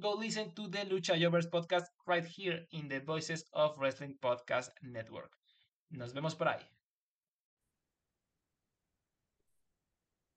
[0.00, 4.70] go listen to the Lucha Jovers podcast right here in the Voices of Wrestling Podcast
[4.82, 5.30] Network.
[5.92, 6.60] Nos vemos por ahí.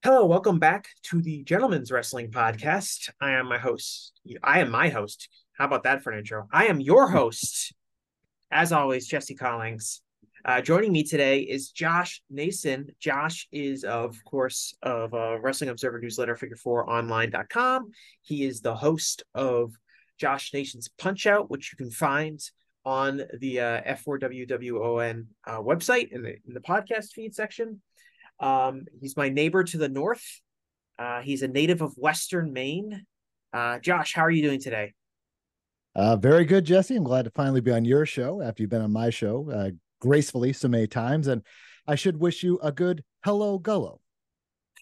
[0.04, 3.10] Hello, welcome back to the Gentlemen's Wrestling Podcast.
[3.20, 4.22] I am my host.
[4.44, 5.28] I am my host.
[5.58, 6.48] How about that for an intro?
[6.54, 7.74] I am your host,
[8.52, 10.02] as always, Jesse Collings.
[10.48, 12.88] Uh, joining me today is Josh Nason.
[13.02, 17.92] Josh is, of course, of uh, Wrestling Observer newsletter, figure4online.com.
[18.22, 19.74] He is the host of
[20.18, 22.40] Josh Nason's Punch Out, which you can find
[22.86, 27.82] on the uh, F4WWON uh, website in the, in the podcast feed section.
[28.40, 30.24] Um, he's my neighbor to the north.
[30.98, 33.06] Uh, he's a native of Western Maine.
[33.52, 34.94] Uh, Josh, how are you doing today?
[35.94, 36.96] Uh, very good, Jesse.
[36.96, 39.72] I'm glad to finally be on your show after you've been on my show uh,
[40.00, 41.28] gracefully so many times.
[41.28, 41.42] And
[41.88, 44.00] I should wish you a good hello, Gullo.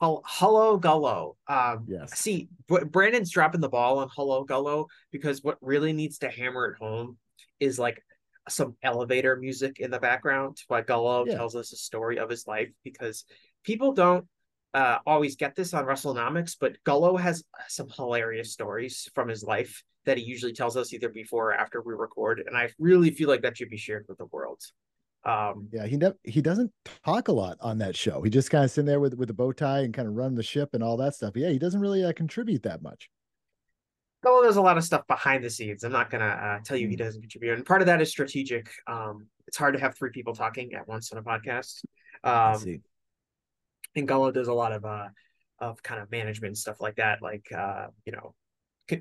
[0.02, 1.35] Hello, Gullo.
[1.47, 2.19] Um, yes.
[2.19, 6.77] See, Brandon's dropping the ball on Hello, Gullo because what really needs to hammer it
[6.77, 7.17] home
[7.59, 8.03] is like
[8.49, 11.36] some elevator music in the background while Gullo yeah.
[11.36, 13.25] tells us a story of his life because
[13.63, 14.25] people don't
[14.73, 19.81] uh, always get this on WrestleNomics, but Gullo has some hilarious stories from his life
[20.05, 23.30] that he usually tells us either before or after we record, and I really feel
[23.30, 24.61] like that should be shared with the world.
[25.26, 26.72] Um, yeah, he ne- he doesn't
[27.04, 28.22] talk a lot on that show.
[28.22, 30.36] He just kind of sitting there with with the bow tie and kind of run
[30.36, 31.34] the ship and all that stuff.
[31.36, 33.09] Yeah, he doesn't really uh, contribute that much.
[34.23, 35.84] Well, there's a lot of stuff behind the scenes.
[35.84, 37.04] I'm not gonna uh, tell you he hmm.
[37.04, 38.70] doesn't contribute, and part of that is strategic.
[38.88, 41.84] Um, it's hard to have three people talking at once on a podcast.
[42.23, 42.82] Um, see.
[43.95, 45.08] And Gullo does a lot of uh
[45.60, 48.36] of kind of management stuff like that, like uh, you know,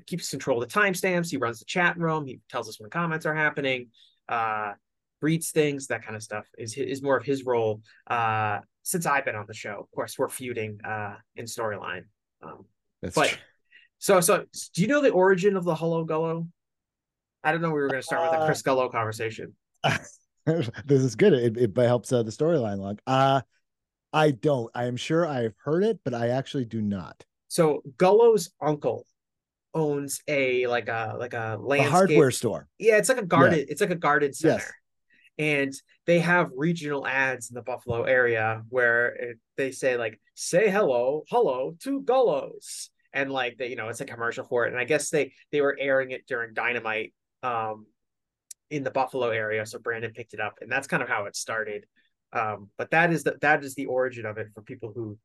[0.07, 1.29] keeps control of the timestamps.
[1.29, 2.25] He runs the chat room.
[2.25, 3.89] He tells us when comments are happening.
[4.27, 4.73] Uh,
[5.21, 7.81] reads things, that kind of stuff is is more of his role.
[8.07, 12.03] Uh, since I've been on the show, of course, we're feuding uh, in storyline.
[12.43, 12.65] Um,
[13.01, 13.37] That's but true.
[13.99, 16.47] so so, do you know the origin of the Hello Gullo?
[17.43, 17.69] I don't know.
[17.69, 19.55] We were going to start with a Chris Gullo conversation.
[20.45, 21.33] this is good.
[21.33, 22.99] It, it helps uh, the storyline along.
[23.05, 23.41] Uh,
[24.11, 24.71] I don't.
[24.73, 27.23] I am sure I've heard it, but I actually do not.
[27.47, 29.05] So Gullo's uncle
[29.73, 32.67] owns a like a like a landscape a hardware store.
[32.79, 33.59] Yeah, it's like a garden.
[33.59, 33.65] Yeah.
[33.67, 34.55] It's like a garden center.
[34.55, 34.71] Yes.
[35.37, 35.73] And
[36.05, 41.23] they have regional ads in the Buffalo area where it, they say like "say hello,
[41.29, 44.71] hello to Gullos," and like they, you know, it's a commercial for it.
[44.71, 47.13] And I guess they they were airing it during Dynamite
[47.43, 47.85] um,
[48.69, 51.35] in the Buffalo area, so Brandon picked it up, and that's kind of how it
[51.35, 51.85] started.
[52.33, 55.17] Um, but that is the that is the origin of it for people who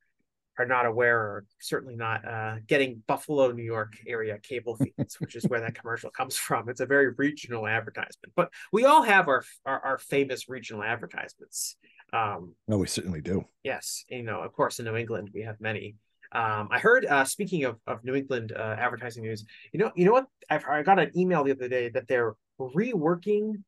[0.61, 5.35] are not aware or certainly not uh, getting Buffalo, New York area cable feeds, which
[5.35, 6.69] is where that commercial comes from.
[6.69, 11.77] It's a very regional advertisement, but we all have our our, our famous regional advertisements.
[12.13, 13.45] Um, no, we certainly do.
[13.65, 15.97] Yes, you know, of course, in New England we have many.
[16.33, 20.05] Um, I heard, uh, speaking of, of New England uh, advertising news, you know, you
[20.05, 20.27] know what?
[20.49, 23.63] I've, I got an email the other day that they're reworking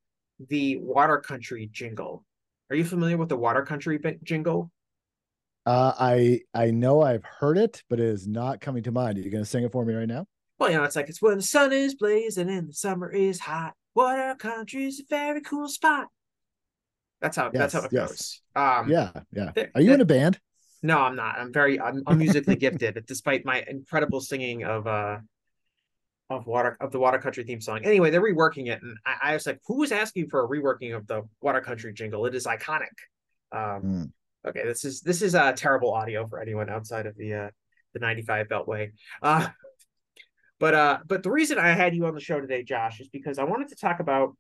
[0.49, 2.25] the Water Country jingle.
[2.71, 4.71] Are you familiar with the Water Country jingle?
[5.65, 9.19] Uh, I I know I've heard it, but it is not coming to mind.
[9.19, 10.27] Are you going to sing it for me right now?
[10.59, 13.41] Well, you know, it's like it's when the sun is blazing and the summer is
[13.41, 13.75] hot.
[13.95, 16.09] Water country is a very cool spot.
[17.21, 18.09] That's how yes, that's how it yes.
[18.09, 18.43] goes.
[18.57, 19.53] Um, yeah, yeah.
[19.75, 20.41] Are you in a band?
[20.83, 21.39] No, I'm not.
[21.39, 25.19] I'm very I'm, I'm musically gifted, despite my incredible singing of uh
[26.29, 27.81] of water of the water country theme song.
[27.85, 30.97] Anyway, they're reworking it, and I, I was like, who was asking for a reworking
[30.97, 32.27] of the water country jingle?
[32.27, 32.95] It is iconic.
[33.53, 34.13] Um, mm.
[34.47, 37.49] Okay, this is this is uh terrible audio for anyone outside of the uh
[37.95, 38.93] the 95 Beltway.
[39.23, 39.49] Uh
[40.59, 43.39] but uh but the reason I had you on the show today, Josh, is because
[43.39, 44.37] I wanted to talk about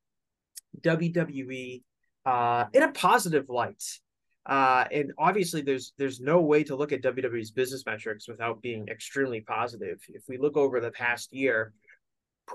[0.81, 1.83] WWE
[2.27, 3.83] uh in a positive light.
[4.45, 8.89] Uh and obviously there's there's no way to look at WWE's business metrics without being
[8.89, 10.01] extremely positive.
[10.09, 11.73] If we look over the past year,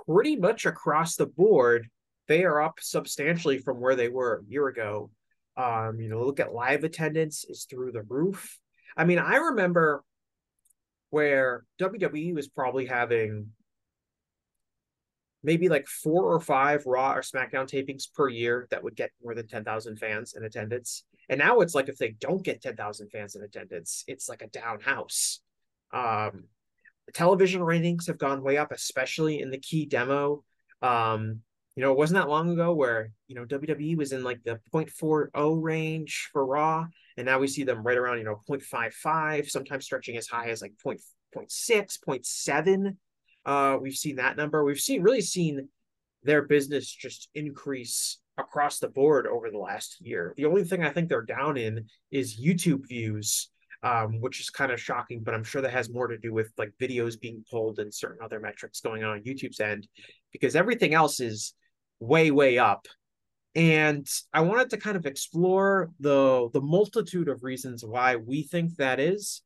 [0.06, 1.88] pretty much across the board,
[2.28, 5.12] they are up substantially from where they were a year ago
[5.58, 8.60] um, you know, look at live attendance is through the roof.
[8.96, 10.04] I mean, I remember
[11.10, 13.48] where WWE was probably having
[15.44, 19.34] maybe like four or five Raw or SmackDown tapings per year that would get more
[19.34, 21.04] than 10,000 fans in attendance.
[21.30, 24.48] And now it's like if they don't get 10,000 fans in attendance, it's like a
[24.48, 25.40] down house.
[25.92, 26.46] Um,
[27.14, 30.44] television ratings have gone way up, especially in the key demo
[30.82, 31.42] Um,
[31.78, 34.60] you know, it wasn't that long ago where, you know, WWE was in like the
[34.74, 36.88] 0.40 range for Raw,
[37.18, 40.64] and now we see them right around, you know, 0.55, sometimes stretching as high as
[40.64, 40.96] like 0.
[41.36, 42.96] 0.6, 0.7.
[43.46, 44.64] Uh, we've seen that number.
[44.64, 45.70] We've seen really seen
[46.24, 50.34] their business just increase across the board over the last year.
[50.36, 53.52] The only thing I think they're down in is YouTube views,
[53.84, 56.52] um, which is kind of shocking, but I'm sure that has more to do with
[56.58, 59.88] like videos being pulled and certain other metrics going on on YouTube's end
[60.32, 61.54] because everything else is
[62.00, 62.88] way, way up.
[63.56, 68.76] And I wanted to kind of explore the the multitude of reasons why we think
[68.76, 69.42] that is.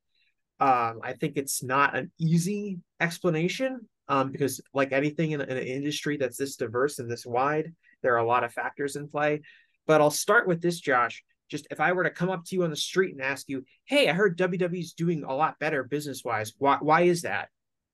[0.60, 5.64] Um, I think it's not an easy explanation um, because, like anything in, in, an
[5.64, 9.42] industry that's this diverse and this wide, there are a lot of factors in play.
[9.88, 11.24] But I'll start with this, Josh.
[11.50, 13.64] Just if I were to come up to you on the street and ask you,
[13.86, 16.54] "Hey, I heard WWE's doing a lot better business wise.
[16.58, 16.78] Why?
[16.82, 17.48] Why is that?"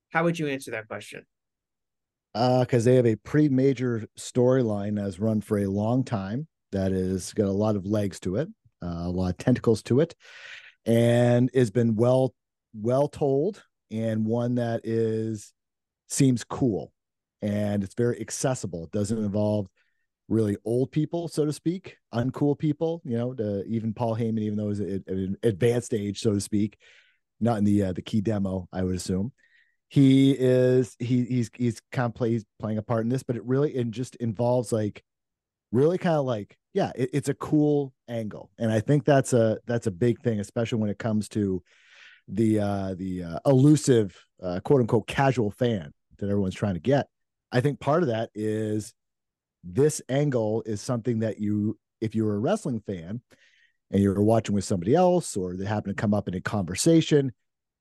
[0.10, 1.26] How would you answer that question?
[2.60, 6.92] Because uh, they have a pretty major storyline that's run for a long time that
[6.92, 8.48] has got a lot of legs to it,
[8.84, 10.16] uh, a lot of tentacles to it,
[10.86, 12.34] and has been well
[12.74, 15.54] well told and one that is
[16.10, 16.92] seems cool
[17.42, 18.86] and it's very accessible.
[18.86, 19.68] It doesn't involve
[20.28, 23.02] really old people, so to speak, uncool people.
[23.06, 26.42] You know, to even Paul Heyman, even though he's at an advanced age, so to
[26.42, 26.78] speak,
[27.40, 29.32] not in the uh, the key demo, I would assume
[29.90, 33.36] he is he he's he's kind of play, he's playing a part in this, but
[33.36, 35.04] it really and just involves like
[35.72, 39.60] really kind of like yeah, it, it's a cool angle, and I think that's a
[39.66, 41.64] that's a big thing, especially when it comes to
[42.28, 47.08] the uh the uh, elusive uh, quote unquote casual fan that everyone's trying to get.
[47.52, 48.94] I think part of that is
[49.64, 53.22] this angle is something that you if you're a wrestling fan
[53.92, 57.32] and you're watching with somebody else or they happen to come up in a conversation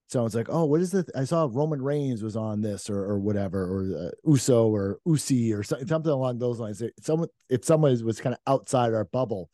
[0.09, 1.07] someone's like, "Oh, what is this?
[1.15, 5.53] I saw Roman Reigns was on this, or or whatever, or uh, Uso or Usi
[5.53, 9.51] or something, something along those lines." Someone, if someone was kind of outside our bubble,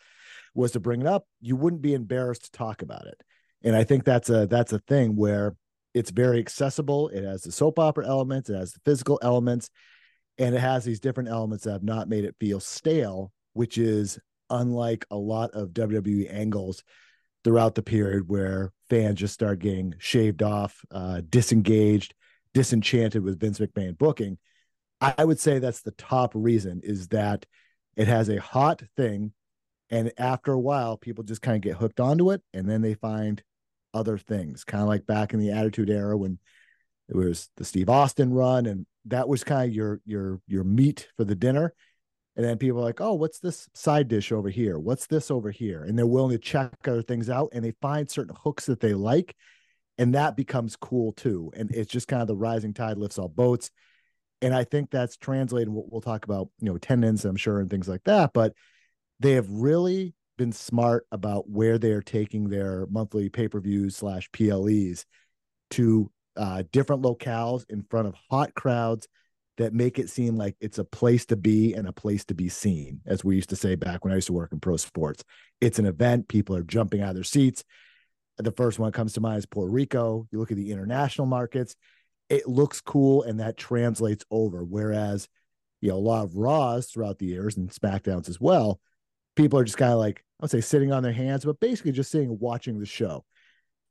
[0.54, 3.22] was to bring it up, you wouldn't be embarrassed to talk about it.
[3.62, 5.56] And I think that's a that's a thing where
[5.94, 7.08] it's very accessible.
[7.08, 9.70] It has the soap opera elements, it has the physical elements,
[10.38, 14.18] and it has these different elements that have not made it feel stale, which is
[14.50, 16.82] unlike a lot of WWE angles
[17.44, 22.14] throughout the period where fans just start getting shaved off, uh, disengaged,
[22.54, 24.38] disenchanted with Vince McMahon booking.
[25.00, 27.44] I would say that's the top reason is that
[27.96, 29.32] it has a hot thing.
[29.90, 32.94] And after a while, people just kind of get hooked onto it and then they
[32.94, 33.42] find
[33.92, 36.38] other things, kind of like back in the Attitude Era when
[37.08, 38.66] it was the Steve Austin run.
[38.66, 41.74] And that was kind of your your your meat for the dinner.
[42.36, 44.78] And then people are like, oh, what's this side dish over here?
[44.78, 45.84] What's this over here?
[45.84, 48.94] And they're willing to check other things out and they find certain hooks that they
[48.94, 49.36] like.
[49.98, 51.52] And that becomes cool too.
[51.54, 53.70] And it's just kind of the rising tide lifts all boats.
[54.40, 55.68] And I think that's translated.
[55.68, 58.32] We'll, we'll talk about, you know, attendance, I'm sure, and things like that.
[58.32, 58.54] But
[59.20, 64.30] they have really been smart about where they're taking their monthly pay per views slash
[64.32, 65.04] PLEs
[65.72, 69.06] to uh, different locales in front of hot crowds
[69.58, 72.48] that make it seem like it's a place to be and a place to be
[72.48, 75.24] seen, as we used to say back when I used to work in pro sports.
[75.60, 77.64] It's an event, people are jumping out of their seats.
[78.38, 80.26] The first one comes to mind is Puerto Rico.
[80.30, 81.76] You look at the international markets,
[82.28, 84.64] it looks cool and that translates over.
[84.64, 85.28] Whereas,
[85.82, 88.80] you know, a lot of Raws throughout the years and SmackDowns as well,
[89.36, 91.92] people are just kind of like, I would say sitting on their hands, but basically
[91.92, 93.24] just sitting watching the show.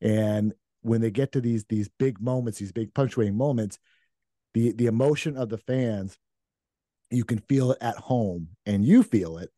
[0.01, 3.77] And when they get to these these big moments, these big punctuating moments,
[4.53, 6.17] the the emotion of the fans
[7.11, 9.51] you can feel it at home and you feel it.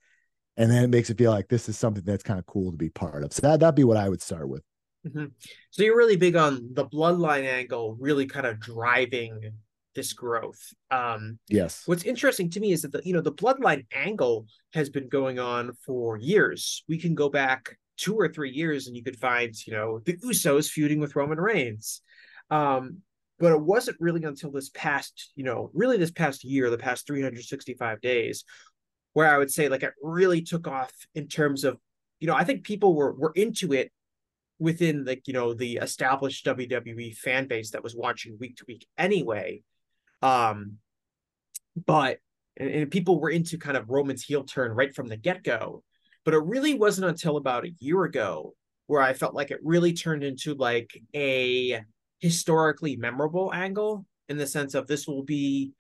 [0.58, 2.78] And then it makes it feel like this is something that's kind of cool to
[2.78, 3.34] be part of.
[3.34, 4.64] So that, that'd be what i would start with.
[5.06, 5.26] Mm-hmm.
[5.70, 9.52] so you're really big on the bloodline angle really kind of driving
[9.96, 10.62] this growth.
[10.92, 11.84] Um yes.
[11.86, 15.40] what's interesting to me is that the you know the bloodline angle has been going
[15.40, 16.86] on for years.
[16.88, 20.16] We can go back two or three years and you could find you know the
[20.20, 22.02] usos feuding with roman reigns.
[22.50, 23.02] Um
[23.44, 27.06] but it wasn't really until this past, you know, really this past year, the past
[27.06, 28.46] 365 days,
[29.12, 31.78] where I would say like it really took off in terms of,
[32.22, 33.92] you know, I think people were were into it
[34.60, 38.88] within like, you know, the established WWE fan base that was watching week to week
[38.98, 39.62] anyway.
[40.22, 40.78] Um,
[41.86, 42.20] but
[42.56, 45.84] and, and people were into kind of Roman's heel turn right from the get-go.
[46.24, 48.54] But it really wasn't until about a year ago
[48.88, 51.84] where I felt like it really turned into like a
[52.24, 55.74] historically memorable angle in the sense of this will be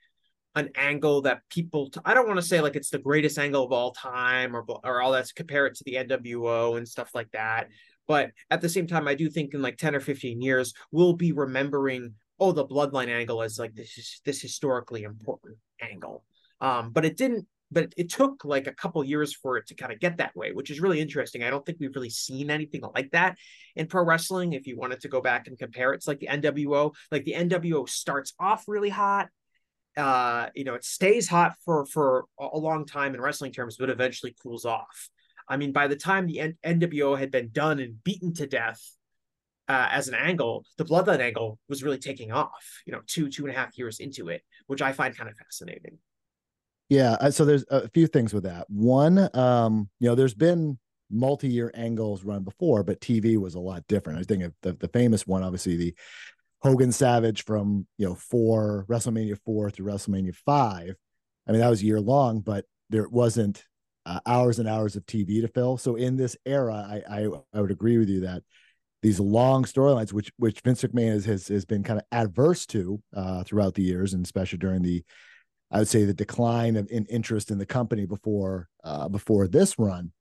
[0.55, 3.71] an angle that people I don't want to say like it's the greatest angle of
[3.71, 7.69] all time or or all that's compare it to the NWO and stuff like that
[8.09, 11.13] but at the same time I do think in like 10 or 15 years we'll
[11.13, 16.25] be remembering oh the bloodline angle as like this is this historically important angle
[16.59, 17.47] Um, but it didn't.
[17.73, 20.51] But it took like a couple years for it to kind of get that way,
[20.51, 21.43] which is really interesting.
[21.43, 23.37] I don't think we've really seen anything like that
[23.75, 24.53] in pro wrestling.
[24.53, 26.93] If you wanted to go back and compare, it's like the NWO.
[27.11, 29.29] Like the NWO starts off really hot,
[29.95, 33.89] uh, you know, it stays hot for for a long time in wrestling terms, but
[33.89, 35.09] eventually cools off.
[35.47, 38.81] I mean, by the time the NWO had been done and beaten to death
[39.67, 42.81] uh, as an angle, the Bloodline angle was really taking off.
[42.85, 45.35] You know, two two and a half years into it, which I find kind of
[45.35, 45.99] fascinating.
[46.93, 48.69] Yeah, uh, so there's a few things with that.
[48.69, 50.77] One, um, you know, there's been
[51.09, 54.19] multi-year angles run before, but TV was a lot different.
[54.19, 55.95] I think the the famous one, obviously, the
[56.61, 60.95] Hogan Savage from you know four WrestleMania four through WrestleMania five.
[61.47, 63.65] I mean, that was year long, but there wasn't
[64.05, 65.77] uh, hours and hours of TV to fill.
[65.77, 68.43] So in this era, I, I I would agree with you that
[69.01, 73.01] these long storylines, which which Vince McMahon has has, has been kind of adverse to
[73.15, 75.03] uh, throughout the years, and especially during the
[75.73, 79.77] I would say the decline of in interest in the company before uh, before this
[79.77, 80.11] run.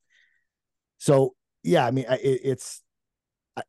[0.99, 2.83] So yeah, I mean, it, it's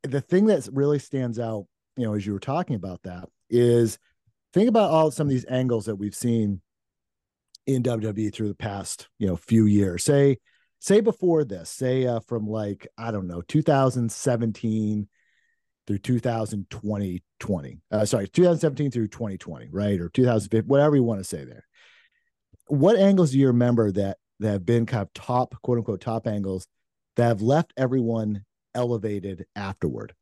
[0.02, 1.66] the thing that really stands out
[1.98, 4.00] you know, as you were talking about that, is
[4.54, 6.62] think about all some of these angles that we've seen
[7.66, 10.04] in WWE through the past, you know, few years.
[10.04, 10.38] Say,
[10.80, 15.08] say before this, say uh, from like I don't know, 2017
[15.86, 17.82] through 2020, 20.
[17.92, 21.66] Uh, sorry, 2017 through 2020, right, or 2015, whatever you want to say there.
[22.68, 26.28] What angles do you remember that that have been kind of top, quote unquote, top
[26.28, 26.68] angles
[27.16, 28.44] that have left everyone
[28.74, 30.14] elevated afterward?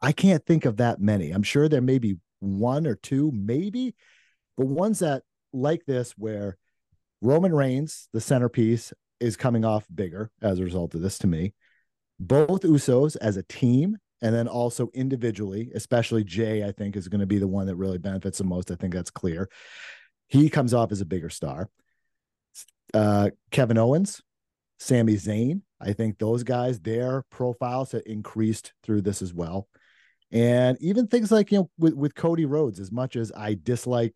[0.00, 1.30] I can't think of that many.
[1.30, 3.94] I'm sure there may be one or two, maybe,
[4.56, 6.56] but ones that like this where
[7.20, 11.54] Roman Reigns, the centerpiece, is coming off bigger as a result of this to me.
[12.20, 17.20] Both Usos as a team, and then also individually, especially Jay, I think is going
[17.20, 18.70] to be the one that really benefits the most.
[18.70, 19.48] I think that's clear.
[20.28, 21.68] He comes off as a bigger star.
[22.94, 24.22] Uh, Kevin Owens,
[24.78, 29.68] Sami Zayn, I think those guys, their profiles have increased through this as well
[30.30, 34.14] and even things like you know with, with cody rhodes as much as i dislike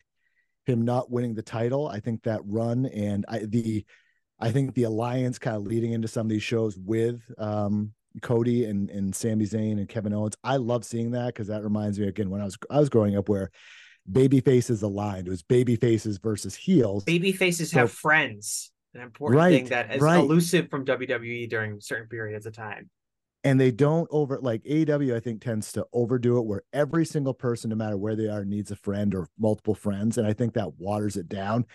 [0.67, 3.85] him not winning the title i think that run and I, the
[4.39, 8.67] i think the alliance kind of leading into some of these shows with um, cody
[8.67, 12.09] and and Sami Zayn and kevin owens i love seeing that because that reminds me
[12.09, 13.51] again when i was i was growing up where
[14.11, 19.01] baby faces aligned it was baby faces versus heels baby faces so, have friends an
[19.01, 20.19] important right, thing that is right.
[20.19, 22.91] elusive from wwe during certain periods of time
[23.45, 27.35] and they don't over like AEW, I think tends to overdo it where every single
[27.35, 30.17] person, no matter where they are, needs a friend or multiple friends.
[30.17, 31.67] And I think that waters it down.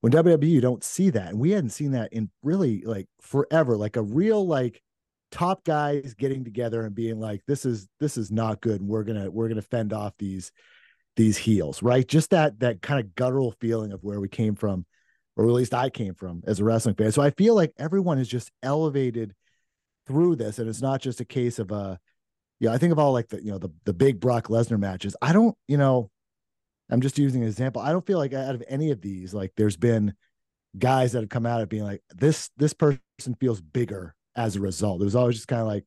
[0.00, 1.28] When WWE, you don't see that.
[1.28, 4.82] And we hadn't seen that in really like forever, like a real like
[5.30, 8.80] top guys getting together and being like, this is this is not good.
[8.80, 10.50] And we're gonna we're gonna fend off these
[11.16, 12.06] these heels, right?
[12.06, 14.86] Just that that kind of guttural feeling of where we came from,
[15.36, 17.12] or at least I came from as a wrestling fan.
[17.12, 19.34] So I feel like everyone is just elevated
[20.06, 21.96] through this, and it's not just a case of a, uh,
[22.60, 22.72] yeah.
[22.72, 25.16] I think of all like the you know the the big Brock Lesnar matches.
[25.20, 26.10] I don't, you know,
[26.90, 27.82] I'm just using an example.
[27.82, 30.14] I don't feel like out of any of these, like there's been
[30.78, 33.00] guys that have come out of being like this this person
[33.38, 35.00] feels bigger as a result.
[35.00, 35.84] It was always just kind of like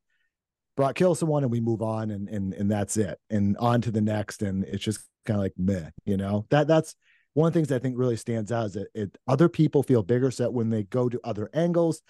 [0.76, 3.20] Brock kills someone and we move on and and and that's it.
[3.30, 4.42] And on to the next.
[4.42, 6.46] And it's just kind of like meh, you know.
[6.50, 6.96] That that's
[7.34, 10.04] one of the things I think really stands out is that it, other people feel
[10.04, 10.32] bigger.
[10.32, 12.02] So when they go to other angles,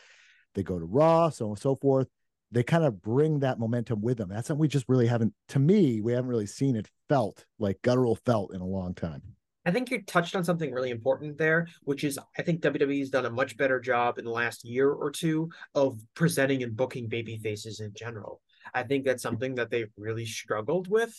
[0.54, 2.08] they go to Raw, so on and so forth.
[2.52, 4.30] They kind of bring that momentum with them.
[4.30, 7.82] That's something we just really haven't, to me, we haven't really seen it felt like
[7.82, 9.22] guttural felt in a long time.
[9.66, 13.26] I think you touched on something really important there, which is I think WWE's done
[13.26, 17.38] a much better job in the last year or two of presenting and booking baby
[17.38, 18.42] faces in general.
[18.74, 21.14] I think that's something that they've really struggled with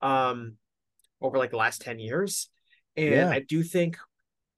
[0.00, 0.54] um,
[1.20, 2.48] over like the last 10 years.
[2.96, 3.30] And yeah.
[3.30, 3.98] I do think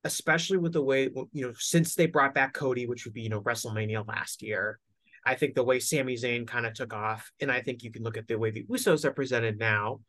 [0.04, 3.28] especially with the way you know since they brought back Cody, which would be you
[3.28, 4.78] know WrestleMania last year.
[5.24, 8.02] I think the way Sami Zayn kind of took off, and I think you can
[8.02, 10.00] look at the way the Usos are presented now,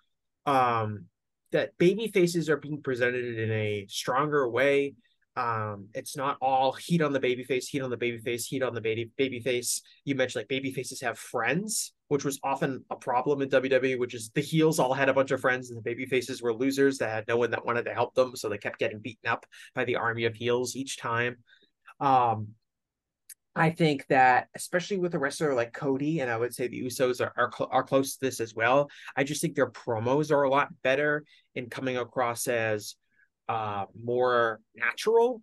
[0.46, 1.06] um,
[1.52, 4.96] that baby faces are being presented in a stronger way.
[5.36, 8.64] Um, it's not all heat on the baby face, heat on the baby face, heat
[8.64, 9.82] on the baby baby face.
[10.06, 14.13] You mentioned like baby faces have friends, which was often a problem in WWE, which
[14.13, 16.98] is the heels all had a bunch of friends and the baby faces were losers
[16.98, 19.46] that had no one that wanted to help them, so they kept getting beaten up
[19.74, 21.38] by the army of heels each time.
[22.00, 22.50] Um,
[23.56, 27.22] I think that especially with a wrestler like Cody, and I would say the Usos
[27.22, 28.89] are are, cl- are close to this as well.
[29.16, 31.25] I just think their promos are a lot better
[31.56, 32.96] in coming across as
[33.48, 35.42] uh, more natural.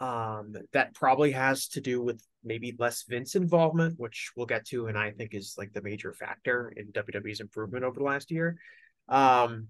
[0.00, 4.88] Um, that probably has to do with maybe less Vince involvement, which we'll get to,
[4.88, 8.58] and I think is like the major factor in WWE's improvement over the last year.
[9.08, 9.68] Um,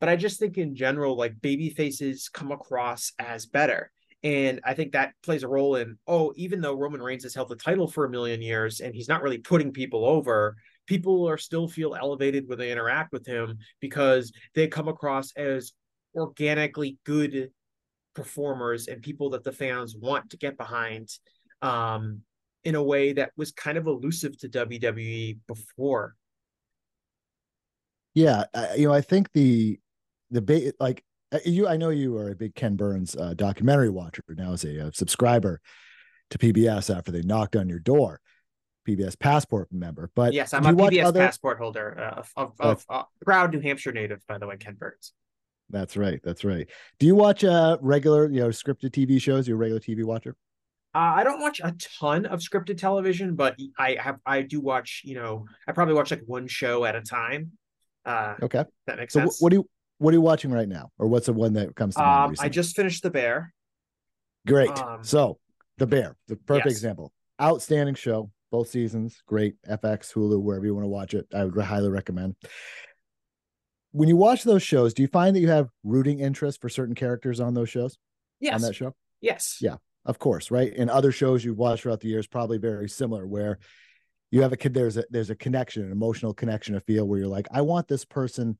[0.00, 3.90] but I just think in general, like baby faces come across as better.
[4.22, 7.48] And I think that plays a role in, oh, even though Roman Reigns has held
[7.48, 10.56] the title for a million years and he's not really putting people over,
[10.86, 15.72] people are still feel elevated when they interact with him because they come across as
[16.14, 17.50] organically good
[18.16, 21.08] performers and people that the fans want to get behind
[21.62, 22.22] um,
[22.64, 26.16] in a way that was kind of elusive to WWE before.
[28.14, 28.44] Yeah,
[28.76, 29.78] you know, I think the
[30.30, 33.90] the ba- like uh, you I know you are a big Ken Burns uh, documentary
[33.90, 35.60] watcher now as a, a, subscriber
[36.30, 38.20] to PBS after they knocked on your door.
[38.88, 41.18] PBS passport member, but yes, I'm a PBS other...
[41.18, 44.76] passport holder uh, of, of, of uh, proud New Hampshire native, by the way, Ken
[44.76, 45.12] Burns.
[45.70, 46.20] That's right.
[46.22, 46.68] That's right.
[46.98, 49.48] Do you watch uh regular, you know, scripted TV shows?
[49.48, 50.36] You're a regular TV watcher?
[50.94, 55.02] Uh, I don't watch a ton of scripted television, but I have I do watch.
[55.04, 57.52] You know, I probably watch like one show at a time.
[58.06, 59.40] Uh, okay, that makes so sense.
[59.40, 59.68] what do you
[59.98, 62.38] what are you watching right now, or what's the one that comes to mind?
[62.38, 63.52] Um, I just finished The Bear.
[64.46, 64.70] Great.
[64.70, 65.38] Um, so
[65.78, 66.76] The Bear, the perfect yes.
[66.76, 67.12] example.
[67.42, 69.22] Outstanding show, both seasons.
[69.26, 69.56] Great.
[69.68, 71.26] FX, Hulu, wherever you want to watch it.
[71.34, 72.36] I would highly recommend
[73.96, 76.94] when you watch those shows, do you find that you have rooting interest for certain
[76.94, 77.96] characters on those shows?
[78.40, 78.56] Yes.
[78.56, 78.94] On that show?
[79.22, 79.56] Yes.
[79.62, 80.70] Yeah, of course, right?
[80.76, 83.58] And other shows you've watched throughout the years, probably very similar, where
[84.30, 87.20] you have a kid, there's a there's a connection, an emotional connection, a feel where
[87.20, 88.58] you're like, I want this person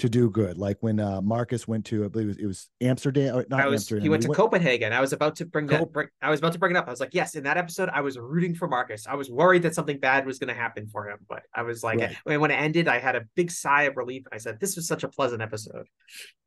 [0.00, 0.58] to do good.
[0.58, 3.36] Like when uh, Marcus went to, I believe it was, it was Amsterdam.
[3.36, 4.02] Or not was, Amsterdam.
[4.02, 4.92] He went to went, Copenhagen.
[4.92, 5.92] I was about to bring that.
[5.92, 6.86] Bring, I was about to bring it up.
[6.88, 9.06] I was like, yes, in that episode, I was rooting for Marcus.
[9.06, 11.84] I was worried that something bad was going to happen for him, but I was
[11.84, 12.40] like, right.
[12.40, 14.24] when it ended, I had a big sigh of relief.
[14.32, 15.86] I said, this was such a pleasant episode.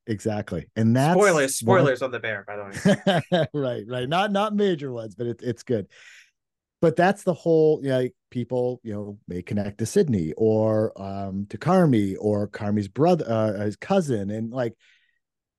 [0.05, 1.55] Exactly, and that's spoilers.
[1.55, 2.07] Spoilers one...
[2.09, 3.47] on the bear, by the way.
[3.53, 4.09] right, right.
[4.09, 5.87] Not not major ones, but it, it's good
[6.83, 10.91] but that's the whole you know, like people you know may connect to sydney or
[11.01, 14.29] um to carmy or carmy's brother uh, his cousin.
[14.29, 14.73] And like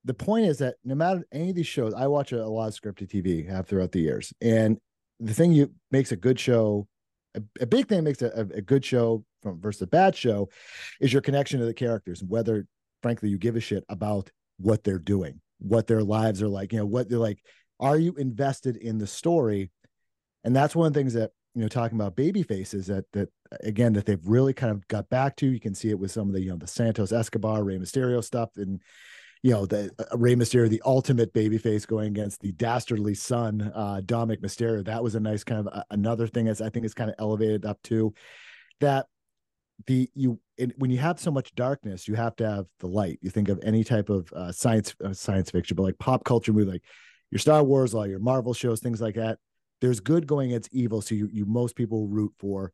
[0.05, 2.69] the point is that no matter any of these shows i watch a, a lot
[2.69, 4.35] of scripted tv have throughout the years.
[4.43, 4.77] And
[5.19, 6.87] the thing you makes a good show
[7.35, 10.51] a, a big thing makes a, a, good show from versus a bad show
[11.01, 12.67] is your connection to the characters and whether
[13.03, 16.71] frankly you give a shit about what they're doing what their lives are like.
[16.75, 17.39] You know what they're like
[17.81, 19.71] are you invested in the story
[20.45, 23.29] and that's one of the things that you know talking about baby faces that that
[23.63, 25.47] again that they've really kind of got back to.
[25.47, 28.23] You can see it with some of the you know the santos escobar Rey mysterio
[28.23, 28.81] stuff and
[29.43, 33.73] you know the uh, Rey mysterio the ultimate baby face going against the dastardly son
[33.75, 34.85] uh dominik mysterio.
[34.85, 37.17] That was a nice kind of uh, another thing as i think is kind of
[37.19, 38.15] elevated up to
[38.81, 39.07] that
[39.87, 40.41] the you
[40.77, 43.19] when you have so much darkness you have to have the light.
[43.23, 46.53] You think of any type of uh, science uh, science fiction but like pop culture
[46.53, 46.83] movie like
[47.31, 49.39] your star wars all your marvel shows things like that
[49.81, 51.01] there's good going against evil.
[51.01, 52.73] So you, you most people root for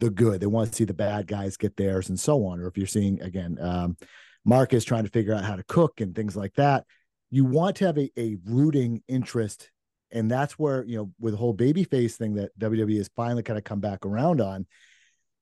[0.00, 0.40] the good.
[0.40, 2.60] They want to see the bad guys get theirs and so on.
[2.60, 3.96] Or if you're seeing again, um,
[4.44, 6.84] Marcus trying to figure out how to cook and things like that,
[7.30, 9.70] you want to have a, a rooting interest.
[10.10, 13.42] And that's where, you know, with the whole baby face thing that WWE has finally
[13.42, 14.66] kind of come back around on,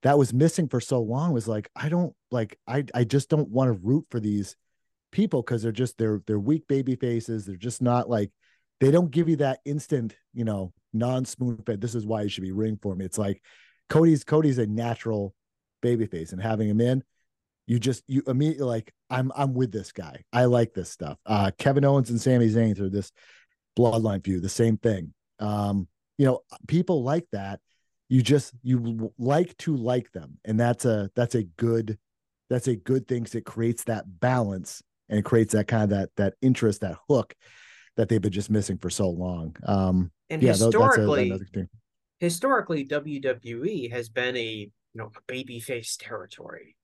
[0.03, 3.49] that was missing for so long was like, I don't like, I, I just don't
[3.49, 4.57] want to root for these
[5.11, 7.47] people because they're just, they're, they're weak baby faces.
[7.47, 8.31] They're just not like,
[8.81, 11.81] they don't give you that instant, you know, non-spoon fed.
[11.81, 13.05] This is why you should be rooting for me.
[13.05, 13.43] It's like
[13.89, 15.35] Cody's Cody's a natural
[15.83, 17.03] baby face, and having him in,
[17.67, 20.25] you just you immediately like I'm I'm with this guy.
[20.33, 21.19] I like this stuff.
[21.27, 23.13] Uh, Kevin Owens and Sami Zayn through this
[23.79, 25.13] bloodline feud, the same thing.
[25.39, 27.61] Um, you know, people like that.
[28.11, 31.99] You just you like to like them, and that's a that's a good
[32.49, 33.25] that's a good thing.
[33.25, 36.97] Cause it creates that balance and it creates that kind of that that interest, that
[37.09, 37.35] hook
[37.99, 39.57] that they've been just missing for so long.
[39.67, 41.67] Um, and yeah, historically, a,
[42.21, 46.77] historically, WWE has been a you know a babyface territory.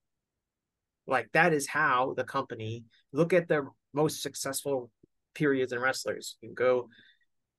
[1.07, 4.91] Like that is how the company look at the most successful
[5.37, 6.37] periods in wrestlers.
[6.41, 6.89] You can go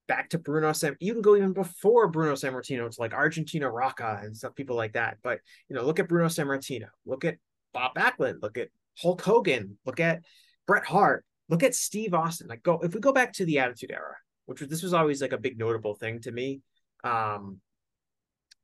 [0.06, 0.98] back to Bruno Sam.
[1.00, 4.94] You can go even before Bruno Sammartino to like Argentina Rocca and stuff, people like
[4.94, 5.18] that.
[5.24, 5.40] But
[5.70, 6.88] you know, look at Bruno Sammartino.
[7.06, 7.38] Look at
[7.74, 8.42] Bob Backlund.
[8.42, 8.68] Look at
[9.02, 9.78] Hulk Hogan.
[9.86, 10.24] Look at
[10.68, 11.24] Bret Hart.
[11.50, 12.48] Look at Steve Austin.
[12.48, 15.22] Like go if we go back to the Attitude Era which was this was always
[15.22, 16.62] like a big notable thing to me.
[17.04, 17.60] Um,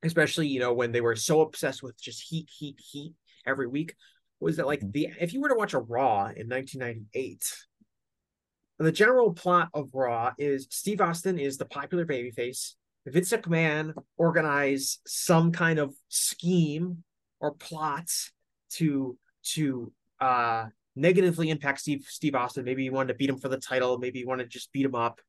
[0.04, 3.14] especially you know when they were so obsessed with just heat, heat, heat
[3.46, 3.96] every week.
[4.40, 4.92] Was that like mm-hmm.
[4.92, 7.44] the if you were to watch a Raw in 1998,
[8.80, 12.74] the general plot of Raw is Steve Austin is the popular babyface.
[13.06, 17.04] Vince McMahon organized some kind of scheme
[17.40, 18.32] or plots
[18.72, 20.66] to to uh
[20.96, 22.66] negatively impact Steve Steve Austin.
[22.66, 23.98] Maybe he wanted to beat him for the title.
[23.98, 25.22] Maybe he wanted to just beat him up.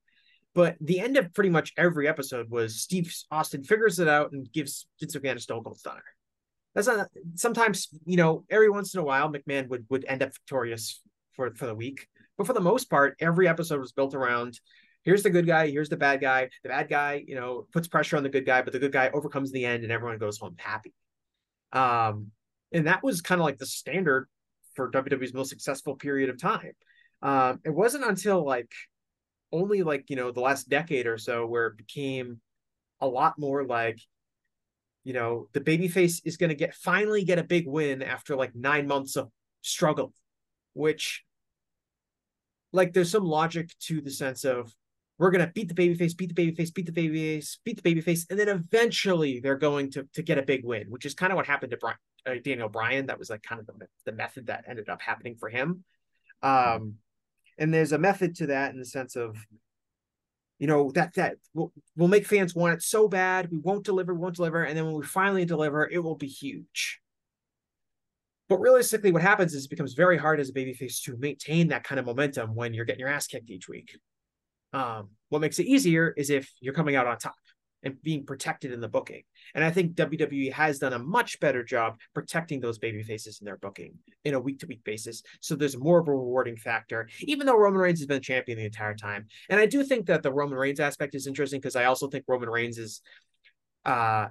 [0.55, 4.51] But the end of pretty much every episode was Steve Austin figures it out and
[4.53, 6.05] gives McMahon a Stone Cold Stunner.
[6.75, 10.33] That's not sometimes, you know, every once in a while McMahon would would end up
[10.35, 11.01] victorious
[11.33, 12.07] for for the week.
[12.37, 14.59] But for the most part, every episode was built around
[15.05, 16.49] here's the good guy, here's the bad guy.
[16.63, 19.11] The bad guy, you know, puts pressure on the good guy, but the good guy
[19.13, 20.95] overcomes the end, and everyone goes home happy.
[21.73, 22.31] Um,
[22.73, 24.29] and that was kind of like the standard
[24.75, 26.73] for WWE's most successful period of time.
[27.23, 28.71] Um, it wasn't until like
[29.53, 32.41] only like you know the last decade or so where it became
[33.01, 34.01] a lot more like
[35.05, 38.55] you know the babyface is going to get finally get a big win after like
[38.55, 39.29] nine months of
[39.61, 40.13] struggle
[40.73, 41.23] which
[42.73, 44.73] like there's some logic to the sense of
[45.19, 48.27] we're going to beat the babyface beat the babyface beat the babyface beat the babyface
[48.31, 51.37] and then eventually they're going to to get a big win which is kind of
[51.37, 51.97] what happened to Brian,
[52.27, 53.07] uh, daniel bryan.
[53.07, 55.85] That was like kind of the, the method that ended up happening for him.
[56.43, 56.95] Um
[57.59, 59.37] and there's a method to that in the sense of
[60.59, 64.15] you know that that will will make fans want it so bad we won't deliver
[64.15, 67.01] we won't deliver and then when we finally deliver it will be huge.
[68.49, 71.85] But realistically what happens is it becomes very hard as a babyface to maintain that
[71.85, 73.97] kind of momentum when you're getting your ass kicked each week
[74.73, 77.35] um, what makes it easier is if you're coming out on top
[77.83, 79.23] and being protected in the booking.
[79.55, 83.45] And I think WWE has done a much better job protecting those baby faces in
[83.45, 85.23] their booking in a week to week basis.
[85.41, 88.65] So there's more of a rewarding factor, even though Roman Reigns has been champion the
[88.65, 89.27] entire time.
[89.49, 92.25] And I do think that the Roman Reigns aspect is interesting because I also think
[92.29, 93.01] Roman Reigns is
[93.85, 94.29] uh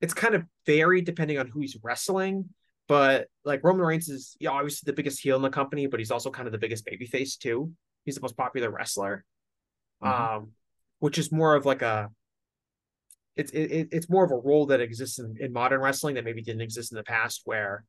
[0.00, 2.50] it's kind of varied depending on who he's wrestling.
[2.88, 6.30] But like Roman Reigns is obviously the biggest heel in the company, but he's also
[6.30, 7.72] kind of the biggest babyface too.
[8.04, 9.24] He's the most popular wrestler.
[10.02, 10.36] Mm-hmm.
[10.36, 10.48] Um,
[10.98, 12.10] which is more of like a
[13.36, 16.42] it's it, it's more of a role that exists in, in modern wrestling that maybe
[16.42, 17.84] didn't exist in the past where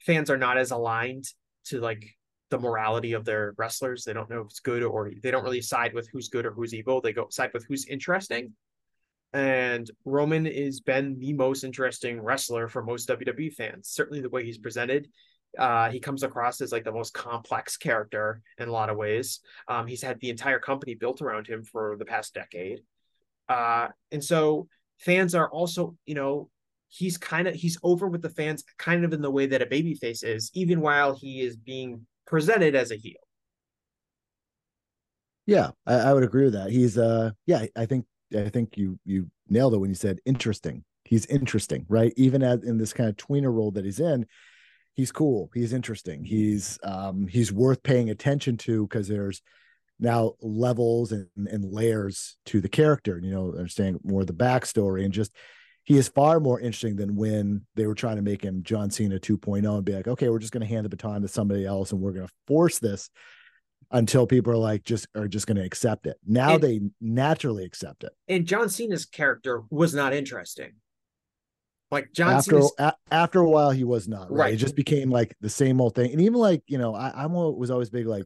[0.00, 1.24] fans are not as aligned
[1.64, 2.16] to like
[2.50, 5.60] the morality of their wrestlers they don't know if it's good or they don't really
[5.60, 8.52] side with who's good or who's evil they go side with who's interesting
[9.32, 14.44] and roman has been the most interesting wrestler for most wwe fans certainly the way
[14.44, 15.08] he's presented
[15.58, 19.40] uh, he comes across as like the most complex character in a lot of ways.
[19.68, 22.80] Um, he's had the entire company built around him for the past decade.
[23.48, 26.50] Uh, and so fans are also, you know,
[26.88, 29.66] he's kind of he's over with the fans kind of in the way that a
[29.66, 33.14] babyface is, even while he is being presented as a heel.
[35.46, 36.70] Yeah, I, I would agree with that.
[36.70, 40.84] He's uh yeah, I think I think you you nailed it when you said interesting.
[41.04, 42.12] He's interesting, right?
[42.16, 44.26] Even as in this kind of tweener role that he's in,
[44.96, 45.50] he's cool.
[45.54, 46.24] He's interesting.
[46.24, 49.42] He's um he's worth paying attention to because there's
[50.00, 55.04] now levels and, and layers to the character, you know, understanding more of the backstory
[55.04, 55.32] and just
[55.84, 59.20] he is far more interesting than when they were trying to make him John Cena
[59.20, 61.92] 2.0 and be like, okay, we're just going to hand the baton to somebody else
[61.92, 63.08] and we're going to force this
[63.92, 66.16] until people are like just are just going to accept it.
[66.26, 68.10] Now and, they naturally accept it.
[68.26, 70.72] And John Cena's character was not interesting.
[71.90, 74.40] Like John after a, after a while he was not right?
[74.40, 74.54] right.
[74.54, 76.10] It just became like the same old thing.
[76.10, 78.24] And even like you know I I'm was always big like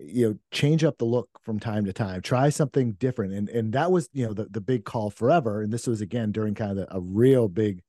[0.00, 3.72] you know change up the look from time to time try something different and and
[3.72, 6.70] that was you know the, the big call forever and this was again during kind
[6.70, 7.82] of the, a real big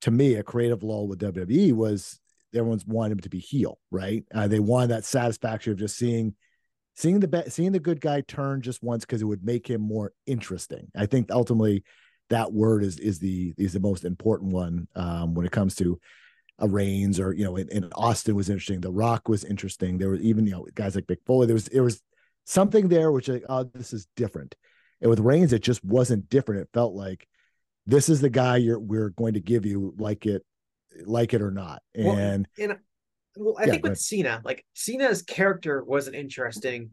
[0.00, 2.20] to me a creative lull with wwe was
[2.54, 6.34] everyone's wanted him to be heel right uh, they wanted that satisfaction of just seeing
[6.94, 9.80] seeing the be- seeing the good guy turn just once because it would make him
[9.80, 11.82] more interesting i think ultimately
[12.30, 16.00] that word is is the is the most important one um, when it comes to
[16.60, 18.80] a Reigns or you know, in, Austin was interesting.
[18.80, 19.98] The Rock was interesting.
[19.98, 21.46] There were even you know guys like Mick Foley.
[21.46, 22.02] There was there was
[22.44, 24.54] something there which like oh this is different.
[25.00, 26.62] And with Reigns, it just wasn't different.
[26.62, 27.26] It felt like
[27.86, 30.44] this is the guy you're we're going to give you like it
[31.04, 31.82] like it or not.
[31.94, 32.78] And well, and,
[33.36, 36.90] well I yeah, think with Cena, like Cena's character wasn't interesting,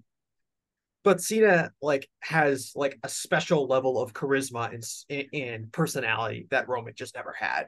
[1.04, 4.74] but Cena like has like a special level of charisma
[5.10, 7.68] and and personality that Roman just never had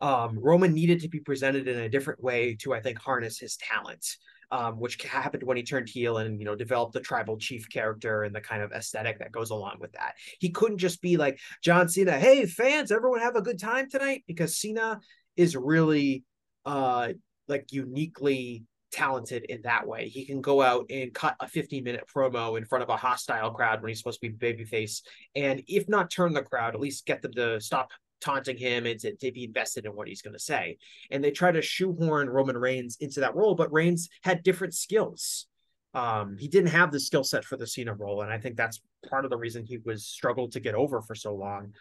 [0.00, 3.56] um, Roman needed to be presented in a different way to, I think, harness his
[3.56, 4.18] talents,
[4.50, 8.22] um, which happened when he turned heel and you know developed the tribal chief character
[8.22, 10.14] and the kind of aesthetic that goes along with that.
[10.38, 14.24] He couldn't just be like John Cena, "Hey fans, everyone have a good time tonight,"
[14.26, 15.00] because Cena
[15.36, 16.24] is really
[16.64, 17.12] uh
[17.48, 18.64] like uniquely
[18.96, 20.08] talented in that way.
[20.08, 23.50] He can go out and cut a 15 minute promo in front of a hostile
[23.50, 25.02] crowd when he's supposed to be babyface,
[25.34, 27.90] and if not turn the crowd, at least get them to stop
[28.22, 30.78] taunting him and to, to be invested in what he's going to say.
[31.10, 35.46] And they try to shoehorn Roman Reigns into that role, but Reigns had different skills.
[35.92, 38.80] Um, he didn't have the skill set for the Cena role, and I think that's
[39.08, 41.74] part of the reason he was struggled to get over for so long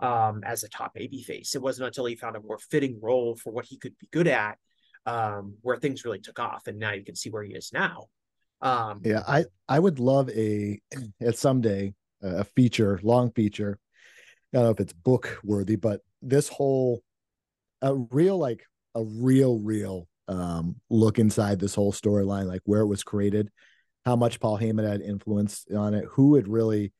[0.00, 1.54] um, as a top babyface.
[1.54, 4.28] It wasn't until he found a more fitting role for what he could be good
[4.28, 4.58] at
[5.08, 8.06] um, where things really took off, and now you can see where he is now.
[8.60, 10.80] Um, yeah, I I would love a
[11.20, 13.78] at someday a feature, long feature
[14.52, 17.02] I don't know if it's book worthy, but this whole
[17.82, 22.86] a real like a real real um look inside this whole storyline, like where it
[22.86, 23.50] was created.
[24.04, 26.92] how much Paul Heyman had influence on it, who had really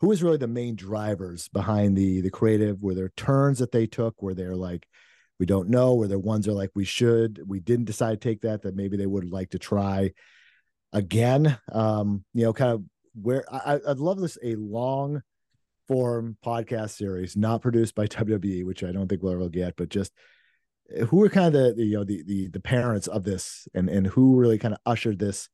[0.00, 3.86] who was really the main drivers behind the the creative were there turns that they
[3.86, 4.86] took were they're like
[5.38, 8.42] we don't know where there ones are like we should we didn't decide to take
[8.42, 10.10] that that maybe they would like to try
[10.92, 12.82] again um you know kind of
[13.20, 15.22] where I, i'd love this a long
[15.88, 19.88] form podcast series not produced by wwe which i don't think we'll ever get but
[19.88, 20.12] just
[20.94, 23.66] eh, who are kind of the, the you know the, the the parents of this
[23.74, 25.48] and and who really kind of ushered this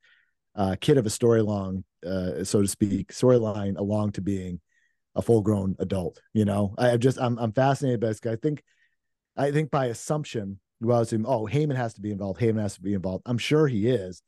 [0.57, 4.61] uh, kid of a storyline, uh, so to speak, storyline along to being
[5.15, 6.21] a full grown adult.
[6.33, 8.33] You know, I just I'm I'm fascinated by this guy.
[8.33, 8.63] I think
[9.37, 12.41] I think by assumption, well, assume, oh, Heyman has to be involved.
[12.41, 13.23] Heyman has to be involved.
[13.27, 14.23] I'm sure he is,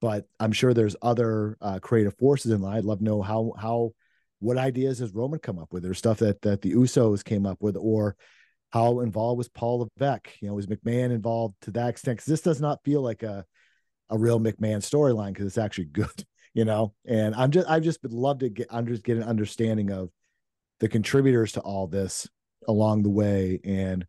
[0.00, 2.76] but I'm sure there's other uh, creative forces in line.
[2.76, 3.92] I'd love to know how how
[4.38, 7.58] what ideas has Roman come up with, or stuff that that the Usos came up
[7.60, 8.16] with, or
[8.70, 10.30] how involved was Paul Levesque?
[10.40, 12.18] You know, was McMahon involved to that extent?
[12.18, 13.44] Because this does not feel like a
[14.10, 16.94] a real McMahon storyline because it's actually good, you know.
[17.06, 20.10] And I'm just I've just would love to get I'm get an understanding of
[20.80, 22.28] the contributors to all this
[22.68, 24.06] along the way and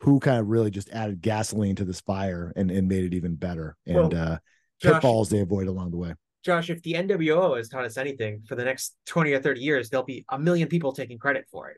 [0.00, 3.34] who kind of really just added gasoline to this fire and, and made it even
[3.34, 4.38] better and well, uh
[4.80, 6.14] pitfalls they avoid along the way.
[6.44, 9.90] Josh, if the NWO has taught us anything for the next 20 or 30 years,
[9.90, 11.76] there'll be a million people taking credit for it.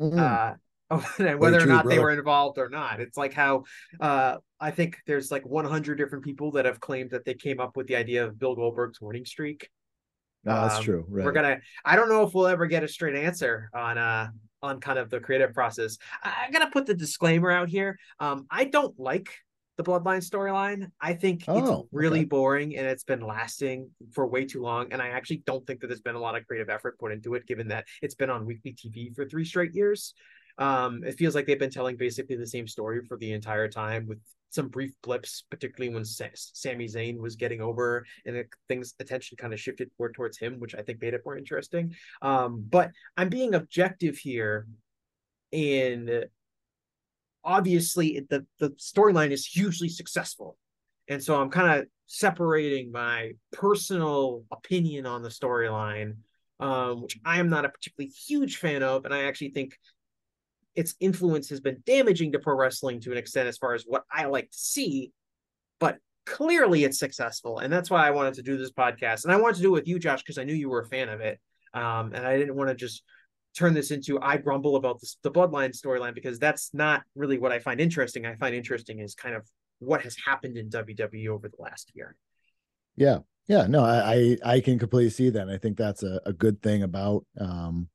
[0.00, 0.18] Mm-hmm.
[0.18, 0.54] Uh,
[1.38, 3.00] whether or not they were involved or not.
[3.00, 3.64] It's like how
[4.00, 7.76] uh, I think there's like 100 different people that have claimed that they came up
[7.76, 9.68] with the idea of Bill Goldberg's winning streak.
[10.44, 11.04] No, that's um, true.
[11.08, 11.24] Right.
[11.24, 11.60] We're gonna.
[11.86, 14.28] I don't know if we'll ever get a straight answer on uh
[14.64, 15.98] on kind of the creative process.
[16.22, 17.98] I, I gotta put the disclaimer out here.
[18.18, 19.28] Um, I don't like
[19.76, 20.90] the Bloodline storyline.
[21.00, 22.26] I think oh, it's really okay.
[22.26, 24.92] boring and it's been lasting for way too long.
[24.92, 27.34] And I actually don't think that there's been a lot of creative effort put into
[27.34, 30.14] it, given that it's been on weekly TV for three straight years.
[30.58, 34.06] Um, it feels like they've been telling basically the same story for the entire time
[34.06, 34.20] with
[34.54, 39.36] some brief blips, particularly when Sa- Sami Zayn was getting over and it, things attention
[39.36, 41.94] kind of shifted more towards him, which I think made it more interesting.
[42.22, 44.66] Um, but I'm being objective here
[45.52, 46.26] and
[47.44, 50.56] obviously the the storyline is hugely successful
[51.08, 56.16] and so i'm kind of separating my personal opinion on the storyline
[56.60, 59.78] um, which i am not a particularly huge fan of and i actually think
[60.74, 64.04] its influence has been damaging to pro wrestling to an extent as far as what
[64.10, 65.12] I like to see,
[65.78, 67.58] but clearly it's successful.
[67.58, 69.24] And that's why I wanted to do this podcast.
[69.24, 70.86] And I wanted to do it with you, Josh, because I knew you were a
[70.86, 71.38] fan of it.
[71.72, 73.02] Um, and I didn't want to just
[73.56, 77.52] turn this into I grumble about this, the bloodline storyline because that's not really what
[77.52, 78.26] I find interesting.
[78.26, 82.16] I find interesting is kind of what has happened in WWE over the last year.
[82.96, 83.18] Yeah.
[83.46, 83.66] Yeah.
[83.66, 85.42] No, I, I, I can completely see that.
[85.42, 87.88] And I think that's a, a good thing about um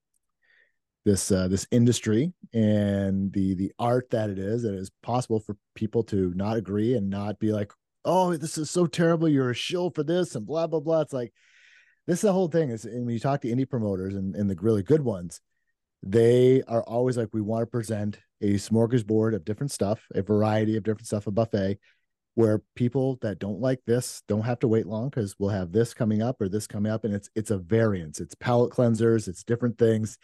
[1.10, 5.40] this uh, this industry and the the art that it is that it is possible
[5.40, 7.72] for people to not agree and not be like
[8.06, 9.28] oh this is so terrible.
[9.28, 11.02] You're a shill for this and blah blah blah.
[11.02, 11.34] It's like
[12.06, 14.50] this is the whole thing is and when you talk to indie promoters and, and
[14.50, 15.42] the really good ones
[16.02, 20.78] they are always like we want to present a smorgasbord of different stuff a variety
[20.78, 21.78] of different stuff a buffet
[22.36, 25.94] where people that don't like this don't have to wait long because we'll have this
[25.94, 28.22] coming up or this coming up and it's it's a variance.
[28.22, 29.28] It's palate cleansers.
[29.28, 30.18] It's different things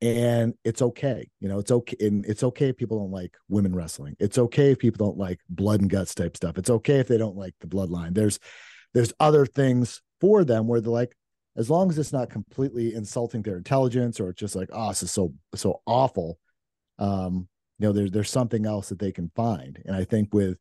[0.00, 3.74] and it's okay you know it's okay and it's okay if people don't like women
[3.74, 4.16] wrestling.
[4.20, 6.58] It's okay if people don't like blood and guts type stuff.
[6.58, 8.14] It's okay if they don't like the bloodline.
[8.14, 8.38] There's
[8.94, 11.16] there's other things for them where they're like
[11.56, 15.02] as long as it's not completely insulting their intelligence or it's just like oh this
[15.02, 16.38] is so so awful
[16.98, 19.80] um you know there's there's something else that they can find.
[19.84, 20.58] And i think with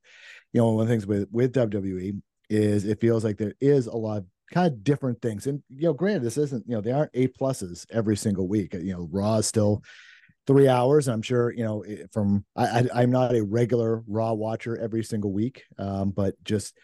[0.53, 3.87] you know one of the things with with wwe is it feels like there is
[3.87, 5.47] a lot kind of different things.
[5.47, 8.73] And you know, granted, this isn't you know they aren't A pluses every single week.
[8.73, 9.83] You know, Raw is still
[10.45, 11.07] three hours.
[11.07, 15.31] I'm sure you know from I, I am not a regular Raw watcher every single
[15.31, 16.77] week, um, but just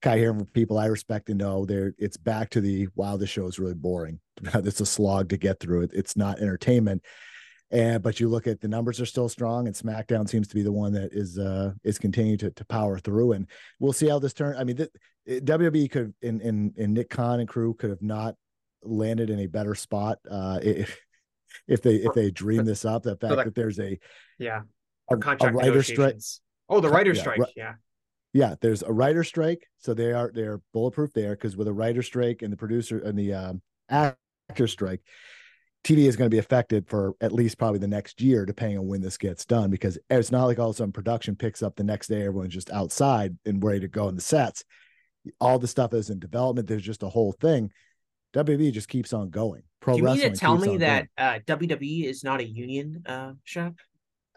[0.00, 3.16] kind of hearing from people I respect and know there it's back to the wow,
[3.16, 4.20] this show is really boring.
[4.54, 5.90] it's a slog to get through it.
[5.92, 7.04] It's not entertainment.
[7.70, 10.62] And but you look at the numbers are still strong, and SmackDown seems to be
[10.62, 13.32] the one that is uh is continuing to, to power through.
[13.32, 13.46] And
[13.78, 14.56] we'll see how this turn.
[14.56, 18.36] I mean, th- WWE could in in in Nick Khan and crew could have not
[18.82, 20.96] landed in a better spot uh if
[21.66, 23.02] if they if they dream this up.
[23.02, 23.98] The fact that there's a
[24.38, 24.62] yeah
[25.10, 26.16] a, contract a writer strike.
[26.68, 27.40] Oh, the writer yeah, strike.
[27.56, 27.74] Yeah.
[28.34, 32.02] Yeah, there's a writer strike, so they are they're bulletproof there because with a writer
[32.02, 35.00] strike and the producer and the um, actor strike,
[35.84, 38.86] TV is going to be affected for at least probably the next year, depending on
[38.86, 41.76] when this gets done, because it's not like all of a sudden production picks up
[41.76, 44.64] the next day, everyone's just outside and ready to go in the sets.
[45.40, 46.68] All the stuff is in development.
[46.68, 47.70] There's just a whole thing.
[48.34, 49.62] WWE just keeps on going.
[49.80, 53.32] Pro Do you mean to tell me that uh, WWE is not a union uh,
[53.44, 53.74] shop?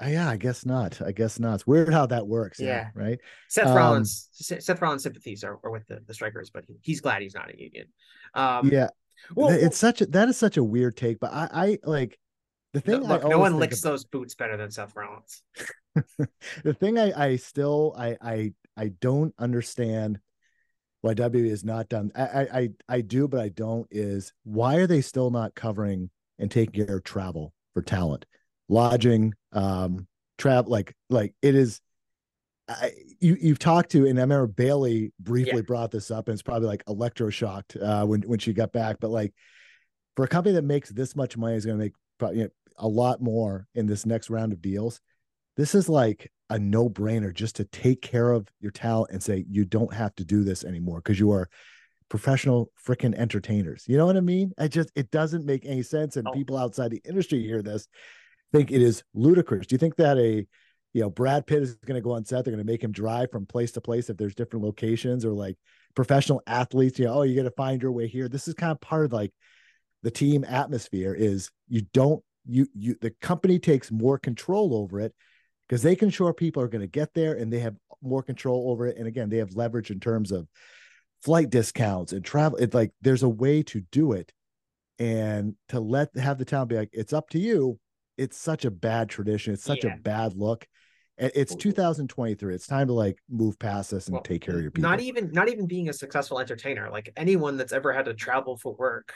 [0.07, 1.01] yeah, I guess not.
[1.01, 1.55] I guess not.
[1.55, 2.59] It's weird how that works.
[2.59, 2.67] Yeah.
[2.67, 2.89] Yeah.
[2.95, 3.19] right.
[3.49, 7.01] Seth Um, Rollins, Seth Rollins' sympathies are, are with the, the strikers, but he, he's
[7.01, 7.87] glad he's not a union.
[8.33, 8.89] Um, yeah.
[9.35, 12.19] Well, it's such a that is such a weird take, but I, I like
[12.73, 13.05] the thing.
[13.05, 15.43] I look, no one licks ab- those boots better than Seth Rollins.
[16.63, 20.19] the thing I, I still I I I don't understand
[21.01, 22.11] why WWE is not done.
[22.15, 23.87] I, I I I do, but I don't.
[23.91, 28.25] Is why are they still not covering and taking care of travel for talent,
[28.69, 30.07] lodging, um,
[30.37, 30.71] travel?
[30.71, 31.81] Like like it is.
[32.81, 35.61] I, you you've talked to, and I remember Bayley briefly Yeah.
[35.61, 38.97] brought this up, and it's probably like electroshocked uh, when when she got back.
[38.99, 39.33] But like
[40.15, 42.49] for a company that makes this much money is going to make probably you know,
[42.77, 44.99] a lot more in this next round of deals.
[45.57, 49.45] This is like a no brainer just to take care of your talent and say
[49.49, 51.49] you don't have to do this anymore because you are
[52.09, 53.85] professional freaking entertainers.
[53.87, 54.51] You know what I mean?
[54.59, 56.31] I just it doesn't make any sense, and Oh.
[56.31, 57.87] people outside the industry hear this
[58.51, 59.67] think it is ludicrous.
[59.67, 60.45] Do you think that a
[60.93, 62.43] you know Brad Pitt is going to go on set?
[62.43, 65.31] They're going to make him drive from place to place if there's different locations, or
[65.31, 65.57] like
[65.95, 66.99] professional athletes.
[66.99, 68.27] You know, oh, you got to find your way here.
[68.27, 69.31] This is kind of part of like
[70.03, 71.13] the team atmosphere.
[71.13, 75.13] Is you don't you you the company takes more control over it
[75.67, 78.71] because they can ensure people are going to get there and they have more control
[78.71, 78.97] over it.
[78.97, 80.47] And again, they have leverage in terms of
[81.23, 82.57] flight discounts and travel.
[82.57, 84.31] It's like there's a way to do it.
[84.99, 87.79] And to let have the town be like, it's up to you.
[88.17, 89.53] It's such a bad tradition.
[89.53, 89.95] It's such Yeah.
[89.95, 90.67] a bad look.
[91.21, 92.55] It's 2023.
[92.55, 94.89] It's time to like move past this and Well, take care of your people.
[94.89, 96.89] Not even not even being a successful entertainer.
[96.89, 99.13] Like anyone that's ever had to travel for work,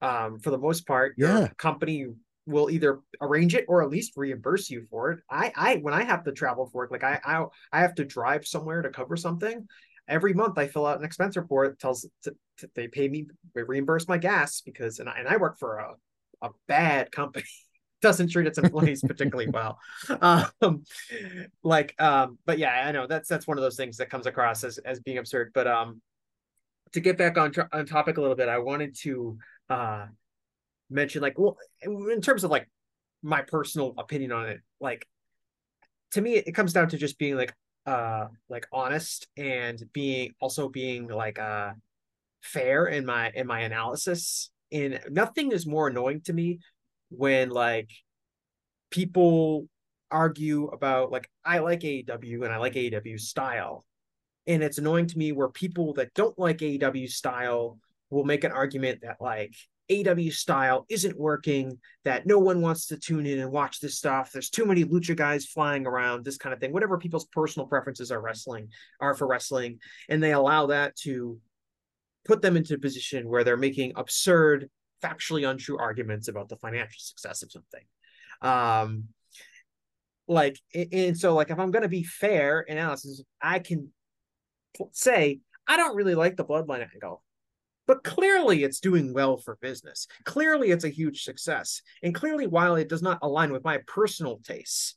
[0.00, 1.48] um, for the most part, your Yeah.
[1.58, 2.06] company
[2.46, 5.20] will either arrange it or at least reimburse you for it.
[5.28, 8.04] I I when I have to travel for work, like I I, I have to
[8.04, 9.66] drive somewhere to cover something.
[10.06, 11.80] Every month I fill out an expense report.
[11.80, 15.38] Tells t- t- they pay me they reimburse my gas because and I, and I
[15.38, 15.94] work for a
[16.42, 17.46] a bad company.
[18.06, 19.80] Doesn't treat its employees particularly well.
[20.20, 20.84] Um,
[21.64, 24.62] like um, but yeah, I know that's that's one of those things that comes across
[24.62, 25.50] as as being absurd.
[25.52, 26.00] But um,
[26.92, 29.38] to get back on on topic a little bit, I wanted to
[29.68, 30.06] uh
[30.88, 32.68] mention like well in terms of like
[33.22, 35.04] my personal opinion on it like
[36.12, 37.52] to me it comes down to just being like
[37.86, 41.72] uh like honest and being also being like uh
[42.40, 46.60] fair in my in my analysis and nothing is more annoying to me
[47.10, 47.90] when like
[48.90, 49.68] people
[50.10, 53.84] argue about like I like AEW and I like AEW style
[54.46, 57.78] and it's annoying to me where people that don't like AEW style
[58.10, 59.54] will make an argument that like
[59.90, 64.32] AEW style isn't working, that no one wants to tune in and watch this stuff.
[64.32, 66.72] There's too many lucha guys flying around, this kind of thing.
[66.72, 68.68] Whatever people's personal preferences are wrestling
[69.00, 71.38] are for wrestling, and they allow that to
[72.24, 74.68] put them into a position where they're making absurd,
[75.02, 77.84] factually untrue arguments about the financial success of something.
[78.42, 79.08] Um,
[80.28, 83.92] like, and- so like if I'm gonna be fair in analysis, I can
[84.92, 87.22] say I don't really like the bloodline angle,
[87.86, 90.06] but clearly it's doing well for business.
[90.24, 94.40] Clearly it's a huge success, and clearly while it does not align with my personal
[94.44, 94.96] tastes,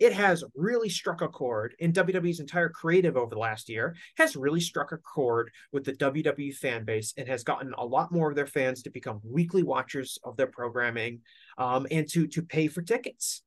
[0.00, 3.94] it has really struck a chord in WWE's entire creative over the last year.
[4.16, 8.10] Has really struck a chord with the WWE fan base and has gotten a lot
[8.10, 11.20] more of their fans to become weekly watchers of their programming,
[11.58, 13.42] um, and to to pay for tickets.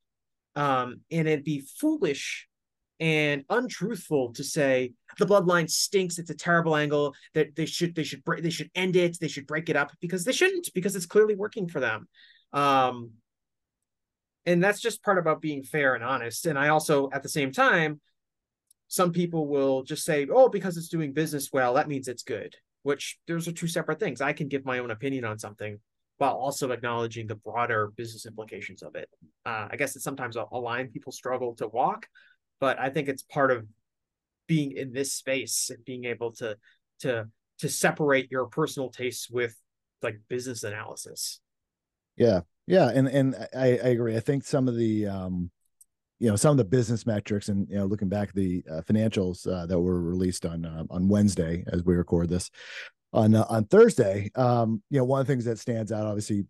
[0.55, 2.47] Um, and it'd be foolish
[2.99, 8.03] and untruthful to say the bloodline stinks it's a terrible angle that they should they
[8.03, 10.95] should break they should end it they should break it up because they shouldn't because
[10.95, 12.07] it's clearly working for them
[12.53, 13.09] um
[14.45, 16.45] and that's just part about being fair and honest.
[16.45, 17.99] And i also at the same time
[18.87, 22.55] some people will just say oh because it's doing business well that means it's good
[22.83, 24.19] which those are two separate things.
[24.19, 25.79] I can give my own opinion on something
[26.17, 29.09] while also acknowledging the broader business implications of it.
[29.45, 32.07] Uh, i guess it's sometimes a, a line people struggle to walk
[32.63, 33.65] but I think it's part of
[34.47, 36.55] being in this space and being able to
[37.01, 37.27] to
[37.59, 39.53] to separate your personal tastes with
[40.01, 41.41] like business analysis.
[42.15, 44.15] Yeah, yeah, and and I, I agree.
[44.15, 45.51] I think some of the um,
[46.19, 48.81] you know, some of the business metrics, and you know, looking back at the uh,
[48.81, 52.49] financials uh, that were released on uh, on Wednesday as we record this
[53.11, 56.45] on uh, on Thursday, um, you know, one of the things that stands out, obviously,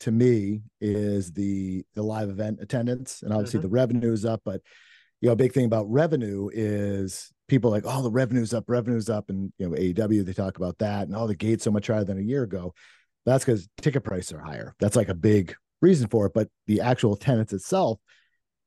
[0.00, 3.62] to me, is the the live event attendance, and obviously Mhm.
[3.62, 4.60] the revenue is up, but
[5.22, 9.08] you know, a big thing about revenue is people like, oh, the revenue's up, revenue's
[9.08, 11.86] up, and you know, AEW they talk about that, and oh, the gate's so much
[11.86, 12.74] higher than a year ago.
[13.26, 14.74] That's because ticket prices are higher.
[14.80, 16.32] That's like a big reason for it.
[16.34, 17.98] But the actual attendance itself,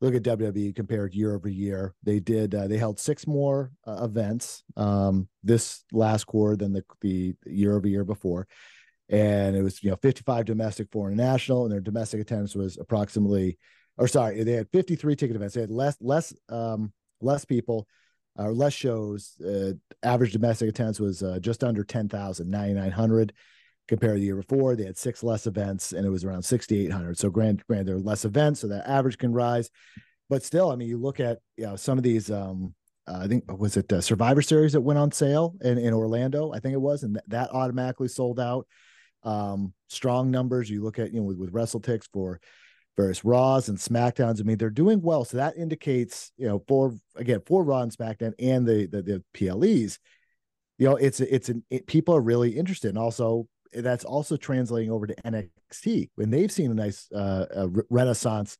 [0.01, 1.95] look at WWE compared year over year.
[2.03, 6.83] They did uh, they held six more uh, events um, this last quarter than the
[7.01, 8.47] the year over year before,
[9.09, 13.57] and it was you know 55 domestic, four international, and their domestic attendance was approximately
[13.99, 15.55] or sorry, they had 53 ticket events.
[15.55, 17.87] They had less less um less people
[18.35, 19.35] or less shows.
[19.45, 23.33] Uh, average domestic attendance was uh, just under 10,000, 9,900
[23.89, 24.75] compared to the year before.
[24.75, 27.17] They had six less events and it was around 6,800.
[27.17, 29.69] So grand, grand, there are less events, so that average can rise.
[30.29, 32.31] But still, I mean, you look at you know some of these.
[32.31, 32.73] Um,
[33.07, 36.53] uh, I think was it uh, Survivor Series that went on sale in, in Orlando.
[36.53, 38.67] I think it was, and th- that automatically sold out.
[39.23, 40.69] Um, strong numbers.
[40.69, 42.39] You look at you know with, with WrestleTix for
[42.95, 44.39] various Raws and SmackDowns.
[44.39, 45.25] I mean, they're doing well.
[45.25, 49.23] So that indicates, you know, for again, for Raw and SmackDown and the the, the
[49.33, 49.97] PLEs,
[50.77, 54.91] you know, it's it's an it, people are really interested, and also that's also translating
[54.91, 58.57] over to NXT when they've seen a nice uh, a renaissance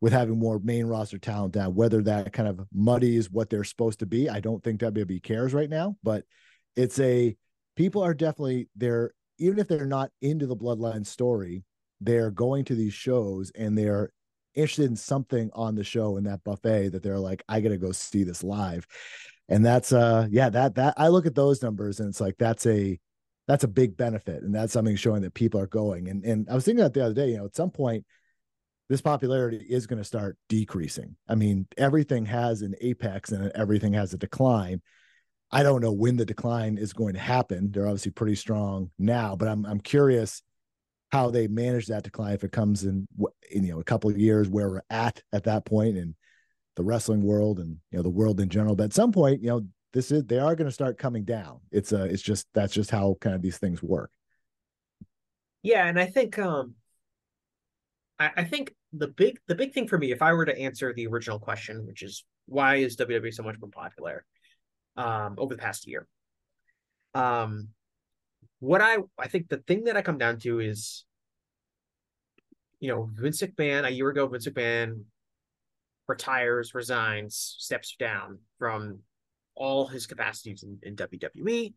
[0.00, 1.74] with having more main roster talent down.
[1.74, 5.54] Whether that kind of muddies what they're supposed to be, I don't think WWE cares
[5.54, 6.24] right now, but
[6.76, 7.36] it's a
[7.76, 11.64] people are definitely they're even if they're not into the bloodline story
[12.02, 14.12] they're going to these shows and they're
[14.54, 17.92] interested in something on the show in that buffet that they're like, I gotta go
[17.92, 18.86] see this live.
[19.48, 22.66] And that's uh yeah, that that I look at those numbers and it's like that's
[22.66, 22.98] a
[23.48, 24.42] that's a big benefit.
[24.42, 26.08] And that's something showing that people are going.
[26.08, 28.04] And and I was thinking that the other day, you know, at some point
[28.88, 31.16] this popularity is going to start decreasing.
[31.26, 34.82] I mean, everything has an apex and everything has a decline.
[35.50, 37.70] I don't know when the decline is going to happen.
[37.70, 40.42] They're obviously pretty strong now, but I'm I'm curious
[41.10, 43.06] how they manage that decline if it comes in,
[43.50, 46.14] in you know a couple of years where we're at at that point in
[46.76, 48.74] the wrestling world and you know the world in general.
[48.74, 51.60] But at some point, you know, this is they are going to start coming down.
[51.70, 54.10] It's uh it's just that's just how kind of these things work.
[55.62, 56.74] Yeah, and I think um
[58.18, 60.92] I, I think the big the big thing for me, if I were to answer
[60.92, 64.24] the original question, which is why is WWE so much more popular
[64.96, 66.06] um over the past year?
[67.14, 67.68] Um
[68.60, 71.04] what I I think the thing that I come down to is,
[72.80, 75.04] you know, Vince McMahon a year ago, Vince McMahon
[76.08, 79.00] retires, resigns, steps down from
[79.54, 81.74] all his capacities in, in WWE.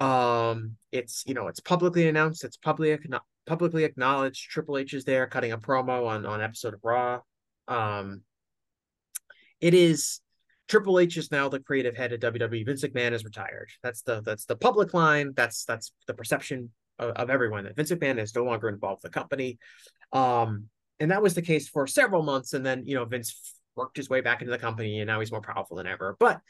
[0.00, 2.98] Um, it's you know, it's publicly announced, it's publicly
[3.46, 4.50] publicly acknowledged.
[4.50, 7.20] Triple H is there cutting a promo on on episode of Raw.
[7.66, 8.22] Um,
[9.60, 10.20] it is
[10.68, 12.64] Triple H is now the creative head of WWE.
[12.64, 13.70] Vince McMahon is retired.
[13.82, 15.32] That's the that's the public line.
[15.34, 19.12] That's that's the perception of, of everyone that Vince McMahon is no longer involved with
[19.12, 19.58] the company.
[20.12, 20.66] Um,
[21.00, 22.52] and that was the case for several months.
[22.52, 25.32] And then you know Vince worked his way back into the company, and now he's
[25.32, 26.16] more powerful than ever.
[26.20, 26.40] But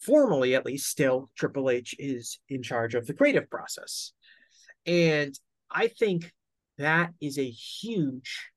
[0.00, 4.12] formally, at least, still Triple H is in charge of the creative process,
[4.86, 5.38] and
[5.70, 6.32] I think
[6.78, 8.50] that is a huge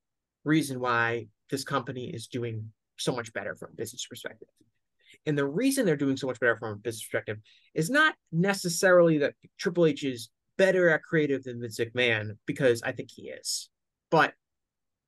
[0.43, 4.47] reason why this company is doing so much better from a business perspective.
[5.25, 7.37] And the reason they're doing so much better from a business perspective
[7.73, 12.91] is not necessarily that Triple H is better at creative than Vince McMahon, because I
[12.91, 13.69] think he is.
[14.09, 14.33] But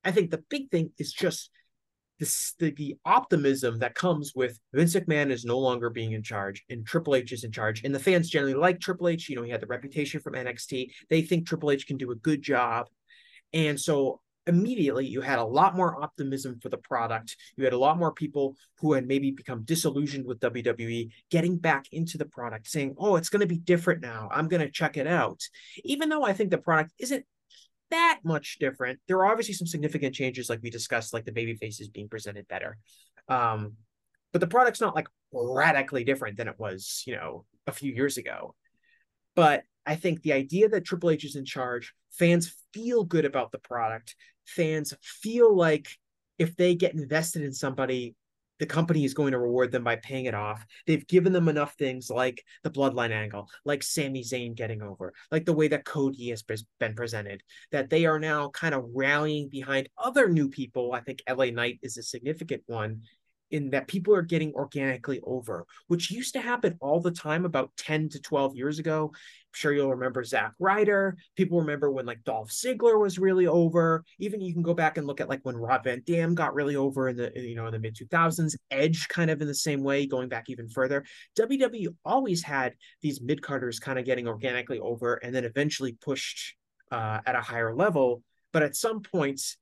[0.04, 1.50] I think the big thing is just
[2.18, 6.86] the, the optimism that comes with Vince McMahon is no longer being in charge and
[6.86, 7.84] Triple H is in charge.
[7.84, 9.28] And the fans generally like Triple H.
[9.28, 10.90] You know, he had the reputation from NXT.
[11.10, 12.86] They think Triple H can do a good job.
[13.52, 17.36] And so immediately you had a lot more optimism for the product.
[17.56, 21.86] You had a lot more people who had maybe become disillusioned with WWE getting back
[21.92, 24.28] into the product, saying, Oh, it's going to be different now.
[24.32, 25.40] I'm going to check it out.
[25.84, 27.24] Even though I think the product isn't
[27.90, 31.54] that much different, there are obviously some significant changes, like we discussed, like the baby
[31.54, 32.78] faces being presented better.
[33.28, 33.74] Um,
[34.32, 38.16] but the product's not like radically different than it was, you know, a few years
[38.16, 38.54] ago.
[39.34, 43.52] But I think the idea that Triple H is in charge, fans feel good about
[43.52, 44.16] the product.
[44.46, 45.88] Fans feel like
[46.38, 48.14] if they get invested in somebody,
[48.58, 50.64] the company is going to reward them by paying it off.
[50.86, 55.44] They've given them enough things like the bloodline angle, like Sami Zayn getting over, like
[55.44, 57.42] the way that Cody has been presented,
[57.72, 60.92] that they are now kind of rallying behind other new people.
[60.92, 63.02] I think LA Knight is a significant one
[63.50, 67.70] in that people are getting organically over, which used to happen all the time about
[67.76, 69.12] 10 to 12 years ago.
[69.56, 71.16] Sure you'll remember Zack Ryder.
[71.34, 74.04] People remember when like Dolph Ziggler was really over.
[74.18, 76.76] Even you can go back and look at like when Rob Van Dam got really
[76.76, 78.54] over in the you know in the mid 2000s.
[78.70, 81.06] Edge kind of in the same way, going back even further.
[81.38, 86.54] WWE always had these mid carders kind of getting organically over and then eventually pushed
[86.92, 88.22] uh, at a higher level.
[88.52, 89.56] But at some points,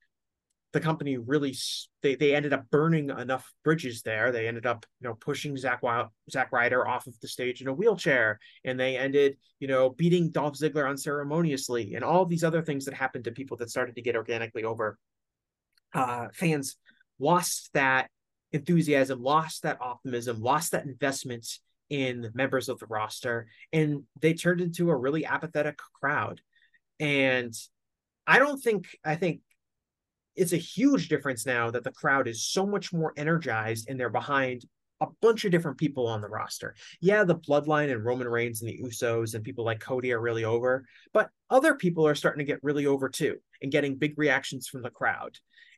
[0.75, 1.55] the company really
[2.03, 4.33] they, they ended up burning enough bridges there.
[4.33, 7.69] They ended up you know pushing Zach Wild, Zack Ryder off of the stage in
[7.69, 12.61] a wheelchair, and they ended you know beating Dolph Ziggler unceremoniously, and all these other
[12.61, 14.99] things that happened to people that started to get organically over.
[15.93, 16.75] Uh, fans
[17.19, 18.09] lost that
[18.51, 21.47] enthusiasm, lost that optimism, lost that investment
[21.89, 26.41] in members of the roster, and they turned into a really apathetic crowd.
[26.99, 27.53] And
[28.27, 29.39] I don't think I think
[30.35, 34.09] it's a huge difference now that the crowd is so much more energized and they're
[34.09, 34.65] behind
[35.01, 36.75] a bunch of different people on the roster.
[37.01, 40.45] Yeah, the bloodline and Roman Reigns and the Usos and people like Cody are really
[40.45, 44.67] over, but other people are starting to get really over too and getting big reactions
[44.67, 45.37] from the crowd.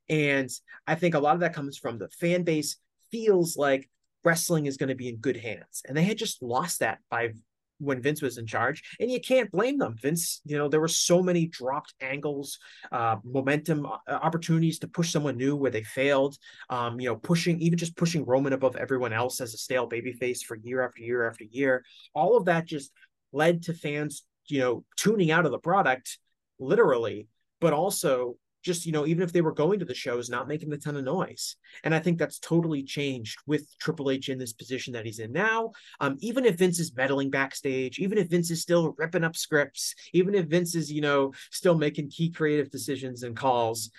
[0.09, 0.49] And
[0.85, 2.77] I think a lot of that comes from the fan base
[3.11, 3.89] feels like
[4.23, 5.81] wrestling is going to be in good hands.
[5.85, 7.33] And they had just lost that by
[7.79, 9.95] when Vince was in charge, and you can't blame them.
[10.01, 12.57] Vince, you know, there were so many dropped angles,
[12.91, 16.37] uh, momentum uh, opportunities to push someone new where they failed.
[16.69, 20.43] Um, you know, pushing even just pushing Roman above everyone else as a stale babyface
[20.43, 21.83] for year after year after year.
[22.13, 22.91] All of that just
[23.31, 26.17] led to fans, you know, tuning out of the product,
[26.59, 27.27] literally,
[27.59, 28.37] but also
[28.67, 30.97] just you know even if they were going to the shows not making a ton
[30.97, 31.55] of noise.
[31.83, 35.31] And i think that's totally changed with triple h in this position that he's in
[35.31, 35.71] now.
[35.99, 39.95] Um, even if vince is meddling backstage even if vince is still ripping up scripts
[40.13, 43.89] even if vince is you know still making key creative decisions and calls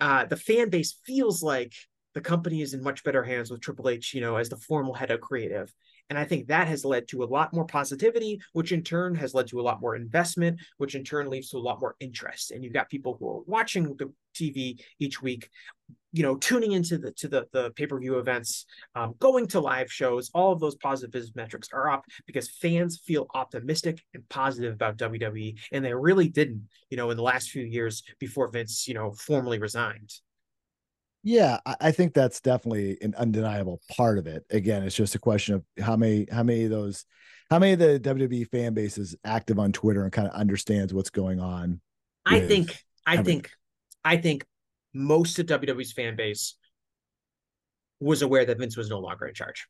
[0.00, 1.74] uh, the fan base feels like
[2.14, 4.94] the company is in much better hands with triple h you know as the formal
[4.94, 5.72] head of creative
[6.10, 9.32] and I think that has led to a lot more positivity, which in turn has
[9.32, 12.50] led to a lot more investment, which in turn leads to a lot more interest.
[12.50, 15.48] And you've got people who are watching the TV each week,
[16.12, 20.30] you know, tuning into the to the, the pay-per-view events, um, going to live shows,
[20.34, 25.56] all of those positive metrics are up because fans feel optimistic and positive about WWE.
[25.70, 29.12] And they really didn't, you know, in the last few years before Vince, you know,
[29.12, 30.12] formally resigned.
[31.22, 34.44] Yeah, I think that's definitely an undeniable part of it.
[34.50, 37.04] Again, it's just a question of how many how many of those
[37.50, 40.94] how many of the WWE fan base is active on Twitter and kind of understands
[40.94, 41.80] what's going on.
[42.24, 42.74] I think
[43.06, 43.42] I everything.
[43.42, 43.50] think
[44.02, 44.46] I think
[44.94, 46.56] most of WWE's fan base
[48.00, 49.66] was aware that Vince was no longer in charge.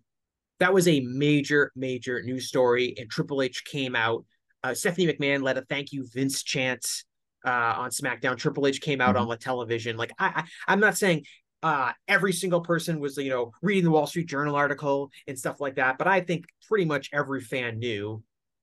[0.61, 4.25] That was a major, major news story, and Triple H came out.
[4.63, 6.87] Uh, Stephanie McMahon led a thank you Vince chant
[7.47, 8.37] uh, on SmackDown.
[8.37, 9.23] Triple H came out mm-hmm.
[9.23, 9.97] on the television.
[9.97, 11.25] Like I, I, am not saying
[11.63, 15.61] uh, every single person was, you know, reading the Wall Street Journal article and stuff
[15.61, 18.23] like that, but I think pretty much every fan knew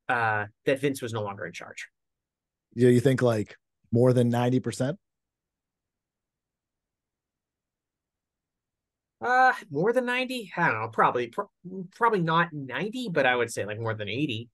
[0.10, 1.88] uh, that Vince was no longer in charge.
[2.74, 3.56] Yeah, you think like
[3.92, 4.98] more than ninety percent?
[9.20, 10.52] Uh, more than ninety?
[10.56, 10.88] I don't know.
[10.90, 11.50] Probably, pro-
[11.96, 14.50] probably not ninety, but I would say like more than eighty.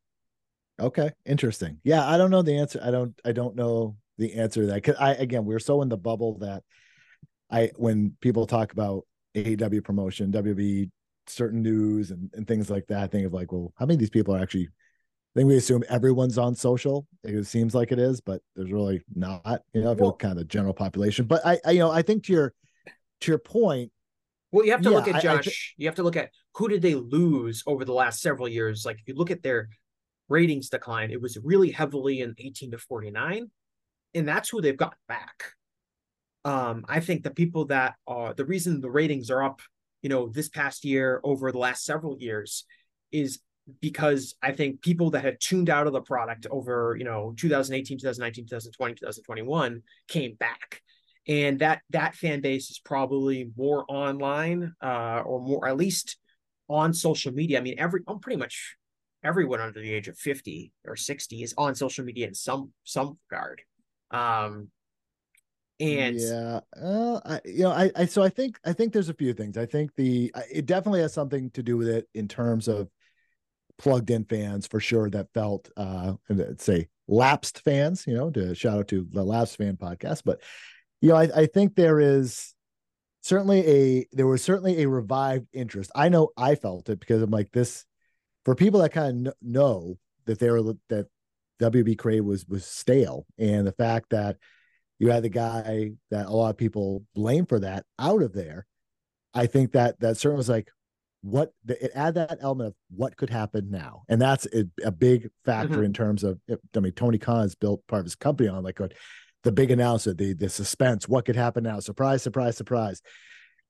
[0.79, 1.79] Okay, interesting.
[1.83, 2.79] Yeah, I don't know the answer.
[2.83, 3.13] I don't.
[3.23, 4.83] I don't know the answer to that.
[4.83, 6.63] Cause I again, we're so in the bubble that
[7.53, 10.89] I when people talk about AEW promotion, WWE
[11.27, 13.99] certain news and, and things like that, I think of like, well, how many of
[13.99, 14.67] these people are actually
[15.35, 17.07] I think we assume everyone's on social.
[17.23, 20.19] It seems like it is, but there's really not, you know, if well, you look
[20.19, 21.25] kind of the general population.
[21.25, 22.53] But I, I, you know, I think to your
[23.21, 23.91] to your point.
[24.51, 25.25] Well, you have to yeah, look at Josh.
[25.25, 28.21] I, I th- you have to look at who did they lose over the last
[28.21, 28.85] several years.
[28.85, 29.69] Like if you look at their
[30.29, 33.49] ratings decline, it was really heavily in 18 to 49
[34.13, 35.43] and that's who they've got back.
[36.45, 39.61] Um, I think the people that are the reason the ratings are up,
[40.01, 42.65] you know, this past year over the last several years
[43.11, 43.39] is
[43.79, 47.97] because I think people that had tuned out of the product over, you know, 2018,
[47.97, 50.81] 2019, 2020, 2021 came back.
[51.27, 56.17] And that that fan base is probably more online uh, or more at least
[56.67, 57.59] on social media.
[57.59, 58.75] I mean, every I'm pretty much
[59.23, 63.17] everyone under the age of 50 or 60 is on social media in some some
[63.29, 63.61] regard.
[64.11, 64.69] Um,
[65.79, 69.13] and yeah, uh, I, you know, I, I, so I think, I think there's a
[69.13, 69.57] few things.
[69.57, 72.89] I think the, it definitely has something to do with it in terms of
[73.77, 76.13] plugged in fans for sure that felt, uh,
[76.57, 80.21] say lapsed fans, you know, to shout out to the lapsed fan podcast.
[80.23, 80.41] But,
[81.01, 82.53] you know, I, I think there is
[83.21, 85.91] certainly a, there was certainly a revived interest.
[85.95, 87.85] I know I felt it because I'm like this,
[88.45, 91.07] for people that kind of know that they were, that
[91.61, 94.37] WB Creative was was stale, and the fact that
[95.03, 98.65] you had the guy that a lot of people blame for that out of there,
[99.33, 100.69] I think that that certainly was like
[101.21, 105.29] what it add that element of what could happen now, and that's a, a big
[105.45, 105.83] factor mm-hmm.
[105.83, 106.39] in terms of.
[106.49, 108.79] I mean, Tony Khan has built part of his company on like
[109.43, 113.01] the big announcement, the the suspense, what could happen now, surprise, surprise, surprise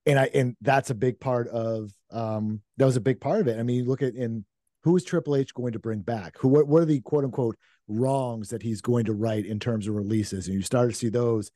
[0.06, 3.48] and I and that's a big part of um that was a big part of
[3.48, 3.60] it.
[3.60, 4.46] I mean, look at in
[4.84, 6.38] who is Triple H going to bring back?
[6.40, 7.58] Who what, what are the quote unquote
[7.88, 10.48] wrongs that he's going to right in terms of releases?
[10.48, 11.52] And you start to see those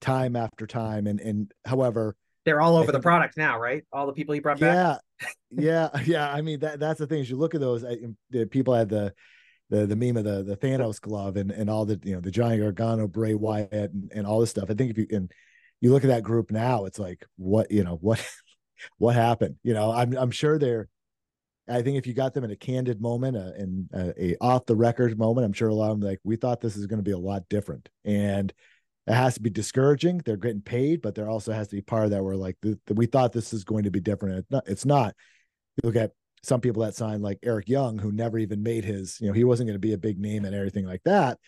[0.00, 1.06] time after time.
[1.06, 3.84] And and however, they're all over the product now, right?
[3.92, 5.00] All the people he brought back.
[5.50, 6.32] Yeah, yeah, yeah.
[6.32, 7.20] I mean that that's the thing.
[7.20, 7.96] Is you look at those, I,
[8.30, 9.12] the people had the
[9.70, 12.30] the the meme of the the Thanos glove and and all the you know the
[12.30, 14.70] Johnny Gargano, Bray Wyatt, and, and all this stuff.
[14.70, 15.30] I think if you and
[15.80, 18.24] you look at that group now, it's like what you know what
[18.98, 19.56] what happened.
[19.62, 20.88] You know, I'm I'm sure they're
[21.70, 24.66] I think if you got them in a candid moment uh, and uh, a off
[24.66, 26.98] the record moment, I'm sure a lot of them like we thought this is going
[26.98, 27.88] to be a lot different.
[28.04, 28.52] And
[29.06, 30.20] it has to be discouraging.
[30.24, 32.78] They're getting paid, but there also has to be part of that where like the,
[32.86, 34.38] the, we thought this is going to be different.
[34.38, 34.68] It's not.
[34.68, 35.14] It's not.
[35.76, 36.12] You look at
[36.42, 39.44] some people that signed like Eric Young, who never even made his, you know, he
[39.44, 41.38] wasn't going to be a big name and everything like that.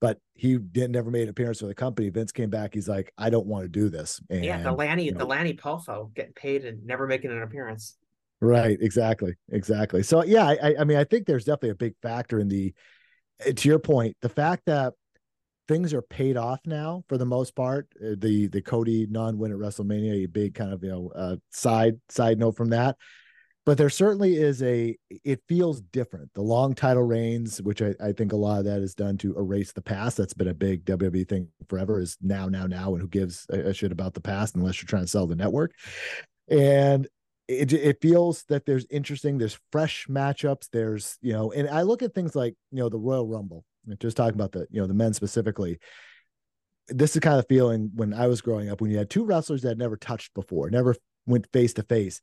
[0.00, 2.08] But he didn't never made an appearance for the company.
[2.08, 2.74] Vince came back.
[2.74, 4.20] He's like, I don't want to do this.
[4.30, 7.42] And, yeah, the Lanny, you know, the Lanny Poffo getting paid and never making an
[7.42, 7.96] appearance.
[8.42, 8.76] Right.
[8.80, 9.36] Exactly.
[9.52, 10.02] Exactly.
[10.02, 12.74] So yeah, I, I mean, I think there's definitely a big factor in the,
[13.46, 14.94] eh, to your point, the fact that
[15.68, 17.86] things are paid off now for the most part.
[18.04, 22.00] Uh, The the Cody non-win at WrestleMania, a big kind of you know uh, side
[22.08, 22.96] side note from that.
[23.64, 24.96] But there certainly is a.
[25.24, 26.32] It feels different.
[26.34, 29.36] The long title reigns, which I, I think a lot of that is done to
[29.38, 30.16] erase the past.
[30.16, 32.00] That's been a big WWE thing forever.
[32.00, 34.88] Is now, now, now, and who gives a, a shit about the past unless you're
[34.88, 35.74] trying to sell the network?
[36.50, 37.06] And
[37.52, 40.68] it, it feels that there's interesting, there's fresh matchups.
[40.72, 43.64] There's you know, and I look at things like you know the Royal Rumble
[43.98, 45.78] just talking about the you know the men specifically
[46.88, 49.62] this is kind of feeling when i was growing up when you had two wrestlers
[49.62, 50.94] that never touched before never
[51.26, 52.20] went face to face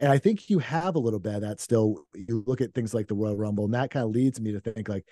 [0.00, 2.94] and i think you have a little bit of that still you look at things
[2.94, 5.06] like the royal rumble and that kind of leads me to think like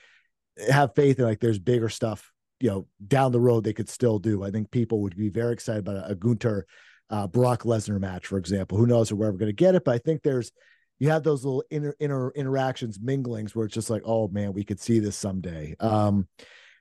[0.70, 4.18] have faith in like there's bigger stuff you know down the road they could still
[4.18, 6.66] do i think people would be very excited about a, a gunther
[7.11, 8.78] uh, brock lesnar match for example.
[8.78, 10.52] Who knows if we're going to get it but i think there's
[10.98, 14.64] you have those little inner inner interactions minglings where it's just like oh man we
[14.64, 15.74] could see this someday.
[15.80, 16.28] Um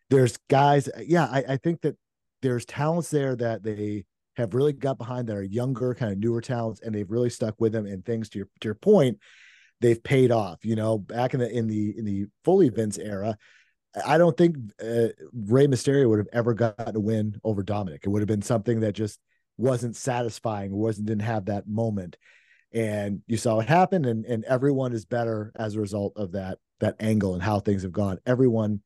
[0.09, 1.95] there's guys yeah i, I think that
[2.41, 4.05] there's talents there that they
[4.37, 7.59] have really got behind that are younger kind of newer talents and they've really stuck
[7.59, 9.19] with them and things to your to your point
[9.81, 10.97] they've paid off you know?
[10.97, 13.37] Back in the in the in the fully vince era
[14.05, 17.99] i don't think uh, Rey mysterio would have ever gotten a win over dominik.
[18.03, 19.19] It would have been something that just
[19.59, 22.17] wasn't satisfying wasn't didn't have that moment
[22.71, 26.59] and you saw it happen, and and everyone is better as a result of that
[26.79, 28.81] that angle and how things have gone everyone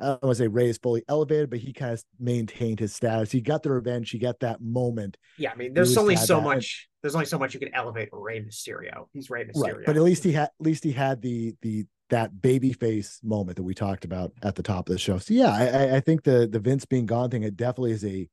[0.00, 2.94] I don't want to say Rey is fully elevated, but he kind of maintained his
[2.94, 3.32] status.
[3.32, 4.10] He got the revenge.
[4.10, 5.16] He got that moment.
[5.38, 6.42] Yeah, I mean, there's only so that.
[6.42, 6.88] much.
[7.02, 9.06] There's only so much you can elevate Rey Mysterio.
[9.12, 9.76] He's Rey Mysterio.
[9.78, 9.86] Right.
[9.86, 13.56] But at least he had at least he had the the that baby face moment
[13.56, 15.18] that we talked about at the top of the show.
[15.18, 18.04] So yeah, I, I- I think the the Vince being gone thing, it definitely is
[18.04, 18.28] a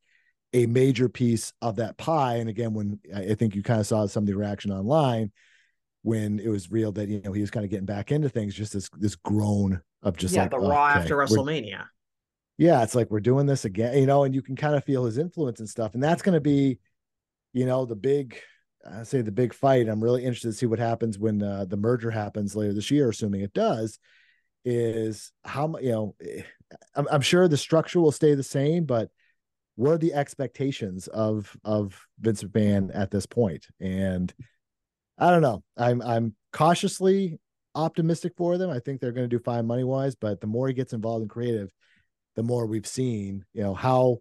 [0.55, 2.37] a major piece of that pie.
[2.37, 5.31] And again, when I think you kind of saw some of the reaction online
[6.01, 8.55] when it was real that you know he was kind of getting back into things,
[8.55, 11.85] just this this groan of just yeah, like the "Oh, Raw okay, after we're- WrestleMania.
[12.57, 15.03] yeah, it's like we're doing this again, you know, and you can kind of feel
[15.05, 15.93] his influence and stuff.
[15.93, 16.79] And that's going to be,
[17.53, 18.37] you know, the big,
[18.89, 19.89] I say the big fight.
[19.89, 23.09] I'm really interested to see what happens when uh, the merger happens later this year,
[23.09, 23.99] assuming it does.
[24.63, 26.41] Is how you know, eh,
[26.95, 29.09] I'm, I'm sure the structure will stay the same, but
[29.75, 33.65] what are the expectations of of Vince McMahon at this point?
[33.79, 34.33] And
[35.17, 35.63] I don't know.
[35.77, 37.39] I'm I'm cautiously
[37.75, 38.69] optimistic for them.
[38.69, 41.23] I think they're going to do fine money wise, but the more he gets involved
[41.23, 41.71] in creative,
[42.35, 44.19] the more we've seen, you know, how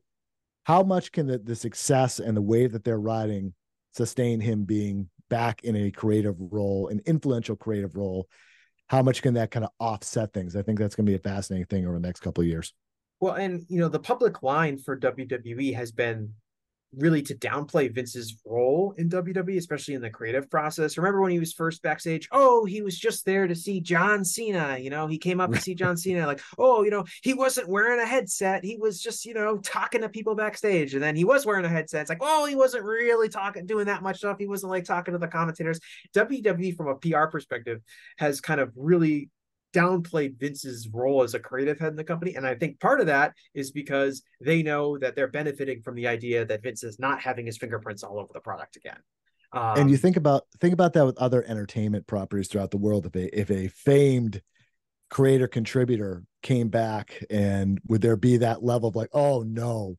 [0.65, 3.55] how much can the, the success and the wave that they're riding
[3.93, 8.29] sustain him being back in a creative role, an influential creative role?
[8.89, 10.57] How much can that kind of offset things?
[10.57, 12.73] I think that's going to be a fascinating thing over the next couple of years.
[13.25, 16.35] Well, and you know, the public line for WWE has been
[16.95, 20.99] really to downplay Vince's role in WWE, especially in the creative process.
[20.99, 22.29] Remember when he was first backstage?
[22.33, 24.77] Oh, he was just there to see John Cena.
[24.79, 27.71] You know, he came up to see John Cena, like, oh, you know, he wasn't
[27.71, 28.63] wearing a headset.
[28.63, 30.93] He was just, you know, talking to people backstage.
[30.93, 32.03] And then he was wearing a headset.
[32.03, 34.37] It's like, oh, he wasn't really talking, doing that much stuff.
[34.39, 35.81] He wasn't like talking to the commentators.
[36.15, 37.81] WWE, from a PR perspective,
[38.19, 39.31] has kind of really
[39.75, 42.35] downplayed Vince's role as a creative head in the company.
[42.37, 46.07] And I think part of that is because they know that they're benefiting from the
[46.07, 48.99] idea that Vince is not having his fingerprints all over the product again.
[49.53, 53.07] Um, and you think about think about that with other entertainment properties throughout the world.
[53.07, 54.41] If a if a famed
[55.11, 59.97] creator contributor came back, and would there be that level of like, oh no,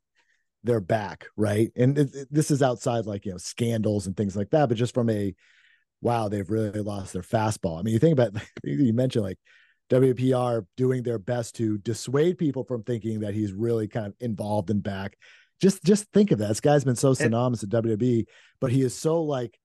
[0.64, 1.72] they're back, right?
[1.76, 4.78] And it, it- this is outside like you know scandals and things like that, but
[4.78, 5.34] just from a
[6.02, 7.80] wow, they've really lost their fastball.
[7.80, 9.40] I mean, you think about you mentioned like
[9.90, 14.70] WPR doing their best to dissuade people from thinking that he's really kind of involved
[14.70, 15.18] and back.
[15.62, 16.50] Just just think of that.
[16.50, 18.26] This guy's been so synonymous with WWE,
[18.60, 19.58] but he is so like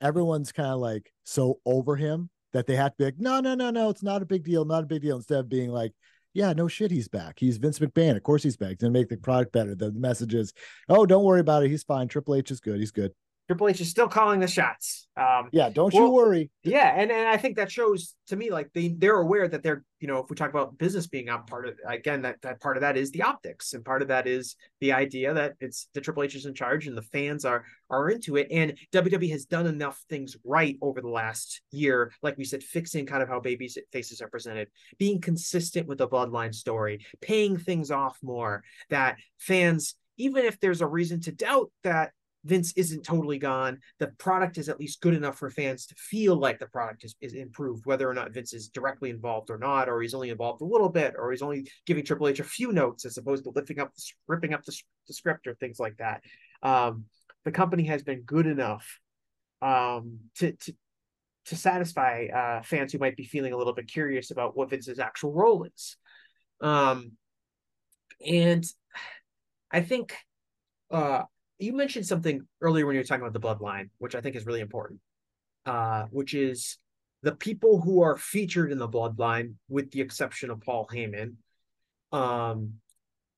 [0.00, 3.54] everyone's kind of like so over him that they have to be like, no, no,
[3.54, 5.16] no, no, it's not a big deal, not a big deal.
[5.16, 5.92] Instead of being like,
[6.32, 7.36] yeah, no shit, he's back.
[7.38, 8.16] He's Vince McMahon.
[8.16, 8.70] Of course he's back.
[8.70, 9.74] He's gonna make the product better.
[9.74, 10.52] The message is,
[10.88, 11.70] oh, don't worry about it.
[11.70, 12.08] He's fine.
[12.08, 12.78] Triple H is good.
[12.78, 13.12] He's good.
[13.48, 15.06] Triple H is still calling the shots.
[15.16, 16.50] Um, Yeah, don't you worry.
[16.64, 19.84] Yeah, and, and I think that shows to me like they they're aware that they're
[20.00, 22.76] you know if we talk about business being up part of again that that part
[22.76, 26.00] of that is the optics and part of that is the idea that it's the
[26.00, 29.44] Triple H is in charge and the fans are are into it and WWE has
[29.44, 33.38] done enough things right over the last year like we said fixing kind of how
[33.38, 34.68] babies faces are presented
[34.98, 40.80] being consistent with the bloodline story paying things off more that fans even if there's
[40.80, 42.12] a reason to doubt that
[42.46, 43.78] Vince isn't totally gone.
[43.98, 47.14] The product is at least good enough for fans to feel like the product is,
[47.20, 50.62] is improved, whether or not Vince is directly involved or not, or he's only involved
[50.62, 53.50] a little bit, or he's only giving Triple H a few notes as opposed to
[53.50, 53.92] lifting up,
[54.28, 54.76] ripping up the,
[55.08, 56.22] the script or things like that.
[56.62, 57.04] Um,
[57.44, 59.00] the company has been good enough
[59.60, 60.74] um, to, to
[61.46, 64.98] to satisfy uh, fans who might be feeling a little bit curious about what Vince's
[64.98, 65.96] actual role is.
[66.60, 67.12] Um,
[68.26, 68.64] and
[69.70, 70.16] I think
[70.90, 71.22] uh,
[71.58, 74.46] you mentioned something earlier when you were talking about the bloodline, which I think is
[74.46, 75.00] really important,
[75.64, 76.78] uh, which is
[77.22, 81.34] the people who are featured in the bloodline, with the exception of Paul Heyman,
[82.12, 82.74] um,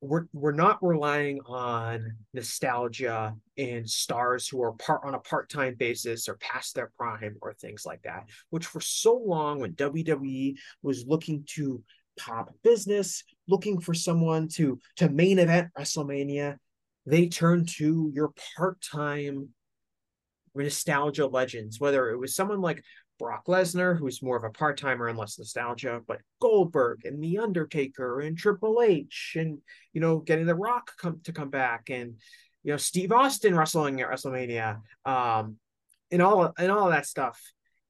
[0.01, 6.29] we're we're not relying on nostalgia and stars who are part on a part-time basis
[6.29, 11.05] or past their prime or things like that which for so long when WWE was
[11.07, 11.83] looking to
[12.17, 16.57] pop business looking for someone to to main event WrestleMania
[17.11, 19.49] they turn to your part-time
[20.55, 22.83] nostalgia legends, whether it was someone like
[23.19, 27.39] Brock Lesnar, who's more of a part timer and less nostalgia, but Goldberg and The
[27.39, 29.59] Undertaker and Triple H, and
[29.93, 32.15] you know, getting The Rock come to come back, and
[32.63, 35.57] you know, Steve Austin wrestling at WrestleMania, um,
[36.11, 37.41] and all and all that stuff.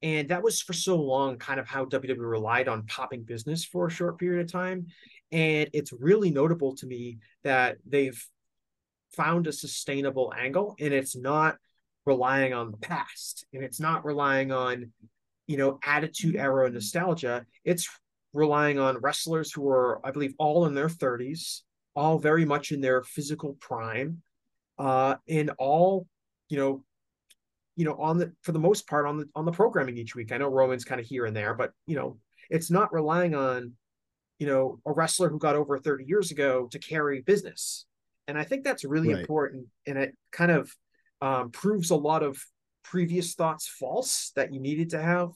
[0.01, 3.87] And that was for so long kind of how WWE relied on popping business for
[3.87, 4.87] a short period of time.
[5.31, 8.25] And it's really notable to me that they've
[9.11, 11.57] found a sustainable angle and it's not
[12.05, 14.91] relying on the past and it's not relying on
[15.47, 17.45] you know attitude era nostalgia.
[17.63, 17.89] It's
[18.33, 21.61] relying on wrestlers who are i believe all in their 30s
[21.95, 24.21] all very much in their physical prime
[24.77, 26.05] uh and all
[26.47, 26.83] you know
[27.75, 30.31] you know on the for the most part on the on the programming each week.
[30.31, 32.17] I know roman's kind of here and there but you know
[32.49, 33.73] it's not relying on
[34.37, 37.85] you know a wrestler who got over 30 years ago to carry business
[38.29, 39.21] and I think that's really right.
[39.21, 39.65] important.
[39.87, 40.71] And it kind of
[41.19, 42.39] um, proves a lot of
[42.83, 45.31] previous thoughts false that you needed to have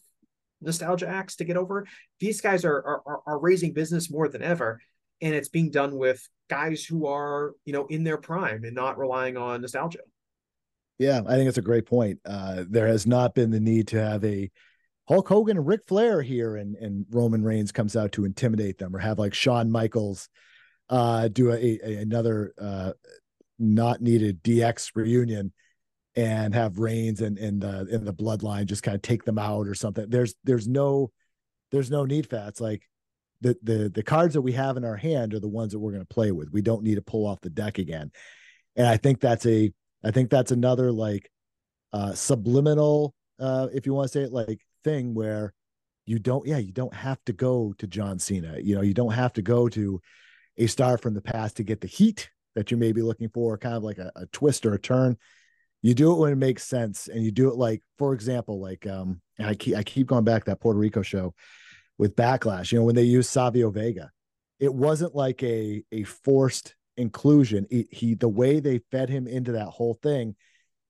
[0.61, 1.87] nostalgia acts to get over.
[2.19, 4.79] These guys are, are, are raising business more than ever.
[5.21, 8.99] And it's being done with guys who are, you know, in their prime and not
[8.99, 9.99] relying on nostalgia.
[10.99, 12.19] Yeah, I think it's a great point.
[12.23, 14.51] Uh, there has not been the need to have a
[15.07, 18.95] Hulk Hogan and Ric Flair here and, and Roman Reigns comes out to intimidate them
[18.95, 20.29] or have like Shawn Michaels
[20.89, 22.91] uh, do a, a another uh,
[23.59, 25.53] not needed DX reunion
[26.15, 29.67] and have Reigns and in the in the bloodline just kind of take them out
[29.67, 30.09] or something.
[30.09, 31.11] There's there's no
[31.71, 32.49] there's no need for that.
[32.49, 32.83] It's like
[33.41, 35.91] the the the cards that we have in our hand are the ones that we're
[35.91, 36.51] going to play with.
[36.51, 38.11] We don't need to pull off the deck again.
[38.75, 39.71] And I think that's a
[40.03, 41.29] I think that's another like
[41.93, 45.53] uh subliminal uh if you want to say it like thing where
[46.05, 48.57] you don't yeah, you don't have to go to John Cena.
[48.59, 49.99] You know, you don't have to go to
[50.57, 53.57] a star from the past to get the heat that you may be looking for,
[53.57, 55.17] kind of like a, a twist or a turn.
[55.81, 58.87] You do it when it makes sense, and you do it like, for example, like
[58.87, 61.33] um, and I keep I keep going back that Puerto Rico show
[61.97, 62.71] with Backlash.
[62.71, 64.11] You know, when they used Savio Vega,
[64.59, 67.65] it wasn't like a a forced inclusion.
[67.69, 70.35] It, he the way they fed him into that whole thing,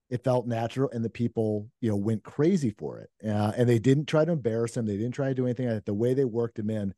[0.09, 3.09] it felt natural, and the people you know went crazy for it.
[3.27, 4.85] Uh, and they didn't try to embarrass him.
[4.85, 5.81] They didn't try to do anything.
[5.85, 6.93] The way they worked him in,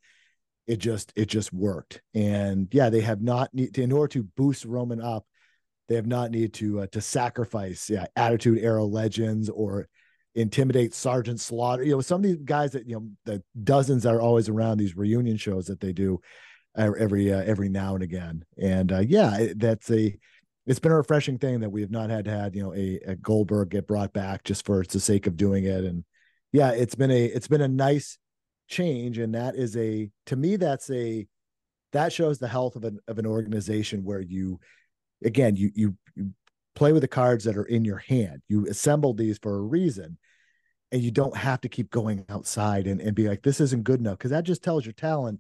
[0.68, 2.02] it just it just worked.
[2.14, 5.26] And yeah they have not need to, in order to boost roman up
[5.88, 9.88] they have not needed to uh, to sacrifice yeah attitude era legends or
[10.36, 11.84] intimidate sergeant slaughter.
[11.84, 14.78] You know some of these guys that you know the dozens that are always around
[14.78, 16.20] these reunion shows that they do
[16.78, 18.44] every uh, every now and again.
[18.62, 20.18] And uh, yeah that's a
[20.68, 23.00] it's been a refreshing thing that we have not had to had you know a,
[23.08, 25.84] a goldberg get brought back just for the sake of doing it.
[25.84, 26.04] And
[26.52, 28.18] yeah it's been a it's been a nice
[28.68, 29.18] change.
[29.18, 31.28] And that is a to me that's a
[31.94, 34.60] that shows the health of an of an organization where you
[35.24, 36.32] again you you, you
[36.76, 38.42] play with the cards that are in your hand.
[38.50, 40.18] You assembled these for a reason
[40.92, 44.00] and you don't have to keep going outside and, and be like this isn't good
[44.00, 45.40] enough because that just tells your talent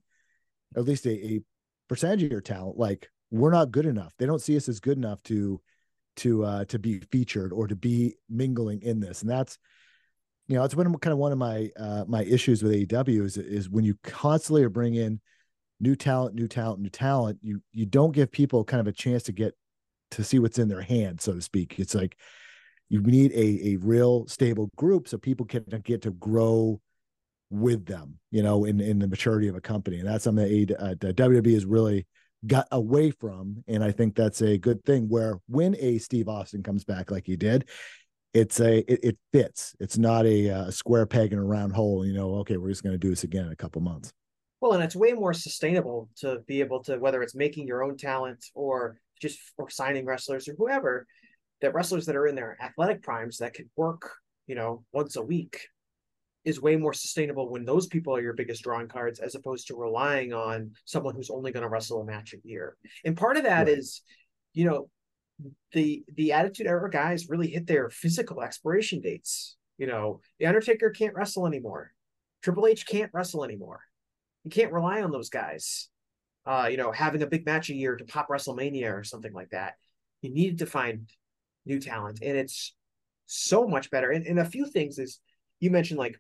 [0.76, 1.42] or at least a, a
[1.88, 4.14] percentage of your talent like we're not good enough.
[4.18, 5.62] They don't see us as good enough to
[6.18, 9.22] to uh to be featured or to be mingling in this.
[9.22, 9.58] And that's
[10.48, 13.38] you know, it's been kind of one of my uh, my issues with AEW is
[13.38, 15.22] is when you constantly are bringing in
[15.80, 19.24] new talent, new talent, new talent, you you don't give people kind of a chance
[19.24, 19.54] to get
[20.12, 21.80] to see what's in their hand, so to speak.
[21.80, 22.18] It's like
[22.90, 26.80] you need a a real stable group so people can get to grow
[27.50, 30.82] with them, you know, in in the maturity of a company, and that's something that,
[30.82, 32.06] uh, that WWE has really
[32.46, 35.10] got away from, and I think that's a good thing.
[35.10, 37.68] Where when a Steve Austin comes back like he did,
[38.36, 39.76] it's a it, it fits.
[39.80, 42.06] It's not a, a, uh, square peg in a round hole.
[42.06, 44.12] You know, okay, we're just going to do this again in a couple months.
[44.62, 47.98] Well, and it's way more sustainable to be able to whether it's making your own
[47.98, 51.08] talent or just or signing wrestlers or whoever
[51.62, 54.12] that wrestlers that are in their athletic primes that can work,
[54.48, 55.62] you know, once a week
[56.44, 59.76] is way more sustainable when those people are your biggest drawing cards as opposed to
[59.76, 62.76] relying on someone who's only going to wrestle a match a year.
[63.04, 63.78] And part of that right.
[63.78, 64.02] is,
[64.54, 64.90] you know,
[65.74, 69.58] the the attitude era guys really hit their physical expiration dates.
[69.78, 71.92] You know, the Undertaker can't wrestle anymore.
[72.42, 73.82] Triple H can't wrestle anymore.
[74.44, 75.90] You can't rely on those guys.
[76.46, 79.50] Uh, you know, having a big match a year to pop WrestleMania or something like
[79.50, 79.74] that.
[80.22, 81.10] You needed to find
[81.66, 82.76] new talent, and it's
[83.26, 84.12] so much better.
[84.12, 85.20] And, and a few things is
[85.60, 86.20] you mentioned like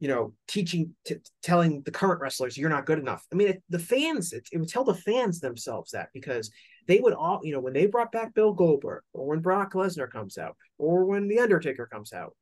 [0.00, 3.26] you know, teaching, t- telling the current wrestlers you're not good enough.
[3.32, 6.50] I mean, it, the fans, it, it, would tell the fans themselves that because
[6.88, 10.10] they would all, you know, when they brought back Bill Goldberg or when Brock Lesnar
[10.10, 12.34] comes out or when The Undertaker comes out,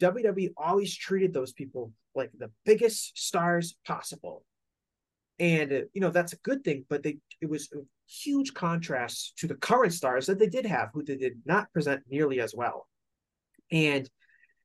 [0.00, 4.44] WWE always treated those people like the biggest stars possible.
[5.40, 9.36] And, uh, you know, that's a good thing, but they, it was a huge contrast
[9.38, 12.54] to the current stars that they did have, who they did not present nearly as
[12.54, 12.86] well.
[13.72, 14.08] And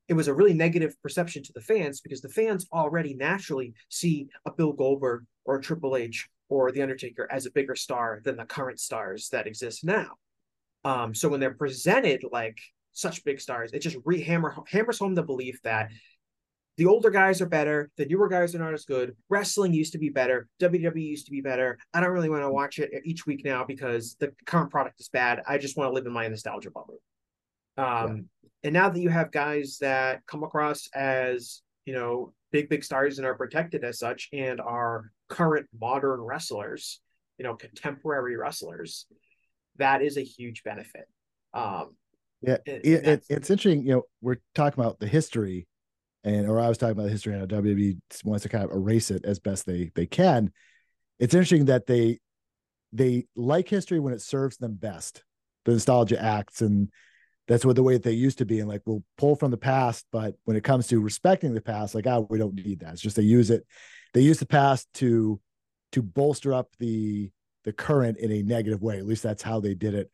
[0.07, 4.28] it was a really negative perception to the fans because the fans already naturally see
[4.45, 8.38] a Bill Goldberg or a Triple H or The Undertaker as a bigger star than
[8.38, 10.12] the current stars that exist now.
[10.84, 12.60] Um, so when they're presented like
[12.93, 15.89] such big stars, it just rehammer hammers home the belief that
[16.78, 19.16] the older guys are better, the newer guys are not as good.
[19.30, 21.78] Wrestling used to be better, WWE used to be better.
[21.93, 25.10] I don't really want to watch it each week now because the current product is
[25.10, 25.41] bad.
[25.48, 27.00] I just want to live in my nostalgia bubble.
[27.78, 28.30] Um,
[28.64, 33.18] and now that you have guys that come across as you know big big stars
[33.18, 36.99] and are protected as such and are current modern wrestlers
[37.38, 39.05] you know contemporary wrestlers
[39.78, 41.05] that is a huge benefit.
[41.53, 41.95] Um
[42.41, 45.67] yeah it, it, it's interesting you know we're talking about the history
[46.23, 48.71] and or i was talking about the history and how wwe wants to kind of
[48.71, 50.51] erase it as best they they can.
[51.17, 52.19] It's interesting that they
[52.91, 55.23] they like history when it serves them best
[55.63, 56.89] the nostalgia acts and
[57.47, 59.57] that's what the way that they used to be and like we'll pull from the
[59.57, 62.93] past but when it comes to respecting the past like oh we don't need that.
[62.93, 63.65] It's just they use it
[64.16, 65.39] they use the past to
[65.91, 67.30] to bolster up the
[67.66, 70.09] the current in a negative way at least that's how they did it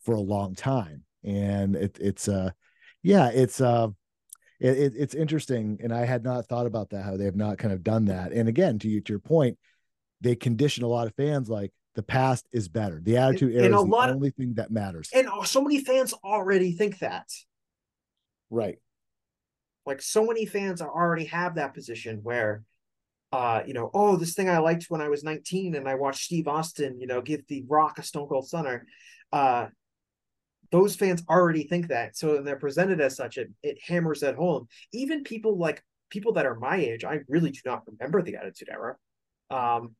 [0.00, 2.50] for a long time and it, it's uh
[3.02, 3.86] yeah it's uh
[4.58, 7.72] it, it's interesting and i had not thought about that how they have not kind
[7.72, 9.56] of done that and again to you to your point
[10.20, 13.00] they condition a lot of fans like the past is better.
[13.02, 15.10] The attitude era is the lot only of, thing that matters.
[15.12, 17.28] And so many fans already think that.
[18.50, 18.78] Right.
[19.84, 22.64] Like so many fans already have that position where
[23.32, 26.24] uh, you know, oh, this thing I liked when I was 19 and I watched
[26.24, 28.86] Steve Austin, you know, give the rock a stone cold stunner.
[29.32, 29.68] Uh
[30.72, 32.16] those fans already think that.
[32.16, 34.66] So when they're presented as such, it, it hammers that home.
[34.92, 38.70] Even people like people that are my age, I really do not remember the attitude
[38.70, 38.96] era.
[39.50, 39.94] Um,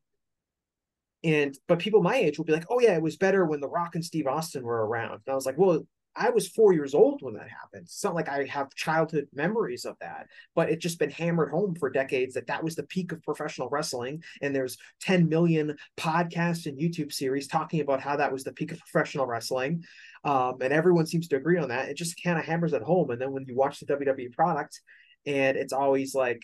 [1.23, 3.69] and but people my age will be like, oh yeah, it was better when The
[3.69, 5.21] Rock and Steve Austin were around.
[5.25, 7.83] And I was like, well, I was four years old when that happened.
[7.83, 11.75] It's not like I have childhood memories of that, but it's just been hammered home
[11.75, 14.23] for decades that that was the peak of professional wrestling.
[14.41, 18.71] And there's 10 million podcasts and YouTube series talking about how that was the peak
[18.71, 19.83] of professional wrestling.
[20.23, 21.89] Um, and everyone seems to agree on that.
[21.89, 23.09] It just kind of hammers it home.
[23.09, 24.81] And then when you watch the WWE product,
[25.25, 26.41] and it's always like,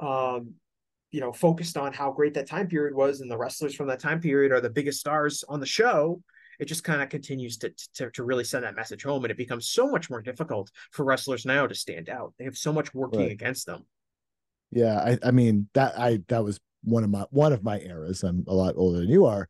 [0.00, 0.54] um,
[1.10, 3.98] you know focused on how great that time period was and the wrestlers from that
[3.98, 6.20] time period are the biggest stars on the show
[6.58, 9.36] it just kind of continues to, to to really send that message home and it
[9.36, 12.92] becomes so much more difficult for wrestlers now to stand out they have so much
[12.94, 13.32] working right.
[13.32, 13.84] against them
[14.70, 18.22] yeah i i mean that i that was one of my one of my eras
[18.22, 19.48] i'm a lot older than you are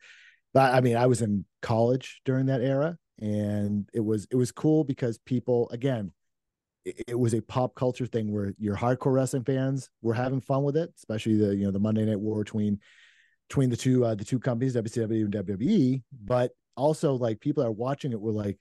[0.55, 4.53] but i mean i was in college during that era and it was it was
[4.53, 6.13] cool because people again
[7.07, 10.77] it was a pop culture thing where your hardcore wrestling fans were having fun with
[10.77, 12.81] it, especially the you know the Monday Night War between
[13.49, 16.03] between the two uh, the two companies WCW and WWE.
[16.25, 18.59] But also like people that are watching it were like,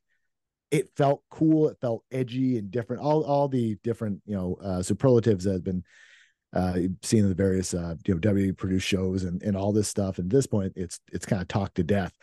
[0.72, 3.02] it felt cool, it felt edgy and different.
[3.02, 5.84] All all the different you know uh, superlatives that have been
[6.54, 9.88] uh, seen in the various uh, you know WWE produced shows and and all this
[9.88, 10.20] stuff.
[10.20, 12.14] At this point, it's it's kind of talked to death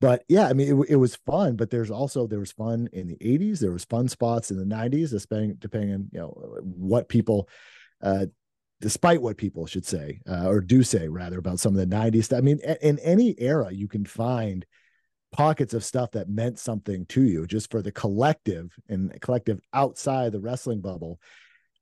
[0.00, 3.08] but yeah, I mean, it, it was fun, but there's also, there was fun in
[3.08, 3.58] the 80s.
[3.58, 7.48] There was fun spots in the 90s, depending, depending on, you know, what people,
[8.00, 8.26] uh,
[8.80, 12.36] despite what people should say, uh, or do say rather about some of the 90s.
[12.36, 14.64] I mean, in any era, you can find
[15.32, 20.32] pockets of stuff that meant something to you just for the collective and collective outside
[20.32, 21.20] the wrestling bubble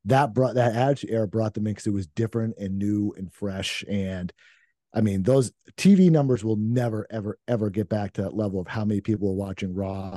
[0.06, 1.86] that brought that attitude era brought the mix.
[1.86, 4.32] It was different and new and fresh and
[4.94, 8.66] I mean, those TV numbers will never, ever, ever get back to that level of
[8.66, 10.16] how many people were watching Raw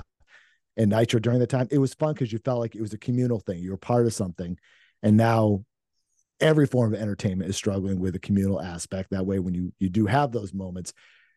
[0.77, 1.67] and Nitro during the time.
[1.69, 3.59] It was fun because you felt like it was a communal thing.
[3.59, 4.57] You were part of something.
[5.03, 5.65] And now
[6.39, 9.09] every form of entertainment is struggling with a communal aspect.
[9.11, 10.93] That way, when you you do have those moments,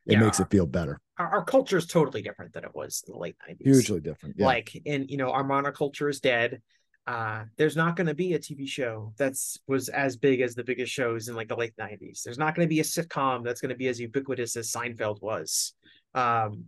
[0.07, 0.21] it Yeah.
[0.21, 1.01] makes it feel better.
[1.19, 3.63] our, our culture is totally different than it was in the late 90s.
[3.63, 4.37] Hugely different.
[4.39, 4.47] Yeah.
[4.47, 6.61] Like, and you know, our monoculture is dead.
[7.07, 10.63] Uh, there's not going to be a TV show that's was as big as the
[10.65, 12.23] biggest shows in like the late 90s.
[12.23, 15.21] There's not going to be a sitcom that's going to be as ubiquitous as Seinfeld
[15.21, 15.75] was.
[16.15, 16.67] Um,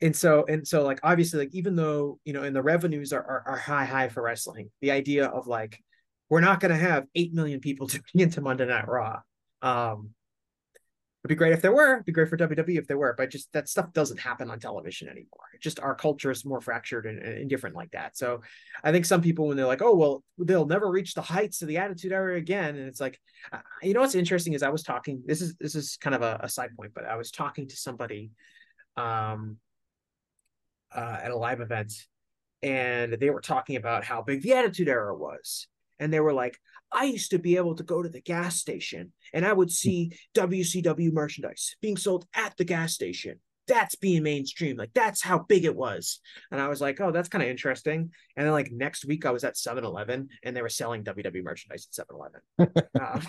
[0.00, 3.20] and so and so like obviously like even though you know and the revenues are
[3.22, 5.82] are, are high high for wrestling the idea of like
[6.30, 9.20] we're not going to have 8 million people tuning into monday night raw
[9.60, 10.10] um
[11.28, 13.28] it'd be great if there were it'd be great for wwe if there were but
[13.30, 15.28] just that stuff doesn't happen on television anymore.
[15.60, 18.16] Just our culture is more fractured and, and different like that.
[18.16, 18.40] So
[18.82, 21.68] i think some people when they're like oh well they'll never reach the heights of
[21.68, 23.18] the attitude era again and it's like
[23.52, 26.22] uh, you know what's interesting is i was talking this is this is kind of
[26.22, 28.30] a, a side point but i was talking to somebody
[28.96, 29.56] um
[30.94, 31.92] uh, at a live event
[32.62, 35.66] and they were talking about how big the attitude era was
[35.98, 36.58] and they were like
[36.92, 40.12] i used to be able to go to the gas station and i would see
[40.34, 43.38] wcw merchandise being sold at the gas station.
[43.66, 44.78] That's being mainstream.
[44.78, 46.20] Like that's how big it was.
[46.50, 48.10] And i was like oh that's kind of interesting.
[48.36, 51.86] And then like next week i was at 7-eleven and they were selling ww merchandise
[51.98, 52.40] at 7-eleven
[53.00, 53.26] um,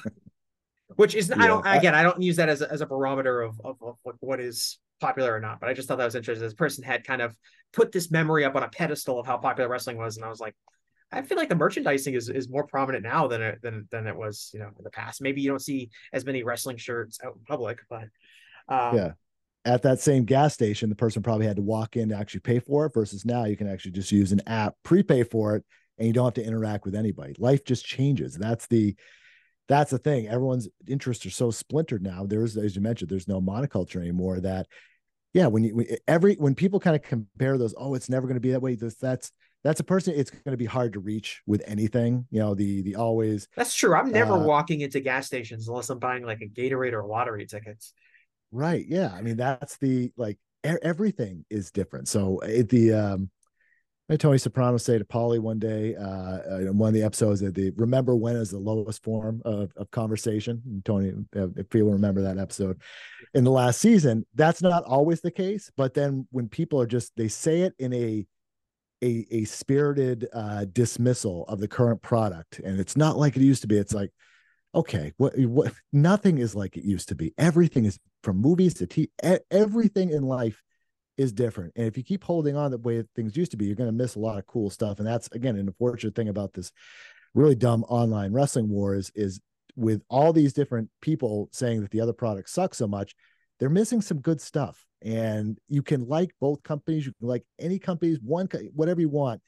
[0.96, 3.60] which is i don't again i don't use that as a, as a barometer of,
[3.64, 6.44] of, of what is popular or not but i just thought that was interesting.
[6.44, 7.36] This person had kind of
[7.74, 10.40] put this memory up on a pedestal of how popular wrestling was and i was
[10.40, 10.56] like
[11.12, 14.16] i feel like the merchandising is, is more prominent now than it than, than it
[14.16, 17.36] was you know in the past maybe you don't see as many wrestling shirts out
[17.36, 18.06] in public but
[18.70, 19.12] um, Yeah.
[19.66, 22.60] At that same gas station, the person probably had to walk in to actually pay
[22.60, 25.66] for it versus now you can actually just use an app, prepay for it,
[25.98, 27.36] and you don't have to interact with anybody.
[27.38, 28.36] Life just changes.
[28.36, 28.96] That's the
[29.68, 30.28] that's the thing.
[30.28, 32.26] Everyone's interests are so splintered now.
[32.26, 34.40] There's, as you mentioned, there's no monoculture anymore.
[34.40, 34.66] That,
[35.34, 38.38] yeah, when you when, every when people kind of compare those, oh, it's never going
[38.38, 38.76] to be that way.
[38.76, 39.32] This that's
[39.64, 40.14] that's a person.
[40.16, 42.26] It's going to be hard to reach with anything.
[42.32, 45.90] You know, the the always that's true i'm never Uh, walking into gas stations unless
[45.90, 47.94] i'm buying like a gatorade or a lottery tickets
[48.52, 48.84] Right.
[48.88, 49.12] Yeah.
[49.14, 52.08] I mean, that's the like e- everything is different.
[52.08, 53.30] So it, the um,
[54.18, 57.54] Tony Soprano say to Paulie one day uh, uh, in one of the episodes that
[57.54, 60.64] the remember when is the lowest form of, of conversation.
[60.66, 62.82] And Tony, uh, if people remember that episode
[63.36, 65.70] in the last season, that's not always the case.
[65.78, 68.26] But then when people are just they say it in a
[69.02, 73.62] a, a spirited uh, dismissal of the current product, and it's not like it used
[73.62, 73.78] to be.
[73.78, 74.12] It's like
[74.76, 78.86] okay what what nothing is like it used to be everything is from movies to
[78.86, 79.10] t
[79.52, 80.62] everything in life
[81.18, 83.76] is different and if you keep holding on the way things used to be you're
[83.76, 86.54] going to miss a lot of cool stuff and that's again an unfortunate thing about
[86.54, 86.72] this
[87.34, 89.40] really dumb online wrestling wars is
[89.76, 93.16] with all these different people saying that the other product sucks so much
[93.60, 97.80] they're missing some good stuff and you can like both companies you can like any
[97.80, 99.42] companies one whatever you want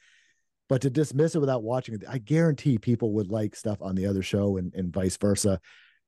[0.71, 4.05] but to dismiss it without watching it, I guarantee people would like stuff on the
[4.05, 5.59] other show and, and vice versa.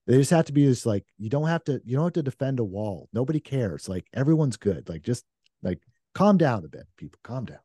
[0.08, 2.24] They just have to be just like you don't have to you don't have to
[2.24, 3.10] defend a wall.
[3.12, 3.90] Nobody cares.
[3.90, 4.88] Like everyone's good.
[4.88, 5.26] Like just
[5.64, 5.82] like
[6.16, 7.20] calm down a bit, people.
[7.26, 7.60] Calm down.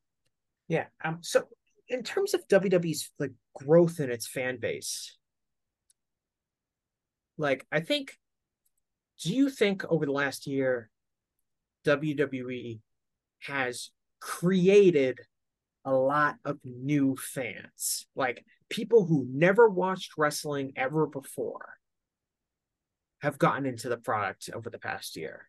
[0.67, 0.87] Yeah.
[1.05, 1.19] Um.
[1.21, 1.45] So,
[1.89, 5.17] in terms of WWE's like growth in its fan base,
[7.37, 8.19] like I think,
[9.23, 10.91] do you think over the last year,
[11.89, 12.81] WWE
[13.41, 15.21] has created
[15.85, 21.75] a lot of new fans, like people who never watched wrestling ever before,
[23.21, 25.49] have gotten into the product over the past year?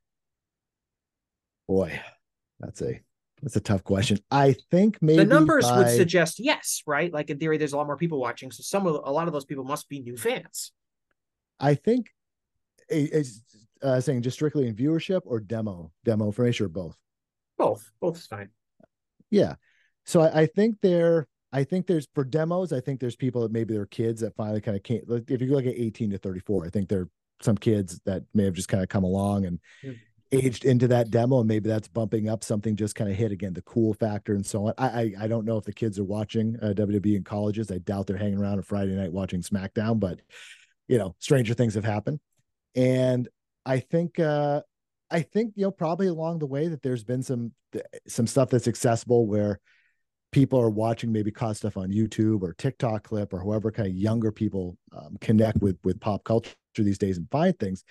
[1.68, 2.00] Boy,
[2.60, 3.02] that's a
[3.42, 4.20] that's a tough question.
[4.32, 7.12] I think maybe the numbers would suggest yes, right?
[7.14, 9.34] Like in theory, there's a lot more people watching, so some of a lot of
[9.34, 10.72] those people must be new fans.
[11.60, 12.08] I think
[13.82, 16.98] uh, saying just strictly in viewership or demo demo information or both.
[17.58, 18.50] Both, both is fine.
[19.30, 19.56] Yeah.
[20.06, 23.52] So I, I think there, I think there's for demos, I think there's people that
[23.52, 25.02] maybe they're kids that finally kind of came.
[25.28, 27.10] If you look at 18 to 34, I think there are
[27.42, 29.60] some kids that may have just kind of come along and
[30.32, 33.54] aged into that demo, and maybe that's bumping up something just kind of hit again
[33.54, 34.74] the cool factor and so on.
[34.78, 37.72] I I, I don't know if the kids are watching uh, WWE in colleges.
[37.72, 40.20] I doubt they're hanging around a Friday night watching SmackDown, but
[40.88, 42.20] you know, stranger things have happened,
[42.76, 43.28] and
[43.66, 44.62] I think uh
[45.12, 47.52] I think you know probably along the way that there's been some
[48.08, 49.60] some stuff that's accessible where
[50.32, 53.96] people are watching maybe caught stuff on YouTube or TikTok clip or however kind of
[53.96, 57.84] younger people um, connect with with pop culture these days and find things,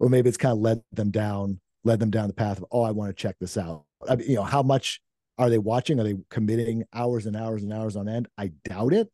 [0.00, 2.82] or maybe it's kind of led them down led them down the path of oh
[2.82, 3.84] I want to check this out.
[4.08, 5.00] I mean, you know how much
[5.38, 6.00] are they watching?
[6.00, 8.28] Are they committing hours and hours and hours on end?
[8.38, 9.08] I doubt it,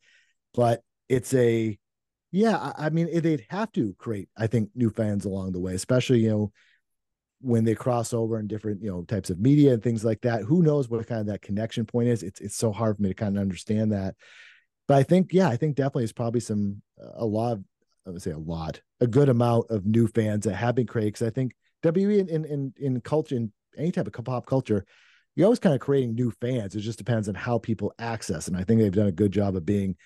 [0.54, 1.78] but it's a
[2.32, 2.56] yeah.
[2.56, 6.20] I, I mean they'd have to create I think new fans along the way, especially
[6.20, 6.52] you know
[7.40, 10.42] when they cross over in different you know types of media and things like that
[10.42, 13.08] who knows what kind of that connection point is it's it's so hard for me
[13.08, 14.14] to kind of understand that
[14.86, 16.80] but i think yeah i think definitely it's probably some
[17.16, 17.58] a lot
[18.06, 21.14] i would say a lot a good amount of new fans that have been created
[21.14, 21.52] because i think
[21.84, 24.84] in in in, in culture in any type of pop culture,
[25.34, 26.74] you're always kind of creating new fans.
[26.74, 28.48] It just depends on how people access.
[28.48, 29.96] And I think they've done a good job of being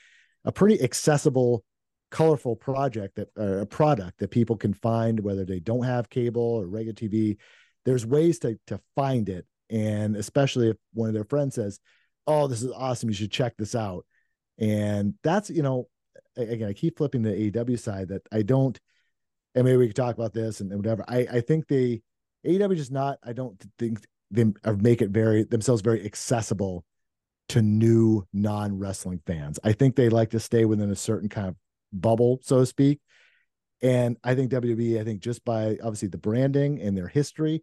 [0.44, 1.64] a pretty accessible,
[2.10, 6.42] colorful project that or a product that people can find whether they don't have cable
[6.42, 7.36] or regular TV.
[7.84, 11.80] There's ways to to find it, and especially if one of their friends says,
[12.26, 13.08] "Oh, this is awesome!
[13.08, 14.06] You should check this out."
[14.58, 15.88] And that's you know,
[16.36, 18.78] again, I keep flipping the AEW side that I don't.
[19.54, 21.04] And maybe we could talk about this and, and whatever.
[21.08, 22.02] I I think they
[22.46, 23.18] AEW is not.
[23.24, 24.00] I don't think
[24.30, 26.84] they uh, make it very themselves very accessible
[27.48, 29.58] to new non wrestling fans.
[29.62, 31.56] I think they like to stay within a certain kind of
[32.00, 33.00] bubble, so to speak.
[33.82, 37.62] And I think WWE, I think just by obviously the branding and their history,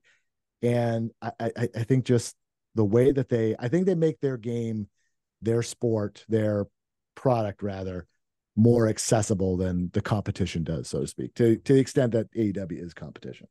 [0.62, 2.36] and I, I, I think just
[2.76, 4.88] the way that they, I think they make their game,
[5.42, 6.68] their sport, their
[7.16, 8.08] product rather,
[8.56, 12.84] more accessible than the competition does, so to speak, to to the extent that AEW
[12.84, 13.48] is competition.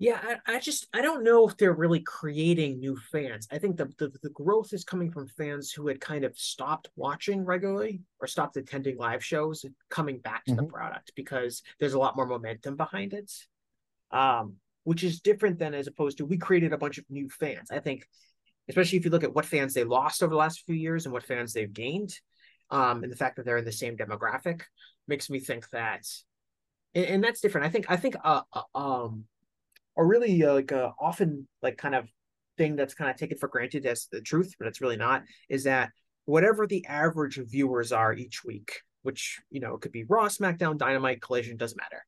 [0.00, 3.46] Yeah, I, I, just I don't know if they're really creating new fans.
[3.52, 6.88] I think the, the, the growth is coming from fans who had kind of stopped
[6.96, 10.64] watching regularly or stopped attending live shows and coming back to mm-hmm.
[10.64, 13.30] the product because there's a lot more momentum behind it.
[14.10, 17.70] Um, which is different than as opposed to we created a bunch of new fans.
[17.70, 18.08] I think,
[18.70, 21.12] especially if you look at what fans they lost over the last few years and
[21.12, 22.18] what fans they've gained,
[22.70, 24.62] um, and the fact that they're in the same demographic
[25.06, 26.06] makes me think that,
[26.94, 27.66] and, and that's different.
[27.66, 29.24] I think I think uh, uh um
[30.00, 32.08] a really uh, like a often like kind of
[32.56, 35.64] thing that's kind of taken for granted as the truth, but it's really not, is
[35.64, 35.90] that
[36.24, 40.78] whatever the average viewers are each week, which you know it could be Raw, SmackDown,
[40.78, 42.04] Dynamite, Collision, doesn't matter.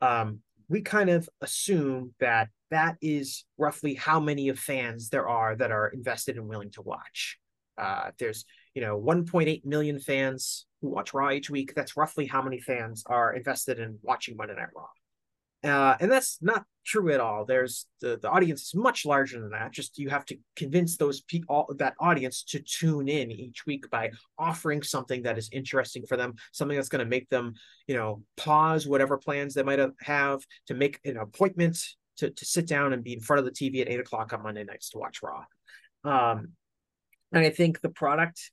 [0.00, 5.54] Um, we kind of assume that that is roughly how many of fans there are
[5.54, 7.38] that are invested and willing to watch.
[7.76, 11.74] Uh, there's you know 1.8 million fans who watch Raw each week.
[11.74, 14.86] That's roughly how many fans are invested in watching Monday Night Raw.
[15.64, 17.46] Uh, and that's not true at all.
[17.46, 19.72] There's the, the audience is much larger than that.
[19.72, 24.10] Just you have to convince those people that audience to tune in each week by
[24.38, 27.54] offering something that is interesting for them, something that's going to make them,
[27.86, 31.82] you know, pause whatever plans they might have to make an appointment
[32.18, 34.42] to, to sit down and be in front of the TV at eight o'clock on
[34.42, 35.44] Monday nights to watch Raw.
[36.04, 36.48] Um,
[37.32, 38.50] and I think the product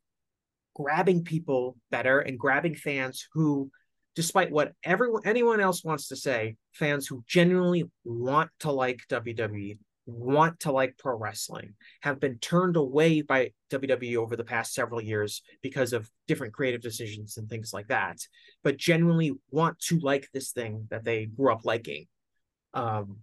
[0.73, 3.69] grabbing people better and grabbing fans who
[4.15, 9.77] despite what everyone anyone else wants to say, fans who genuinely want to like WWE,
[10.05, 15.01] want to like pro wrestling, have been turned away by WWE over the past several
[15.01, 18.17] years because of different creative decisions and things like that,
[18.63, 22.07] but genuinely want to like this thing that they grew up liking.
[22.73, 23.17] Um,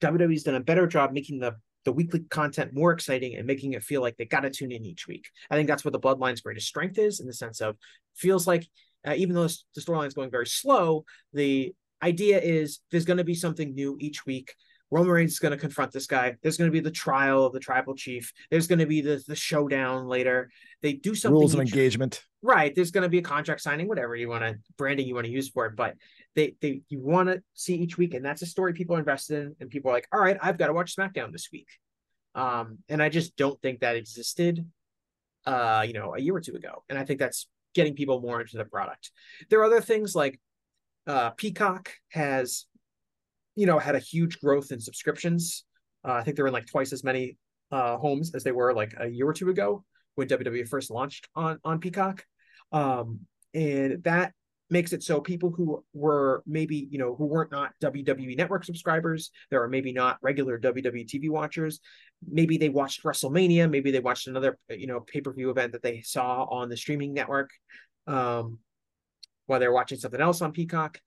[0.00, 3.82] WWE's done a better job making the the weekly content more exciting and making it
[3.82, 5.26] feel like they got to tune in each week.
[5.50, 7.76] I think that's what the Bloodline's greatest strength is in the sense of
[8.14, 8.68] feels like
[9.06, 13.24] uh, even though the storyline is going very slow, the idea is there's going to
[13.24, 14.54] be something new each week.
[14.90, 16.36] Roman Reigns is going to confront this guy.
[16.42, 18.32] There's going to be the trial of the tribal chief.
[18.50, 20.50] There's going to be the, the showdown later.
[20.82, 21.38] They do something.
[21.38, 22.24] Rules of engagement.
[22.42, 22.74] Right.
[22.74, 25.32] There's going to be a contract signing, whatever you want to branding you want to
[25.32, 25.76] use for it.
[25.76, 25.94] But
[26.34, 29.42] they they you want to see each week, and that's a story people are invested
[29.42, 31.68] in, and people are like, all right, I've got to watch SmackDown this week.
[32.34, 34.64] Um, and I just don't think that existed,
[35.46, 36.82] uh, you know, a year or two ago.
[36.88, 39.10] And I think that's getting people more into the product.
[39.48, 40.40] There are other things like
[41.06, 42.66] uh, Peacock has,
[43.56, 45.64] you know, had a huge growth in subscriptions.
[46.06, 47.36] Uh, I think they're in like twice as many
[47.70, 49.84] uh, homes as they were like a year or two ago
[50.14, 52.24] when WWE first launched on on Peacock.
[52.72, 53.20] Um,
[53.54, 54.32] and that
[54.70, 59.30] makes it so people who were maybe you know who weren't not WWE network subscribers,
[59.50, 61.80] there are maybe not regular WWE TV watchers,
[62.28, 66.44] maybe they watched WrestleMania, maybe they watched another you know pay-per-view event that they saw
[66.44, 67.50] on the streaming network
[68.06, 68.58] um
[69.46, 70.98] while they're watching something else on Peacock.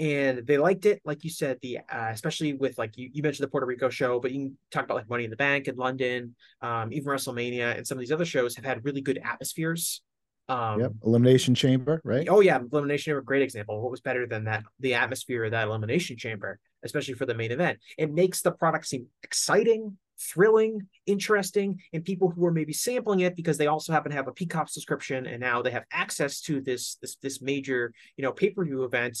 [0.00, 3.44] And they liked it like you said the uh, especially with like you, you mentioned
[3.44, 5.76] the puerto rico show but you can talk about like money in the bank in
[5.76, 10.02] london um, even wrestlemania and some of these other shows have had really good atmospheres
[10.48, 10.92] um, yep.
[11.04, 12.26] Elimination Chamber, right?
[12.28, 13.80] Oh yeah, Elimination Chamber, great example.
[13.80, 14.64] What was better than that?
[14.80, 17.78] The atmosphere of that Elimination Chamber, especially for the main event.
[17.96, 23.36] It makes the product seem exciting, thrilling, interesting, and people who are maybe sampling it
[23.36, 26.60] because they also happen to have a Peacock subscription and now they have access to
[26.60, 29.18] this this this major you know pay per view event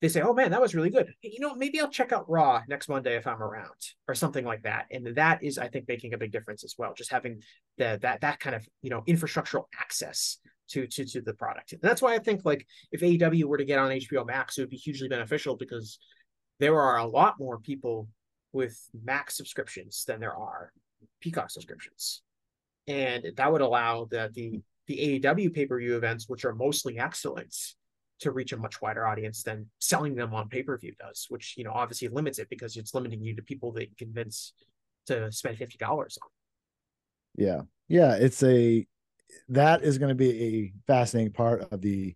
[0.00, 2.62] they say, "Oh man, that was really good." You know, maybe I'll check out Raw
[2.68, 4.86] next Monday if I'm around, or something like that.
[4.90, 6.94] And that is, I think, making a big difference as well.
[6.94, 7.42] Just having
[7.78, 10.38] the, that that kind of you know infrastructural access
[10.68, 11.72] to to to the product.
[11.72, 14.62] And that's why I think like if AEW were to get on HBO Max, it
[14.62, 15.98] would be hugely beneficial because
[16.60, 18.08] there are a lot more people
[18.52, 20.72] with Max subscriptions than there are
[21.20, 22.22] Peacock subscriptions,
[22.86, 26.98] and that would allow the the the AEW pay per view events, which are mostly
[26.98, 27.76] excellence,
[28.20, 31.54] to reach a much wider audience than selling them on pay per view does, which
[31.56, 34.52] you know obviously limits it because it's limiting you to people that you convince
[35.06, 36.28] to spend fifty dollars on.
[37.36, 38.86] Yeah, yeah, it's a
[39.48, 42.14] that is going to be a fascinating part of the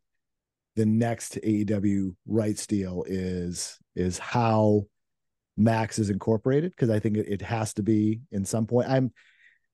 [0.76, 4.86] the next AEW rights deal is is how
[5.56, 8.88] Max is incorporated because I think it, it, has to be in some point.
[8.88, 9.12] I'm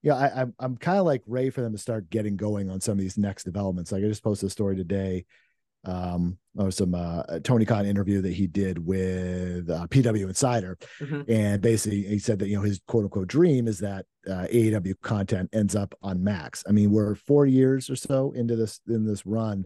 [0.03, 2.81] yeah, I, I'm I'm kind of like ready for them to start getting going on
[2.81, 3.93] some of these next developments.
[3.93, 5.25] Like I just posted a story today
[5.89, 11.23] um or some uh Tony Khan interview that he did with uh, PW Insider mm-hmm.
[11.31, 15.01] and basically he said that you know his quote unquote dream is that uh, AEW
[15.01, 16.63] content ends up on Max.
[16.69, 19.65] I mean, we're 4 years or so into this in this run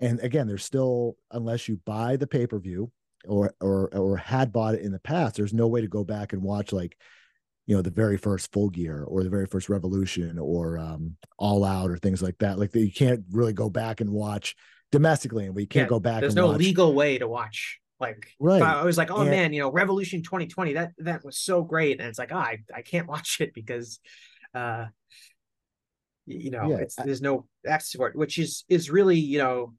[0.00, 2.90] and again, there's still unless you buy the pay-per-view
[3.26, 6.32] or or or had bought it in the past, there's no way to go back
[6.32, 6.96] and watch like
[7.66, 11.64] you know the very first full gear or the very first revolution or um all
[11.64, 14.54] out or things like that like you can't really go back and watch
[14.92, 16.58] domestically and we can't yeah, go back there's no watch.
[16.58, 20.22] legal way to watch like right i was like oh and, man you know revolution
[20.22, 23.52] 2020 that that was so great and it's like oh, I, I can't watch it
[23.54, 23.98] because
[24.54, 24.86] uh
[26.26, 29.74] you know yeah, it's there's no access for it which is is really you know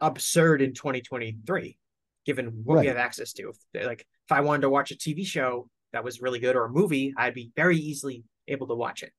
[0.00, 1.78] absurd in 2023
[2.24, 2.80] given what right.
[2.82, 3.52] we have access to
[3.84, 6.70] like if i wanted to watch a tv show that was really good or a
[6.70, 9.12] movie i'd be very easily able to watch it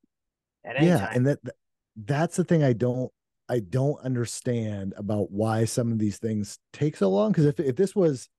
[0.66, 1.10] yeah time.
[1.16, 1.40] and that
[2.06, 3.12] that's the thing i don't
[3.54, 7.76] i don't understand about why some of these things take so long because if, if
[7.76, 8.30] this was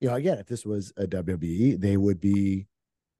[0.00, 2.66] you know again if this was a wwe they would be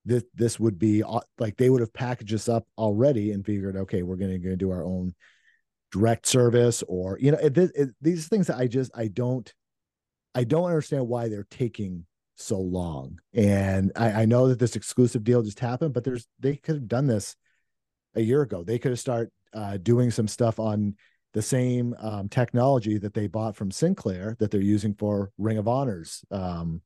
[0.04, 1.02] this this would be
[1.38, 4.70] like they would have packaged this up already and figured okay we're going to do
[4.70, 5.14] our own
[5.92, 9.54] direct service or you know it, it, these things that i just i don't
[10.34, 12.04] i don't understand why they're taking
[12.36, 13.18] so long.
[13.34, 16.88] And I, I know that this exclusive deal just happened but there's they could have
[16.88, 17.34] done this
[18.14, 18.62] a year ago.
[18.62, 20.94] They could have started uh, doing some stuff on
[21.36, 25.68] the same um, technology that they bought from sinclair that they're using for ring of
[25.68, 26.80] honors um,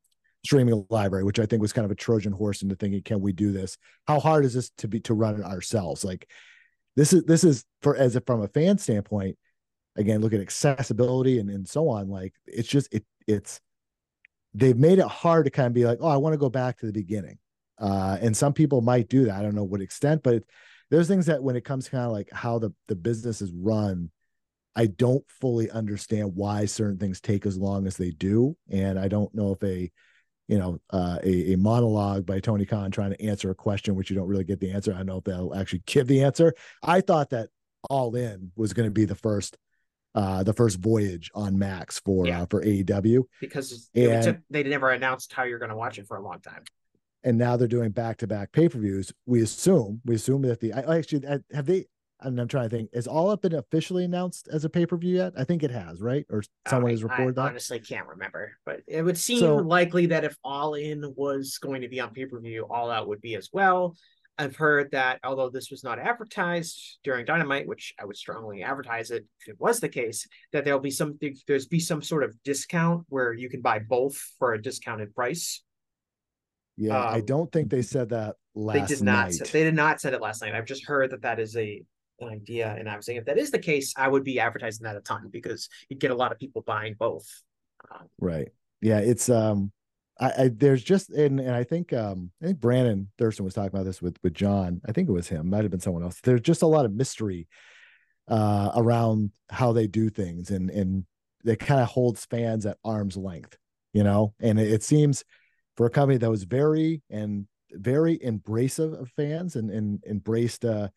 [0.45, 3.33] streaming library which i think was kind of a trojan horse into thinking can we
[3.33, 3.79] do this?
[4.09, 6.05] How hard is this to be to run it ourselves?
[6.05, 6.29] Like
[6.97, 9.39] this is this is for as if from a fan standpoint
[9.97, 13.61] again look at accessibility and, and so on like it's just it it's
[14.53, 16.77] they've made it hard to kind of be like oh i want to go back
[16.79, 17.39] to the beginning.
[17.79, 19.37] Uh and some people might do that.
[19.37, 20.45] I don't know what extent but it,
[20.91, 24.11] there's things that when it comes kind of like how the the business is run
[24.77, 29.09] i don't fully understand why certain things take as long as they do and i
[29.09, 29.91] don't know if a
[30.51, 34.11] you know, uh, a, a, monologue by Tony Khan trying to answer a question which
[34.11, 34.93] you don't really get the answer.
[34.93, 36.55] I don't know if they'll actually give the answer.
[36.83, 37.51] I thought that
[37.89, 39.57] All In was going to be the first
[40.17, 42.43] uh the first voyage on Max for yeah.
[42.43, 46.09] uh, for AEW because and, took, they never announced how you're going to watch it
[46.09, 46.65] for a long time.
[47.23, 49.13] And now they're doing back to back pay per views.
[49.27, 51.87] We assume we assume that the I actually have they
[52.23, 54.97] and I'm trying to think, has All Out been officially announced as a pay per
[54.97, 55.33] view yet?
[55.37, 56.25] I think it has, right?
[56.31, 57.51] Or someone has reported I that.
[57.51, 61.83] Honestly, can't remember, but it would seem so, likely that if All In was going
[61.83, 63.97] to be on pay per view, All Out would be as well.
[64.41, 69.11] I've heard that although this was not advertised during Dynamite, which I would strongly advertise
[69.11, 72.35] it if it was the case, that there'll be some there's be some sort of
[72.43, 75.63] discount where you can buy both for a discounted price.
[76.79, 79.51] Yeah, um, I don't think they said that last they did not night.
[79.53, 80.55] they did not said it last night.
[80.55, 81.83] I've just heard that that is a
[82.29, 82.75] idea.
[82.79, 85.01] And I was saying, if that is the case, I would be advertising that a
[85.01, 87.27] ton because you'd get a lot of people buying both.
[87.91, 88.49] Um, right.
[88.81, 88.99] Yeah.
[88.99, 89.73] It's, um,
[90.21, 93.71] I, I, there's just and, and I think um I think Brandon Thurston was talking
[93.71, 94.81] about this with with John.
[94.87, 96.21] I think it was him, might have been someone else.
[96.23, 97.49] There's just a lot of mystery
[98.29, 101.05] uh around how they do things and and
[101.45, 103.57] it kind of holds fans at arm's length,
[103.95, 105.25] you know, and it, it seems
[105.77, 110.89] for a company that was very and very embracive of fans and and embraced uh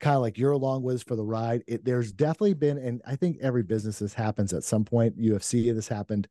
[0.00, 1.62] kind of like you're along with us for the ride.
[1.66, 5.18] It, there's definitely been, and I think every business this happens at some point.
[5.18, 6.28] UFC this happened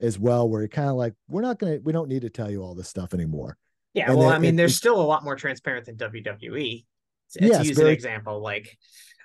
[0.00, 2.50] as well, where you're kind of like, we're not gonna, we don't need to tell
[2.50, 3.56] you all this stuff anymore.
[3.94, 6.84] Yeah, and well, then, I mean, it, there's still a lot more transparent than WWE.
[7.32, 8.76] To, yes, to use very, an example, like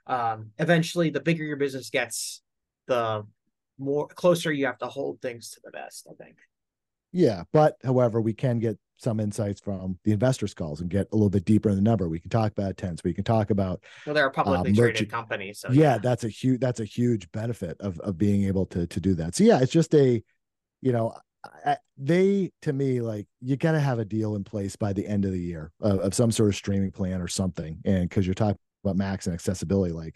[0.07, 2.41] um, eventually, the bigger your business gets,
[2.87, 3.23] the
[3.77, 6.07] more closer you have to hold things to the best.
[6.09, 6.37] I think.
[7.11, 11.15] Yeah, but however, we can get some insights from the investors calls and get a
[11.15, 12.10] little bit deeper in the number.
[12.10, 13.03] We can talk about tents.
[13.03, 16.23] We can talk about well, they're a publicly uh, traded company, so yeah, yeah, that's
[16.23, 19.36] a huge that's a huge benefit of of being able to to do that.
[19.36, 20.22] So yeah, it's just a
[20.81, 21.14] you know
[21.65, 25.07] I, they to me like you got to have a deal in place by the
[25.07, 27.80] end of the year of, of some sort of streaming plan or something.
[27.86, 30.15] And because you're talking about max and accessibility, like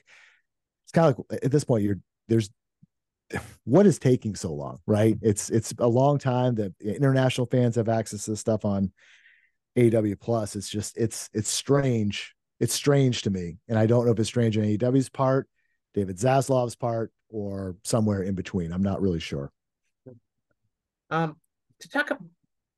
[0.86, 2.49] it's kind of like at this point you're there's
[3.64, 7.89] what is taking so long right it's it's a long time that international fans have
[7.89, 8.91] access to this stuff on
[9.77, 14.11] AEW plus it's just it's it's strange it's strange to me and i don't know
[14.11, 15.47] if it's strange on AEW's part
[15.93, 18.72] david zaslav's part or somewhere in between.
[18.72, 19.51] I'm not really sure.
[21.10, 21.35] Um,
[21.80, 22.18] to talk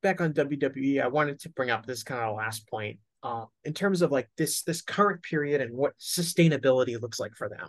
[0.02, 2.98] back on WWE, I wanted to bring up this kind of last point.
[3.22, 7.50] Uh, in terms of like this this current period and what sustainability looks like for
[7.50, 7.68] them.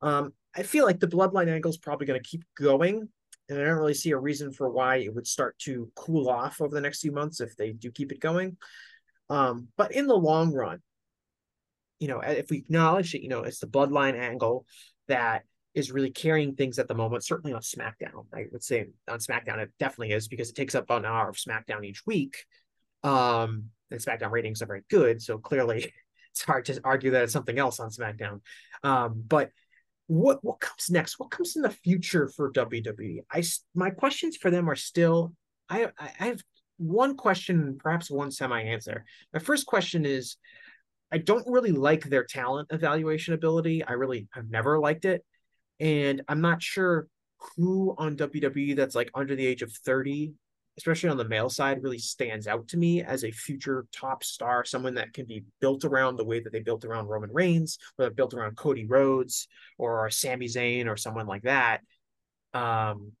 [0.00, 3.08] Um, I feel like the bloodline angle is probably going to keep going,
[3.48, 6.60] and I don't really see a reason for why it would start to cool off
[6.60, 8.56] over the next few months if they do keep it going.
[9.28, 10.80] Um, but in the long run,
[11.98, 14.66] you know, if we acknowledge that, you know, it's the bloodline angle
[15.08, 18.24] that is really carrying things at the moment, certainly on SmackDown.
[18.34, 21.28] I would say on SmackDown, it definitely is because it takes up about an hour
[21.28, 22.44] of SmackDown each week.
[23.02, 25.22] Um, and SmackDown ratings are very good.
[25.22, 25.92] So clearly
[26.32, 28.40] it's hard to argue that it's something else on SmackDown.
[28.82, 29.50] Um, but
[30.06, 31.18] what what comes next?
[31.18, 33.20] What comes in the future for WWE?
[33.30, 33.42] I
[33.74, 35.32] my questions for them are still
[35.68, 36.42] I I have
[36.78, 39.04] one question, perhaps one semi answer.
[39.32, 40.36] My first question is
[41.12, 43.84] I don't really like their talent evaluation ability.
[43.84, 45.24] I really have never liked it.
[45.78, 47.06] And I'm not sure
[47.56, 50.32] who on WWE that's like under the age of 30,
[50.78, 54.64] especially on the male side, really stands out to me as a future top star,
[54.64, 58.10] someone that can be built around the way that they built around Roman Reigns, or
[58.10, 59.48] built around Cody Rhodes
[59.78, 61.80] or Sami Zayn or someone like that.
[62.52, 63.12] Um,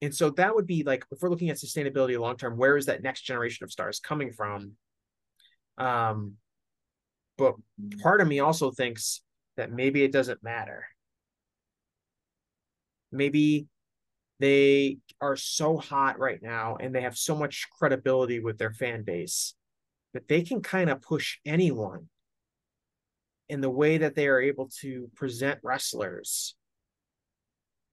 [0.00, 2.86] and so that would be like if we're looking at sustainability long term, where is
[2.86, 4.72] that next generation of stars coming from?
[5.78, 6.34] Um,
[7.38, 7.54] but
[8.02, 9.22] part of me also thinks
[9.56, 10.86] that maybe it doesn't matter.
[13.10, 13.66] Maybe
[14.42, 19.04] they are so hot right now and they have so much credibility with their fan
[19.04, 19.54] base
[20.14, 22.08] that they can kind of push anyone
[23.48, 26.56] in the way that they are able to present wrestlers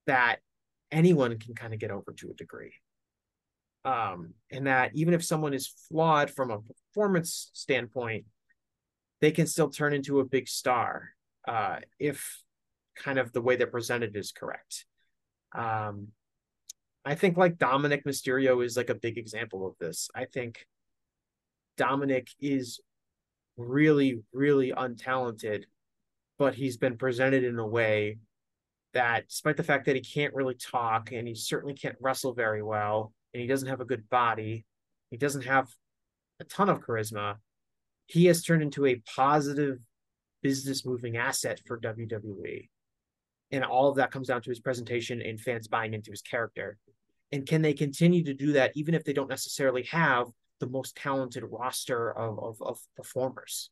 [0.08, 0.40] that
[0.90, 2.74] anyone can kind of get over to a degree.
[3.84, 8.24] Um, and that even if someone is flawed from a performance standpoint,
[9.20, 11.10] they can still turn into a big star
[11.46, 12.42] uh, if
[12.96, 14.84] kind of the way they're presented is correct.
[15.56, 16.08] Um,
[17.04, 20.10] I think like Dominik Mysterio is like a big example of this.
[20.14, 20.66] I think
[21.76, 22.80] Dominic is
[23.56, 25.64] really, really untalented,
[26.38, 28.18] but he's been presented in a way
[28.92, 32.62] that, despite the fact that he can't really talk and he certainly can't wrestle very
[32.62, 34.64] well, and he doesn't have a good body,
[35.10, 35.68] he doesn't have
[36.40, 37.36] a ton of charisma,
[38.06, 39.78] he has turned into a positive
[40.42, 42.68] business moving asset for WWE.
[43.52, 46.78] And all of that comes down to his presentation and fans buying into his character.
[47.32, 50.26] And can they continue to do that even if they don't necessarily have
[50.58, 53.70] the most talented roster of, of, of performers?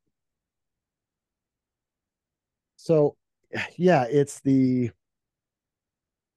[2.77, 3.17] So,
[3.77, 4.91] yeah, it's the.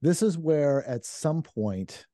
[0.01, 2.07] This is where at some point,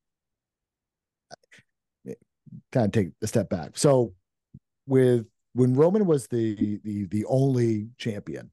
[2.73, 3.77] kind of take a step back.
[3.77, 4.13] So,
[4.85, 8.51] with when Roman was the the the only champion,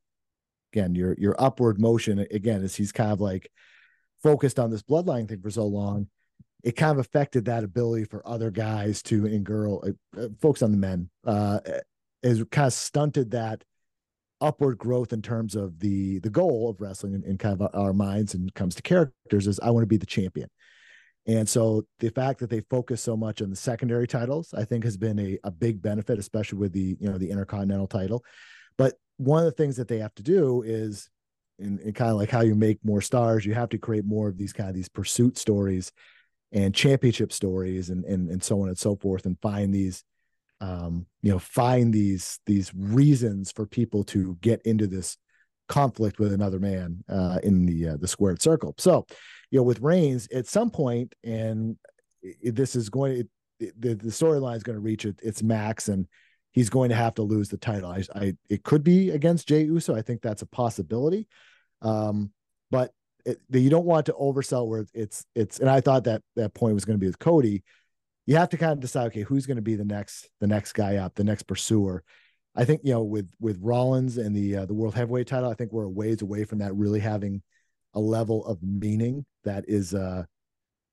[0.75, 3.51] again, your your upward motion again is he's kind of like
[4.23, 6.09] focused on this bloodline thing for so long,
[6.63, 10.63] it kind of affected that ability for other guys to and girl uh, uh focus
[10.63, 11.61] on the men uh
[12.23, 13.63] is kind of stunted that
[14.41, 17.93] upward growth in terms of the the goal of wrestling in, in kind of our
[17.93, 20.49] minds and comes to characters is I want to be the champion.
[21.27, 24.85] And so the fact that they focus so much on the secondary titles, I think
[24.85, 28.23] has been a, a big benefit, especially with the, you know, the intercontinental title.
[28.77, 31.09] But one of the things that they have to do is
[31.59, 34.29] in, in kind of like how you make more stars, you have to create more
[34.29, 35.93] of these kind of these pursuit stories
[36.53, 40.05] and championship stories and, and, and so on and so forth and find these,
[40.61, 45.17] um, you know, find these, these reasons for people to get into this
[45.69, 48.75] conflict with another man uh, in the uh, the squared circle.
[48.79, 49.07] So,
[49.51, 51.77] you know, with Reigns, at some point, and
[52.23, 53.29] it, this is going,
[53.61, 56.07] it, the the storyline is going to reach it, its max, and
[56.55, 57.91] he's going to have to lose the title.
[57.91, 59.95] I, I, it could be against Jey Uso.
[59.95, 61.29] I think that's a possibility,
[61.83, 62.31] um,
[62.71, 62.93] but
[63.27, 65.59] it, you don't want to oversell where it's it's.
[65.59, 67.63] And I thought that that point was going to be with Cody.
[68.27, 70.73] You have to kind of decide, okay, who's going to be the next the next
[70.73, 72.03] guy up, the next pursuer
[72.55, 75.55] I think you know with with Rollins and the uh, the world heavyweight title, I
[75.55, 77.43] think we're a ways away from that really having
[77.95, 80.25] a level of meaning that is uh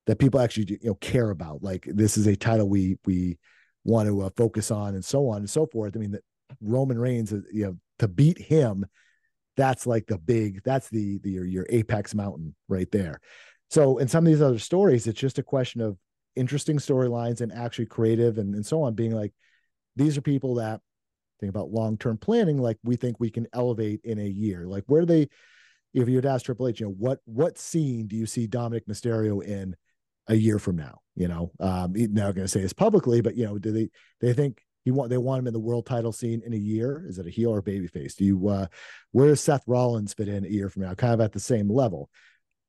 [0.07, 1.61] that people actually you know care about.
[1.61, 3.37] Like this is a title we we
[3.83, 5.95] want to uh, focus on and so on and so forth.
[5.95, 6.23] I mean that
[6.61, 8.85] Roman Reigns, uh, you know, to beat him,
[9.57, 13.19] that's like the big that's the the your, your apex mountain right there.
[13.69, 15.97] So in some of these other stories, it's just a question of
[16.35, 19.33] interesting storylines and actually creative and, and so on being like
[19.95, 20.79] these are people that
[21.39, 25.01] think about long-term planning like we think we can elevate in a year like where
[25.01, 25.27] do they
[25.93, 28.87] if you would ask triple h you know what what scene do you see Dominik
[28.87, 29.75] Mysterio in
[30.27, 33.35] a year from now you know um he's not going to say this publicly but
[33.35, 33.89] you know do they
[34.19, 37.03] they think he want they want him in the world title scene in a year
[37.07, 38.65] is it a heel or baby face do you uh
[39.11, 41.69] where does seth rollins fit in a year from now kind of at the same
[41.69, 42.09] level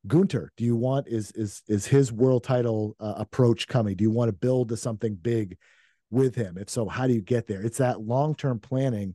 [0.06, 3.96] Gunther, do you want is is is his world title uh, approach coming?
[3.96, 5.56] Do you want to build to something big
[6.10, 6.58] with him?
[6.58, 7.62] If so, how do you get there?
[7.62, 9.14] It's that long term planning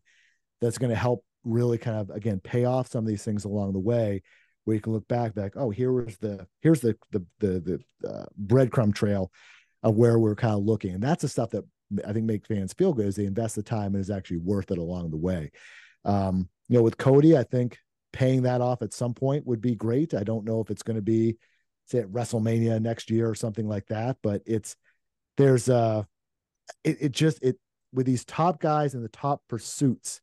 [0.62, 3.74] that's going to help really kind of again pay off some of these things along
[3.74, 4.22] the way,
[4.68, 8.10] where you can look back, back, oh, here was the here's the the the, the
[8.10, 9.32] uh, breadcrumb trail
[9.82, 11.64] of where we're kind of looking, and that's the stuff that
[12.06, 14.70] I think make fans feel good is they invest the time and is actually worth
[14.72, 15.52] it along the way.
[16.04, 17.78] Um, you know, with Cody, I think
[18.12, 20.14] paying that off at some point would be great.
[20.14, 21.38] I don't know if it's going to be
[21.86, 24.76] say at WrestleMania next year or something like that, but it's
[25.38, 26.04] there's uh
[26.84, 27.58] it, it just it
[27.94, 30.20] with these top guys and the top pursuits,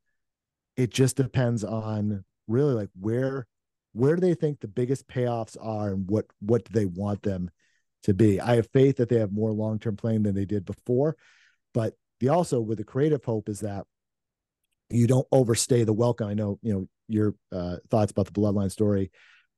[0.76, 3.46] it just depends on really like where
[3.94, 7.50] where do they think the biggest payoffs are and what what do they want them
[8.04, 8.40] to be.
[8.40, 11.16] I have faith that they have more long-term planning than they did before,
[11.72, 13.86] but the also with the creative hope is that
[14.90, 16.28] you don't overstay the welcome.
[16.28, 19.10] I know, you know, your uh, thoughts about the bloodline story,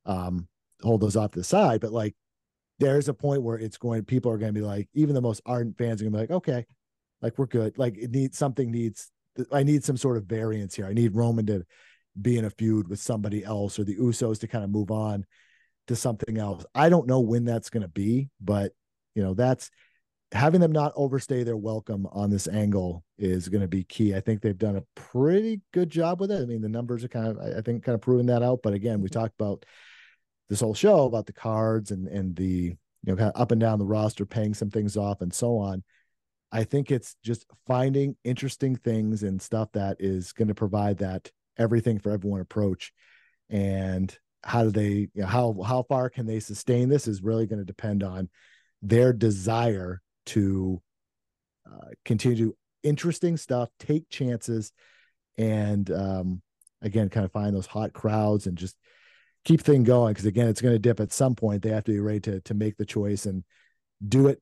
[0.07, 0.47] um,
[0.81, 2.15] hold those off to the side, but like
[2.79, 5.43] there's a point where it's going, people are going to be like, even the most
[5.45, 6.67] ardent fans are going to be like, okay,
[7.23, 7.77] like we're good.
[7.79, 9.11] Like it needs something needs,
[9.53, 10.87] I need some sort of variance here.
[10.87, 11.65] I need Roman to
[12.21, 15.25] be in a feud with somebody else or the Usos to kind of move on
[15.89, 16.65] to something else.
[16.75, 18.73] I don't know when that's going to be, but
[19.15, 19.71] you know, that's
[20.33, 24.15] having them not overstay their welcome on this angle is going to be key.
[24.15, 26.43] I think they've done a pretty good job with it.
[26.43, 28.61] I mean, the numbers are kind of, I think, kind of proving that out.
[28.63, 29.21] But again, we mm-hmm.
[29.21, 29.65] talked about
[30.49, 32.77] this whole show about the cards and and the you
[33.13, 35.83] know kind of up and down the roster, paying some things off and so on.
[36.53, 41.31] I think it's just finding interesting things and stuff that is going to provide that
[41.59, 42.93] everything for everyone approach.
[43.49, 47.47] And how do they, you know, how how far can they sustain this is really
[47.47, 48.29] going to depend on
[48.83, 50.81] their desire to
[51.67, 54.73] uh, continue to do interesting stuff, take chances,
[55.37, 56.43] and um,
[56.83, 58.77] again, kind of find those hot crowds and just
[59.45, 60.13] keep thing going.
[60.13, 61.63] Because again, it's going to dip at some point.
[61.63, 63.45] They have to be ready to to make the choice and
[64.07, 64.41] do it.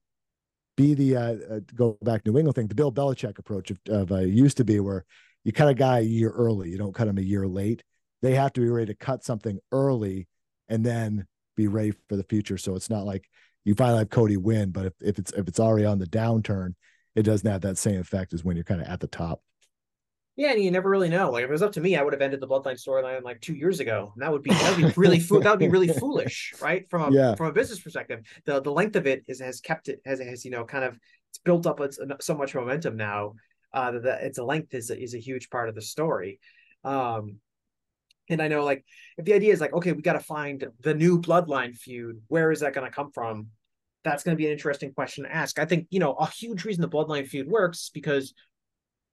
[0.76, 2.66] Be the uh, uh, go back New England thing.
[2.66, 5.04] The Bill Belichick approach of, of uh, used to be where
[5.44, 7.82] you cut a guy a year early, you don't cut him a year late.
[8.22, 10.26] They have to be ready to cut something early
[10.68, 11.26] and then
[11.56, 12.56] be ready for the future.
[12.56, 13.28] So it's not like
[13.64, 16.74] you finally have Cody win, but if, if it's if it's already on the downturn,
[17.14, 19.42] it doesn't have that same effect as when you're kind of at the top.
[20.36, 21.30] Yeah, and you never really know.
[21.30, 23.40] Like if it was up to me, I would have ended the bloodline storyline like
[23.40, 24.10] two years ago.
[24.14, 26.88] And that would be that would be really fo- that would be really foolish, right?
[26.90, 27.34] From a yeah.
[27.36, 30.44] from a business perspective, the the length of it is has kept it has has
[30.44, 30.98] you know kind of
[31.30, 33.34] it's built up it's so much momentum now
[33.74, 36.40] uh, that it's a length is a, is a huge part of the story.
[36.84, 37.36] Um,
[38.30, 38.84] and I know like
[39.18, 42.50] if the idea is like, okay, we got to find the new bloodline feud, where
[42.50, 43.48] is that going to come from?
[44.04, 45.58] That's going to be an interesting question to ask.
[45.58, 48.32] I think, you know, a huge reason the bloodline feud works because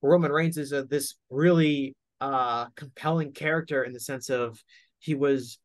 [0.01, 4.63] Roman Reigns is a, this really uh compelling character in the sense of
[4.99, 5.57] he was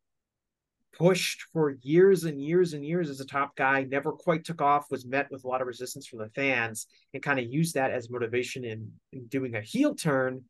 [0.97, 4.89] pushed for years and years and years as a top guy, never quite took off,
[4.89, 7.91] was met with a lot of resistance from the fans, and kind of used that
[7.91, 10.43] as motivation in, in doing a heel turn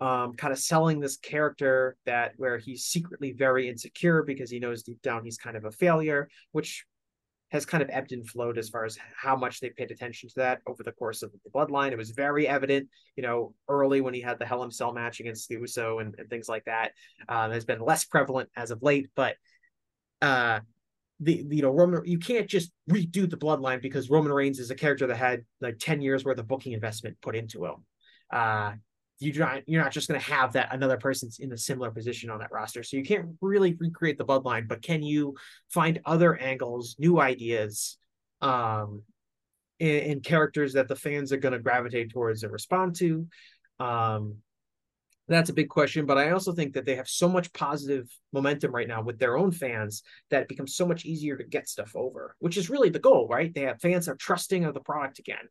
[0.00, 4.82] um, kind of selling this character that where he's secretly very insecure because he knows
[4.82, 6.84] deep down he's kind of a failure, which
[7.50, 10.34] has kind of ebbed and flowed as far as how much they paid attention to
[10.36, 11.92] that over the course of the bloodline.
[11.92, 15.20] It was very evident, you know, early when he had the Hell in Cell match
[15.20, 16.92] against the Uso and, and things like that.
[17.28, 19.36] Um, has been less prevalent as of late, but
[20.22, 20.60] uh
[21.20, 24.74] the you know Roman you can't just redo the bloodline because Roman Reigns is a
[24.74, 27.76] character that had like 10 years worth of booking investment put into him.
[28.30, 28.72] Uh
[29.18, 32.30] you're not you're not just going to have that another person's in a similar position
[32.30, 32.82] on that roster.
[32.82, 35.36] So you can't really recreate the bloodline, but can you
[35.70, 37.96] find other angles, new ideas,
[38.42, 39.02] um,
[39.80, 43.26] and, characters that the fans are going to gravitate towards and respond to?
[43.80, 44.36] Um,
[45.28, 48.72] that's a big question, but I also think that they have so much positive momentum
[48.72, 51.96] right now with their own fans that it becomes so much easier to get stuff
[51.96, 53.52] over, which is really the goal, right?
[53.52, 55.48] They have fans are trusting of the product again.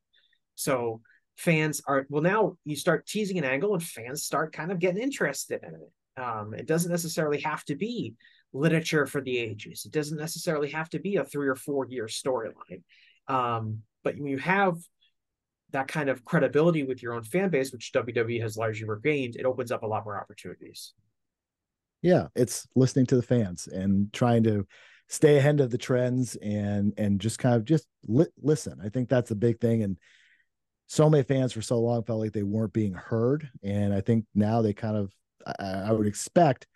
[0.56, 1.02] So
[1.38, 5.02] fans are well now you start teasing an angle and fans start kind of getting
[5.02, 8.14] interested in it um, it doesn't necessarily have to be
[8.54, 12.06] literature for the ages it doesn't necessarily have to be a three or four year
[12.06, 12.82] storyline
[13.28, 14.78] um, but when you have
[15.72, 19.46] that kind of credibility with your own fan base which wwe has largely regained it
[19.46, 20.94] opens up a lot more opportunities
[22.02, 24.66] yeah it's listening to the fans and trying to
[25.08, 29.10] stay ahead of the trends and and just kind of just li- listen i think
[29.10, 29.98] that's a big thing and
[30.88, 33.50] so many fans for so long felt like they weren't being heard.
[33.64, 35.12] And I think now they kind of,
[35.46, 36.68] I, I would expect,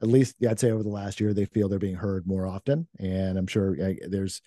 [0.00, 2.46] at least yeah, I'd say over the last year, they feel they're being heard more
[2.46, 2.88] often.
[2.98, 3.76] And I'm sure
[4.08, 4.40] there's,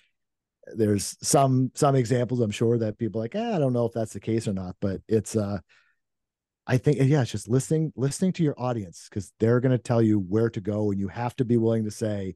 [0.74, 4.12] there's some some examples I'm sure that people like eh, I don't know if that's
[4.12, 5.58] the case or not, but it's uh
[6.66, 10.02] I think yeah, it's just listening listening to your audience because they're going to tell
[10.02, 12.34] you where to go, and you have to be willing to say,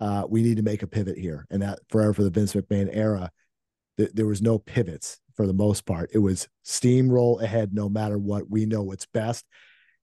[0.00, 1.46] uh, we need to make a pivot here.
[1.50, 3.30] And that forever for the Vince McMahon era,
[3.98, 6.10] th- there was no pivots for the most part.
[6.12, 8.48] It was steamroll ahead no matter what.
[8.48, 9.44] We know what's best.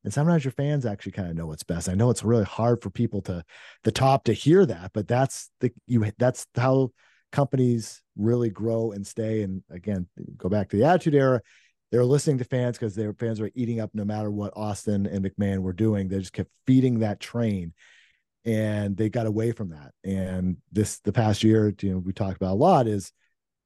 [0.03, 1.87] And sometimes your fans actually kind of know what's best.
[1.87, 3.45] I know it's really hard for people to
[3.85, 6.91] the top to hear that, but that's the you that's how
[7.33, 9.41] companies really grow and stay.
[9.41, 10.07] And again,
[10.37, 11.41] go back to the attitude era.
[11.91, 15.25] They're listening to fans because their fans were eating up no matter what Austin and
[15.25, 16.07] McMahon were doing.
[16.07, 17.73] They just kept feeding that train
[18.45, 19.91] and they got away from that.
[20.03, 23.11] And this the past year, you know, we talked about a lot is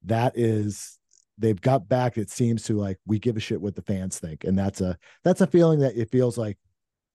[0.06, 0.98] that is
[1.38, 4.44] they've got back it seems to like we give a shit what the fans think
[4.44, 6.58] and that's a that's a feeling that it feels like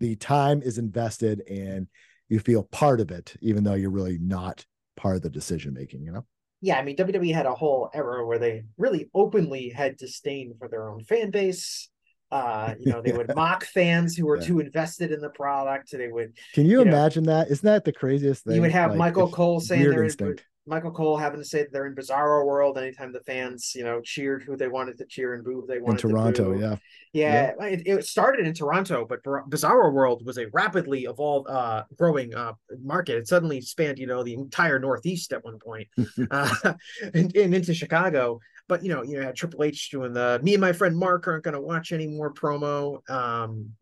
[0.00, 1.86] the time is invested and
[2.28, 4.64] you feel part of it even though you're really not
[4.96, 6.24] part of the decision making you know
[6.62, 10.68] yeah i mean wwe had a whole era where they really openly had disdain for
[10.68, 11.90] their own fan base
[12.32, 14.46] uh, you know, they would mock fans who were yeah.
[14.46, 15.92] too invested in the product.
[15.92, 16.32] They would.
[16.54, 17.50] Can you, you imagine know, that?
[17.50, 18.54] Isn't that the craziest thing?
[18.54, 20.42] You would have like, Michael Cole saying they're instinct.
[20.66, 24.00] Michael Cole having to say that they're in Bizarro World anytime the fans, you know,
[24.00, 26.08] cheered who they wanted to cheer and boo they wanted to.
[26.08, 26.76] in Toronto, yeah.
[27.12, 27.52] yeah.
[27.58, 32.34] Yeah, it, it, started in Toronto, but Bizarro World was a rapidly evolved, uh, growing
[32.34, 33.16] uh, market.
[33.16, 35.88] It suddenly spanned, you know, the entire Northeast at one point,
[36.30, 36.54] uh,
[37.14, 38.40] and, and, into Chicago.
[38.66, 41.26] But you know, you know, had Triple H doing the "Me and my friend Mark
[41.26, 43.08] aren't going to watch any more" promo.
[43.10, 43.72] Um,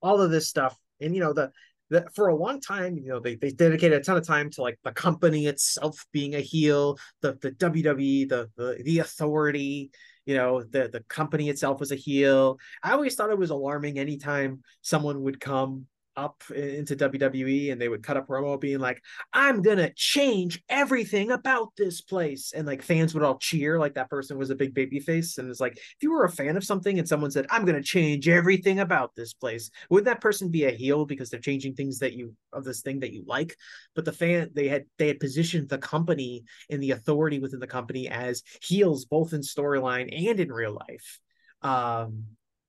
[0.00, 1.50] all of this stuff, and you know the
[1.90, 4.62] that for a long time, you know, they, they dedicated a ton of time to
[4.62, 9.90] like the company itself being a heel, the the WWE, the the, the authority,
[10.26, 12.58] you know, the the company itself was a heel.
[12.82, 15.86] I always thought it was alarming anytime someone would come
[16.18, 19.00] up into WWE and they would cut a promo being like,
[19.32, 22.52] I'm gonna change everything about this place.
[22.52, 25.38] And like fans would all cheer like that person was a big baby face.
[25.38, 27.82] And it's like, if you were a fan of something and someone said, I'm gonna
[27.82, 32.00] change everything about this place, would that person be a heel because they're changing things
[32.00, 33.56] that you of this thing that you like?
[33.94, 37.66] But the fan they had they had positioned the company and the authority within the
[37.66, 41.20] company as heels both in storyline and in real life.
[41.62, 42.24] Um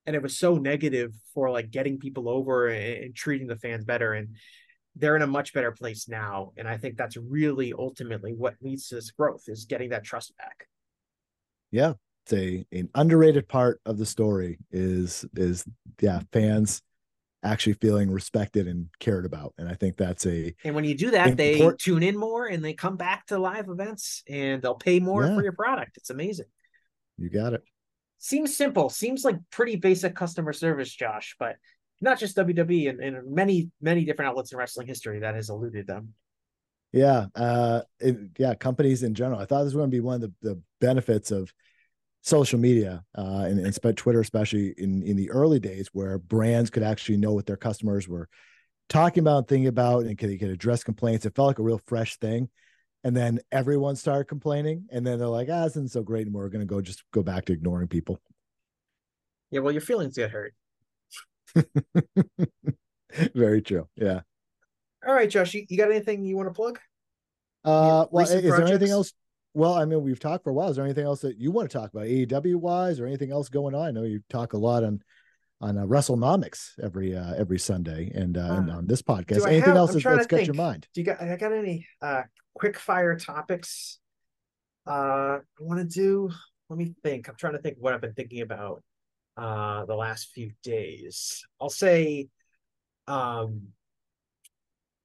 [0.10, 3.86] and it was so negative for like getting people over and, and treating the fans
[3.86, 4.30] better and
[4.96, 8.88] they're in a much better place now and i think that's really ultimately what leads
[8.88, 10.68] to this growth is getting that trust back.
[11.72, 11.94] Yeah
[12.26, 15.64] it's a an underrated part of the story is is
[16.02, 16.82] yeah fans
[17.44, 21.12] actually feeling respected and cared about and i think that's a and when you do
[21.12, 25.00] that they tune in more and they come back to live events and they'll pay
[25.00, 25.36] more yeah.
[25.36, 25.98] for your product.
[25.98, 26.48] It's amazing.
[27.18, 27.62] You got it
[28.20, 31.56] seems simple, seems like pretty basic customer service, Josh, but
[32.02, 35.88] not just WWE and, and many, many different outlets in wrestling history that has eluded
[35.88, 36.14] them.
[36.92, 37.28] Yeah.
[37.36, 38.56] Uh, it, yeah.
[38.56, 39.40] Companies in general.
[39.40, 41.54] I thought this was going to be one of the, the benefits of
[42.22, 46.84] social media uh, and, and Twitter, especially in, in the early days where brands could
[46.84, 48.28] actually know what their customers were
[48.90, 51.26] talking about, thinking about, and could, could address complaints.
[51.26, 52.50] It felt like a real fresh thing
[53.04, 56.36] and then everyone started complaining and then they're like ah this isn't so great and
[56.36, 58.20] we're going to go just go back to ignoring people.
[59.52, 60.54] Yeah well your feelings get hurt.
[63.34, 64.22] Very true yeah.
[65.08, 66.80] All right josh you, you got anything you want to plug
[67.66, 68.58] uh well is projects?
[68.58, 69.12] there anything else
[69.54, 70.70] well i mean we've talked for a while.
[70.70, 73.50] Is there anything else that you want to talk about aew wise or anything else
[73.50, 73.88] going on?
[73.88, 75.02] I know you talk a lot on
[75.62, 79.46] on uh, WrestleNomics every uh, every Sunday and, uh, and on this podcast.
[79.46, 80.88] Anything have, else that's, that's got your mind?
[80.94, 82.24] Do you got I got any uh,
[82.54, 84.00] quick fire topics
[84.88, 86.30] uh, I want to do?
[86.70, 87.28] Let me think.
[87.28, 88.84] I'm trying to think what I've been thinking about
[89.38, 91.46] uh, the last few days.
[91.60, 92.30] I'll say,
[93.08, 93.70] um,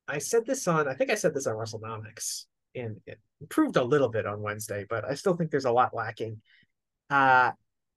[0.06, 0.88] I said this on.
[0.88, 2.44] I think I said this on WrestleNomics,
[2.74, 5.94] and it improved a little bit on Wednesday, but I still think there's a lot
[5.94, 6.40] lacking.
[7.10, 7.52] Uh,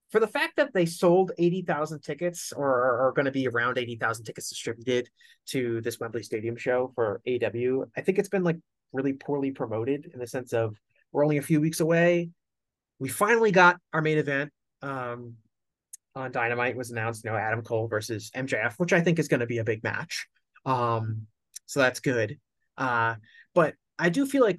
[0.09, 3.77] for the fact that they sold 80,000 tickets or are, are going to be around
[3.77, 5.09] 80,000 tickets distributed
[5.47, 8.57] to this Wembley Stadium show for AEW, I think it's been like
[8.93, 10.75] really poorly promoted in the sense of
[11.11, 12.29] we're only a few weeks away.
[12.99, 14.51] We finally got our main event
[14.81, 15.35] um,
[16.15, 19.39] on Dynamite was announced, you know, Adam Cole versus MJF, which I think is going
[19.41, 20.27] to be a big match.
[20.65, 21.27] Um,
[21.65, 22.39] so that's good.
[22.77, 23.15] Uh,
[23.53, 24.57] but I do feel like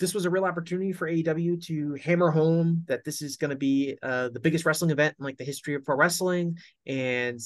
[0.00, 3.56] this was a real opportunity for AEW to hammer home that this is going to
[3.56, 6.56] be uh, the biggest wrestling event in like the history of pro wrestling,
[6.86, 7.38] and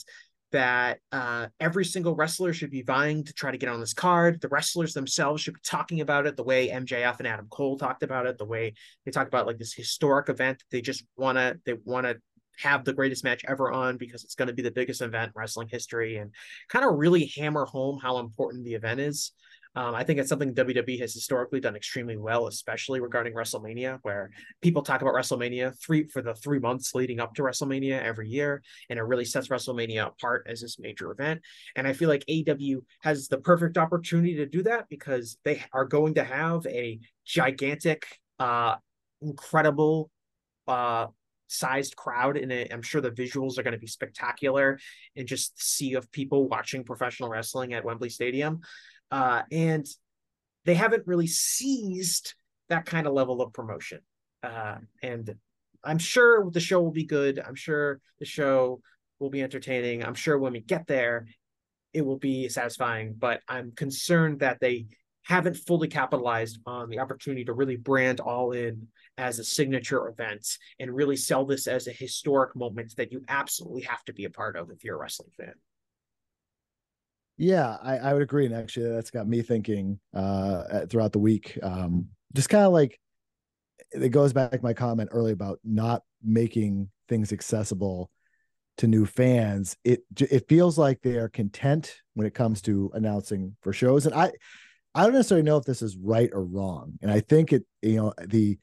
[0.52, 4.40] that uh, every single wrestler should be vying to try to get on this card.
[4.40, 8.04] The wrestlers themselves should be talking about it the way MJF and Adam Cole talked
[8.04, 8.74] about it, the way
[9.04, 10.62] they talk about like this historic event.
[10.70, 12.18] They just want to they want to
[12.60, 15.40] have the greatest match ever on because it's going to be the biggest event in
[15.40, 16.30] wrestling history and
[16.68, 19.32] kind of really hammer home how important the event is.
[19.76, 24.30] Um, I think it's something WWE has historically done extremely well, especially regarding WrestleMania, where
[24.62, 28.62] people talk about WrestleMania three for the three months leading up to WrestleMania every year,
[28.88, 31.40] and it really sets WrestleMania apart as this major event.
[31.74, 35.84] And I feel like AEW has the perfect opportunity to do that because they are
[35.84, 38.06] going to have a gigantic,
[38.38, 38.76] uh,
[39.22, 40.10] incredible,
[40.68, 41.08] uh,
[41.46, 44.78] sized crowd and i'm sure the visuals are going to be spectacular
[45.14, 48.60] and just sea of people watching professional wrestling at wembley stadium
[49.14, 49.86] uh, and
[50.64, 52.34] they haven't really seized
[52.68, 54.00] that kind of level of promotion.
[54.42, 55.36] Uh, and
[55.84, 57.38] I'm sure the show will be good.
[57.38, 58.80] I'm sure the show
[59.20, 60.02] will be entertaining.
[60.02, 61.28] I'm sure when we get there,
[61.92, 63.14] it will be satisfying.
[63.16, 64.86] But I'm concerned that they
[65.22, 70.44] haven't fully capitalized on the opportunity to really brand all in as a signature event
[70.80, 74.30] and really sell this as a historic moment that you absolutely have to be a
[74.30, 75.54] part of if you're a wrestling fan.
[77.36, 78.46] Yeah, I, I would agree.
[78.46, 81.58] And actually, that's got me thinking uh, throughout the week.
[81.62, 82.98] Um, just kind of like
[83.92, 88.10] it goes back my comment earlier about not making things accessible
[88.78, 89.76] to new fans.
[89.84, 94.14] It it feels like they are content when it comes to announcing for shows, and
[94.14, 94.32] I
[94.94, 96.98] I don't necessarily know if this is right or wrong.
[97.02, 98.58] And I think it you know the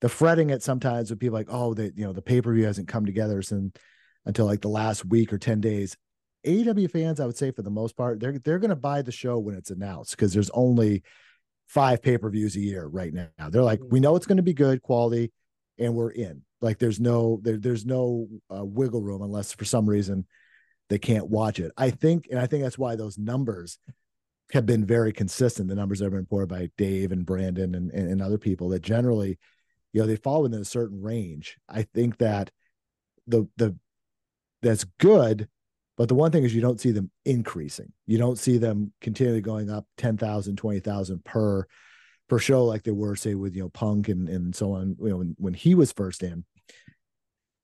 [0.00, 2.64] the fretting it sometimes with people like oh that you know the pay per view
[2.66, 3.72] hasn't come together since
[4.26, 5.96] until like the last week or ten days.
[6.46, 9.12] AEW fans, I would say for the most part, they're they're going to buy the
[9.12, 11.02] show when it's announced because there's only
[11.66, 13.50] five pay per views a year right now.
[13.50, 15.32] They're like, we know it's going to be good quality,
[15.78, 16.42] and we're in.
[16.60, 20.26] Like, there's no there, there's no uh, wiggle room unless for some reason
[20.88, 21.72] they can't watch it.
[21.76, 23.78] I think, and I think that's why those numbers
[24.52, 25.68] have been very consistent.
[25.68, 28.70] The numbers that have been reported by Dave and Brandon and, and, and other people
[28.70, 29.38] that generally,
[29.92, 31.58] you know, they fall within a certain range.
[31.68, 32.50] I think that
[33.26, 33.76] the the
[34.62, 35.48] that's good
[36.00, 37.92] but the one thing is you don't see them increasing.
[38.06, 41.66] You don't see them continually going up 10,000, 20,000 per
[42.26, 45.10] per show like they were say with you know Punk and and so on, you
[45.10, 46.46] know, when, when he was first in.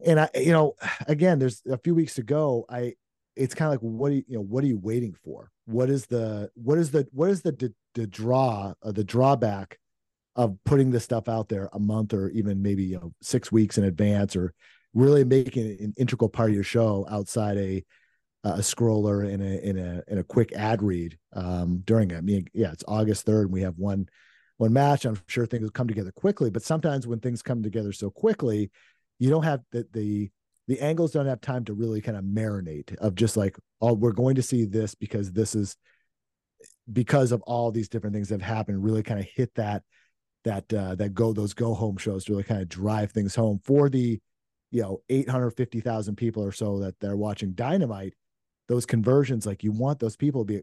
[0.04, 0.74] And I you know,
[1.08, 2.66] again, there's a few weeks to go.
[2.68, 2.96] I
[3.36, 5.50] it's kind of like what do you, you know what are you waiting for?
[5.64, 9.78] What is the what is the what is the the, the draw uh, the drawback
[10.34, 13.78] of putting this stuff out there a month or even maybe you know 6 weeks
[13.78, 14.52] in advance or
[14.92, 17.82] really making it an integral part of your show outside a
[18.54, 22.16] a scroller in a in a in a quick ad read um, during it.
[22.16, 24.08] I mean, yeah, it's August third, and we have one
[24.58, 25.04] one match.
[25.04, 28.70] I'm sure things will come together quickly, but sometimes when things come together so quickly,
[29.18, 30.30] you don't have the the
[30.68, 34.12] the angles don't have time to really kind of marinate of just like, oh, we're
[34.12, 35.76] going to see this because this is
[36.92, 38.84] because of all these different things that have happened.
[38.84, 39.82] Really kind of hit that
[40.44, 43.60] that uh, that go those go home shows to really kind of drive things home
[43.64, 44.20] for the
[44.70, 48.14] you know 850,000 people or so that they're watching Dynamite
[48.68, 50.62] those conversions, like you want those people to be.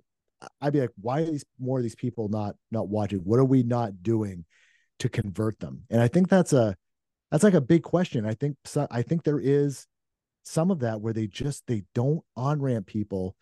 [0.62, 3.20] I'd be like, why are these more of these people not not watching?
[3.20, 4.46] What are we not doing
[5.00, 5.84] to convert them?
[5.90, 6.76] And I think that's a
[7.32, 8.26] that's like a big question.
[8.26, 8.58] I think
[8.92, 9.88] I think there is
[10.44, 13.36] some of that where they just they don't on ramp people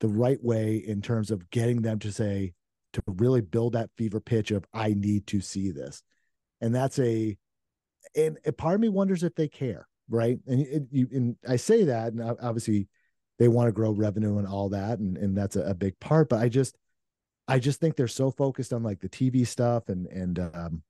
[0.00, 2.54] the right way in terms of getting them to say
[2.92, 6.02] to really build that fever pitch of I need to see this,
[6.60, 7.36] and that's a
[8.14, 10.38] and part of me wonders if they care, right?
[10.46, 12.88] And you and I say that, and obviously
[13.38, 16.28] they want to grow revenue and all that and and that's a, a, big part
[16.28, 16.76] but i just
[17.48, 20.82] i just think they're so focused on like the tv stuff and and um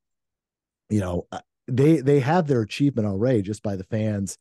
[0.88, 4.38] you know uh, they they have their achievement already just by the fans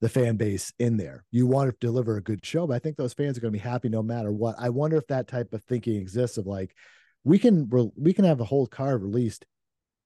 [0.00, 1.24] the fan base in there.
[1.30, 3.58] You want to deliver a good show but i think those fans are going to
[3.58, 4.56] be happy no matter what.
[4.58, 6.74] I wonder if that type of thinking exists of like
[7.24, 9.44] we can we can have a whole card released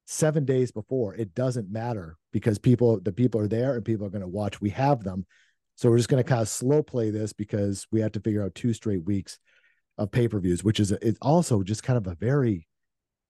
[0.06, 1.14] seven days before.
[1.14, 4.60] It doesn't matter because people the people are there and people are going to watch.
[4.60, 5.26] We have them
[5.76, 8.42] so we're just going to kind of slow play this because we have to figure
[8.42, 9.38] out two straight weeks
[9.98, 12.66] of pay per views, which is it's also just kind of a very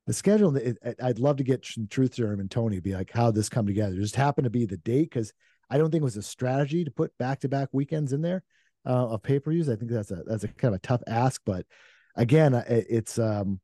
[0.07, 0.55] the schedule.
[0.57, 3.95] It, I'd love to get Truth Serum and Tony be like how this come together.
[3.95, 5.33] It just happened to be the date because
[5.71, 8.43] I don't think it was a strategy to put back to back weekends in there
[8.87, 9.69] uh, of pay per views.
[9.69, 11.65] I think that's a that's a kind of a tough ask, but
[12.17, 13.61] again, it, it's um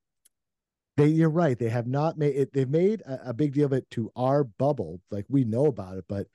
[0.96, 1.58] they you're right.
[1.58, 2.52] They have not made it.
[2.52, 5.98] They've made a, a big deal of it to our bubble, like we know about
[5.98, 6.26] it, but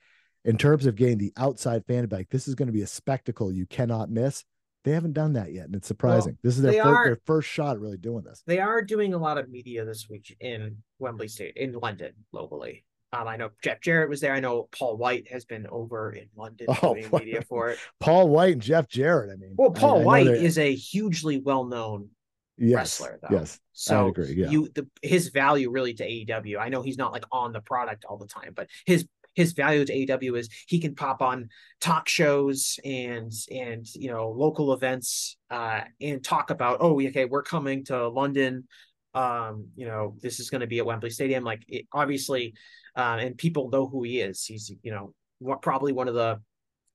[0.46, 3.52] in terms of getting the outside fan back, this is going to be a spectacle
[3.52, 4.44] you cannot miss.
[4.84, 6.34] They haven't done that yet, and it's surprising.
[6.34, 8.44] Well, this is their first, their first shot at really doing this.
[8.46, 12.84] They are doing a lot of media this week in Wembley State, in London, locally.
[13.12, 14.32] Um, I know Jeff Jarrett was there.
[14.32, 17.78] I know Paul White has been over in London oh, doing media for it.
[17.98, 19.30] Paul White and Jeff Jarrett.
[19.32, 22.10] I mean, well, Paul I, I White is a hugely well-known
[22.58, 23.36] yes, wrestler, though.
[23.36, 24.34] Yes, so I agree.
[24.34, 24.50] Yeah.
[24.50, 26.58] you the his value really to AEW.
[26.58, 29.06] I know he's not like on the product all the time, but his
[29.36, 31.50] his value to AEW is he can pop on
[31.80, 37.42] talk shows and and you know local events uh, and talk about oh okay we're
[37.42, 38.66] coming to London,
[39.14, 41.44] um, you know this is going to be at Wembley Stadium.
[41.44, 42.54] Like it, obviously,
[42.96, 44.44] uh, and people know who he is.
[44.44, 46.40] He's you know what, probably one of the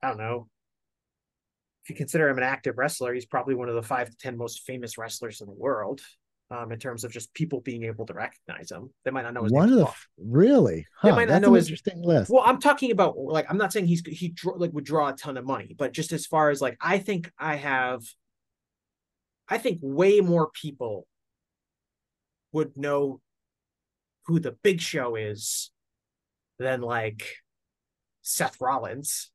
[0.03, 0.47] I don't know
[1.83, 4.37] if you consider him an active wrestler, he's probably one of the five to ten
[4.37, 6.01] most famous wrestlers in the world
[6.51, 8.91] um, in terms of just people being able to recognize him.
[9.05, 9.79] They might not know his one name.
[9.79, 10.85] of the really.
[10.97, 12.29] Huh, they might not know an his interesting list.
[12.29, 15.13] Well, I'm talking about like I'm not saying he's he draw, like would draw a
[15.13, 18.03] ton of money, but just as far as like I think I have,
[19.47, 21.07] I think way more people
[22.51, 23.21] would know
[24.25, 25.71] who the Big Show is
[26.59, 27.37] than like
[28.23, 29.31] Seth Rollins,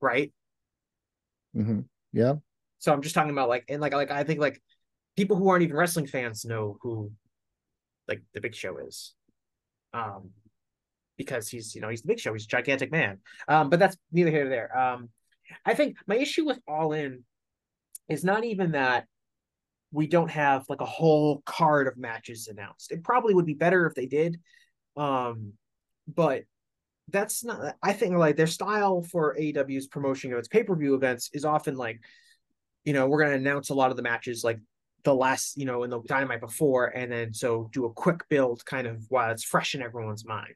[0.00, 0.32] right?
[1.52, 1.80] hmm
[2.12, 2.34] Yeah.
[2.78, 4.62] So I'm just talking about like and like like I think like
[5.16, 7.10] people who aren't even wrestling fans know who
[8.08, 9.14] like the Big Show is,
[9.92, 10.30] um,
[11.16, 12.32] because he's you know he's the Big Show.
[12.32, 13.18] He's a gigantic man.
[13.48, 14.78] Um, but that's neither here nor there.
[14.78, 15.08] Um,
[15.64, 17.24] I think my issue with All In
[18.08, 19.06] is not even that
[19.92, 22.90] we don't have like a whole card of matches announced.
[22.90, 24.40] It probably would be better if they did,
[24.96, 25.52] um,
[26.12, 26.42] but
[27.08, 27.76] that's not.
[27.82, 31.44] I think like their style for AEW's promotion of its pay per view events is
[31.44, 32.00] often like,
[32.84, 34.58] you know, we're going to announce a lot of the matches like
[35.04, 38.64] the last, you know, in the dynamite before, and then so do a quick build
[38.64, 40.54] kind of while it's fresh in everyone's mind.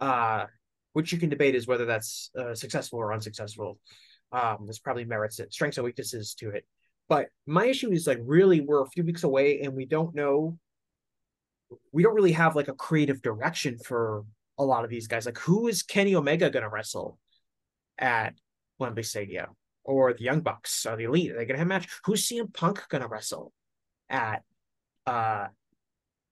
[0.00, 0.46] Uh,
[0.92, 3.78] which you can debate is whether that's uh, successful or unsuccessful.
[4.32, 6.64] Um, there's probably merits, it, strengths and weaknesses to it.
[7.08, 10.58] But my issue is like really we're a few weeks away and we don't know.
[11.92, 14.24] We don't really have like a creative direction for
[14.58, 15.26] a lot of these guys.
[15.26, 17.18] Like who is Kenny Omega going to wrestle
[17.98, 18.34] at
[18.78, 19.48] Wembley Stadium?
[19.82, 21.32] Or the Young Bucks or the Elite?
[21.32, 21.88] Are they going to have a match?
[22.04, 23.52] Who's CM Punk going to wrestle?
[24.10, 24.42] At
[25.06, 25.46] uh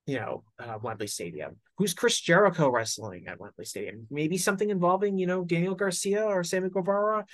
[0.06, 1.56] you know uh, Wembley Stadium.
[1.76, 4.06] Who's Chris Jericho wrestling at Wembley Stadium?
[4.10, 7.24] Maybe something involving you know Daniel Garcia or Sammy Guevara.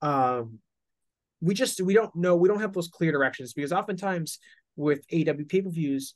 [0.00, 0.60] Um,
[1.40, 2.36] we just we don't know.
[2.36, 4.38] We don't have those clear directions because oftentimes
[4.76, 6.14] with AEW pay per views,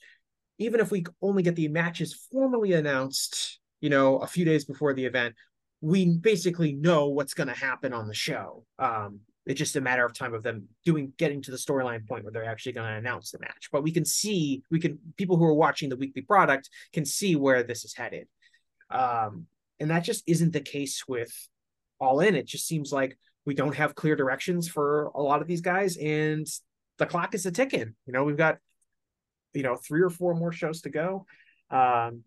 [0.58, 4.94] even if we only get the matches formally announced, you know, a few days before
[4.94, 5.34] the event,
[5.80, 8.64] we basically know what's going to happen on the show.
[8.78, 12.24] Um, it's just a matter of time of them doing getting to the storyline point
[12.24, 13.68] where they're actually going to announce the match.
[13.70, 17.36] But we can see, we can people who are watching the weekly product can see
[17.36, 18.26] where this is headed.
[18.90, 19.46] Um,
[19.80, 21.32] and that just isn't the case with
[22.00, 22.34] All In.
[22.34, 25.96] It just seems like we don't have clear directions for a lot of these guys,
[25.98, 26.46] and
[26.98, 27.94] the clock is a ticking.
[28.06, 28.58] You know, we've got
[29.52, 31.26] you know three or four more shows to go.
[31.70, 32.22] Um,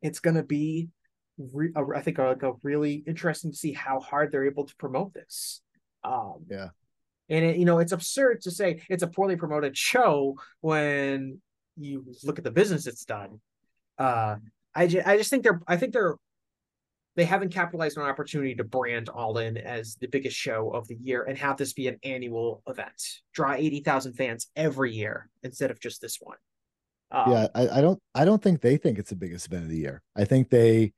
[0.00, 0.90] it's going to be
[1.38, 5.14] re- I think a, a really interesting to see how hard they're able to promote
[5.14, 5.60] this.
[6.04, 6.68] Um, Yeah.
[7.28, 11.40] And it, you know, it's absurd to say it's a poorly promoted show when
[11.78, 13.40] you look at the business it's done.
[13.96, 14.36] Uh,
[14.74, 16.16] I just, I just think they're, I think they're,
[17.14, 20.88] they haven't capitalized on an opportunity to brand All In as the biggest show of
[20.88, 23.02] the year and have this be an annual event,
[23.34, 26.38] draw eighty thousand fans every year instead of just this one.
[27.10, 29.68] Um, yeah, I, I don't I don't think they think it's the biggest event of
[29.68, 30.02] the year.
[30.16, 30.94] I think they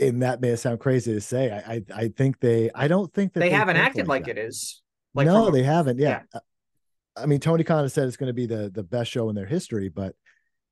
[0.00, 1.50] and that may sound crazy to say.
[1.50, 4.82] I I, I think they I don't think that they, haven't acted like, it is.
[5.14, 5.98] Like no, from they haven't.
[5.98, 6.22] Yeah.
[6.32, 6.40] Uh,
[7.16, 9.34] I mean, Tony Khan has said it's going to be the the best show in
[9.34, 10.14] their history, but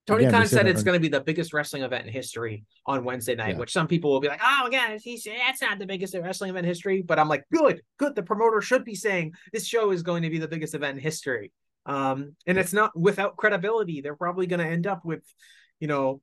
[0.06, 3.04] Tony Again, Khan said it's going to be the biggest wrestling event in history on
[3.04, 3.58] Wednesday night, Yeah.
[3.58, 6.66] which some people will be like, "Oh again, he's that's not the biggest wrestling event
[6.66, 10.02] in history." But I'm like, "Good, good." The promoter should be saying this show is
[10.02, 11.52] going to be the biggest event in history,
[11.86, 14.00] um, and it's not without credibility.
[14.00, 15.22] They're probably going to end up with,
[15.78, 16.20] you know,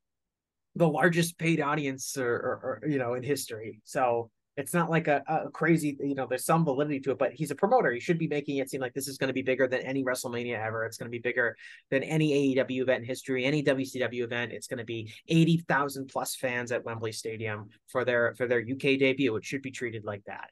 [0.75, 3.81] the largest paid audience or, or, or you know in history.
[3.83, 7.31] So it's not like a, a crazy, you know, there's some validity to it, but
[7.31, 7.91] he's a promoter.
[7.91, 10.03] He should be making it seem like this is going to be bigger than any
[10.03, 10.85] WrestleMania ever.
[10.85, 11.55] It's going to be bigger
[11.89, 14.51] than any AEW event in history, any WCW event.
[14.51, 18.99] It's going to be 80,000 plus fans at Wembley Stadium for their for their UK
[18.99, 19.33] debut.
[19.37, 20.49] It should be treated like that.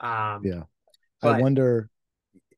[0.00, 0.62] Um, Yeah.
[1.22, 1.88] I wonder.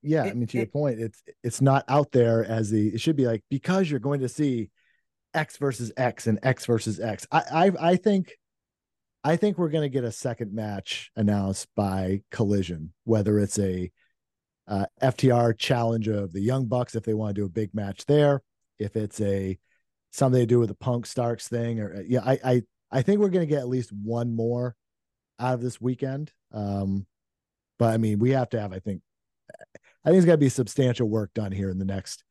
[0.03, 3.17] Yeah, I mean, to your point, it's it's not out there as the it should
[3.17, 4.71] be like because you're going to see
[5.35, 7.27] X versus X and X versus X.
[7.31, 8.33] I I, I think
[9.25, 13.91] I think we're going to get a second match announced by Collision, whether it's a
[14.67, 18.07] uh, FTR challenge of the Young Bucks if they want to do a big match
[18.07, 18.43] there,
[18.79, 19.59] if it's a
[20.11, 23.29] something to do with the Punk Starks thing, or yeah, I I I think we're
[23.29, 24.77] going to get at least one more
[25.39, 26.33] out of this weekend.
[26.53, 27.07] Um,
[27.79, 29.03] but I mean, we have to have, I think,
[30.05, 32.25] I think it's got to be substantial work done here in the next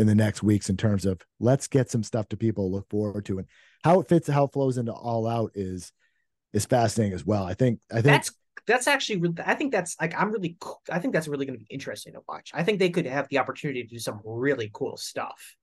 [0.00, 3.26] in the next weeks in terms of let's get some stuff to people look forward
[3.26, 3.46] to and
[3.84, 5.92] how it fits, how it flows into all out is
[6.54, 7.44] is fascinating as well.
[7.44, 8.32] I think I think that's
[8.66, 10.80] that's actually re- I think that's like I'm really cool.
[10.90, 12.50] I think that's really going to be interesting to watch.
[12.54, 15.56] I think they could have the opportunity to do some really cool stuff.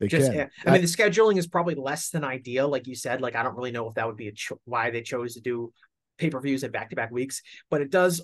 [0.00, 0.40] They Just, can.
[0.40, 3.20] Eh, I mean, the scheduling is probably less than ideal, like you said.
[3.20, 5.40] Like, I don't really know if that would be a cho- why they chose to
[5.40, 5.72] do
[6.18, 7.40] pay per views at back to back weeks,
[7.70, 8.20] but it does.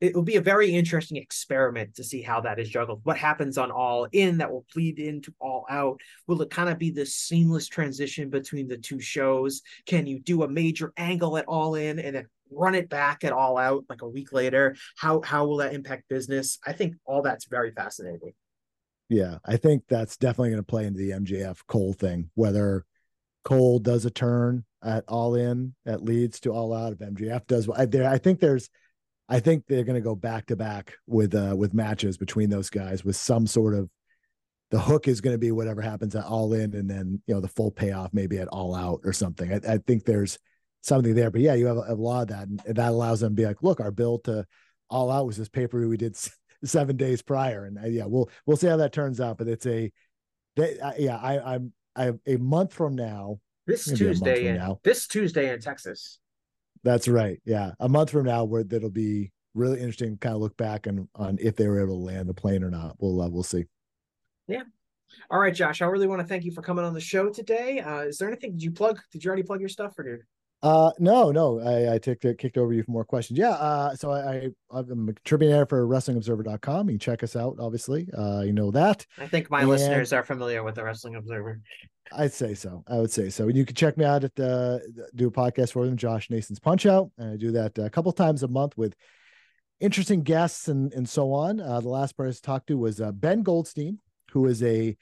[0.00, 3.00] It will be a very interesting experiment to see how that is juggled.
[3.02, 6.00] What happens on All In that will bleed into All Out?
[6.26, 9.62] Will it kind of be this seamless transition between the two shows?
[9.86, 13.32] Can you do a major angle at All In and then run it back at
[13.32, 14.76] All Out like a week later?
[14.96, 16.58] How how will that impact business?
[16.64, 18.32] I think all that's very fascinating.
[19.08, 22.30] Yeah, I think that's definitely going to play into the MJF Cole thing.
[22.34, 22.84] Whether
[23.42, 27.68] Cole does a turn at All In that leads to All Out, if MJF does,
[27.74, 28.68] I, there, I think there's,
[29.28, 32.70] I think they're going to go back to back with uh with matches between those
[32.70, 33.90] guys with some sort of.
[34.70, 37.40] The hook is going to be whatever happens at All In, and then you know
[37.40, 39.50] the full payoff maybe at All Out or something.
[39.50, 40.38] I, I think there's
[40.82, 43.34] something there, but yeah, you have a, a lot of that, and that allows them
[43.34, 44.44] to be like, look, our bill to
[44.90, 46.16] All Out was this paper we did
[46.64, 49.38] seven days prior, and uh, yeah, we'll we'll see how that turns out.
[49.38, 49.90] But it's a,
[50.56, 53.40] they, uh, yeah, I, I'm I a month from now.
[53.66, 54.80] This Tuesday in now.
[54.82, 56.18] this Tuesday in Texas.
[56.84, 57.40] That's right.
[57.44, 60.16] Yeah, a month from now, where that'll be really interesting.
[60.18, 62.70] Kind of look back on on if they were able to land the plane or
[62.70, 62.96] not.
[62.98, 63.64] We'll uh, we'll see.
[64.46, 64.62] Yeah.
[65.30, 65.82] All right, Josh.
[65.82, 67.80] I really want to thank you for coming on the show today.
[67.80, 68.52] Uh, is there anything?
[68.52, 69.00] Did you plug?
[69.12, 70.20] Did you already plug your stuff, or did?
[70.60, 73.38] Uh, no, no, I, I took kicked over you for more questions.
[73.38, 73.50] Yeah.
[73.50, 76.88] Uh, so I, I I'm a contributor for WrestlingObserver.com.
[76.88, 77.56] You can check us out.
[77.60, 79.06] Obviously, uh, you know that.
[79.18, 81.60] I think my And- listeners are familiar with the Wrestling Observer.
[82.10, 82.82] I'd say so.
[82.88, 83.48] I would say so.
[83.48, 84.80] And you can check me out at the
[85.14, 87.10] do a podcast for them, Josh Nason's Punch Out.
[87.18, 88.94] And I do that a couple times a month with
[89.78, 91.60] interesting guests and and so on.
[91.60, 93.98] Uh, the last person I talked to was uh, Ben Goldstein,
[94.32, 94.96] who is a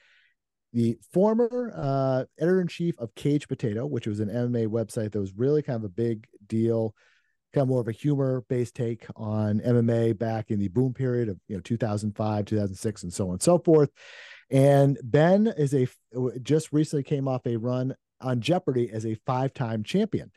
[0.73, 5.19] the former uh, editor in chief of Cage Potato, which was an MMA website that
[5.19, 6.93] was really kind of a big deal,
[7.53, 11.29] kind of more of a humor based take on MMA back in the boom period
[11.29, 13.89] of you know 2005, 2006, and so on and so forth.
[14.49, 15.87] And Ben is a
[16.41, 20.31] just recently came off a run on Jeopardy as a five time champion.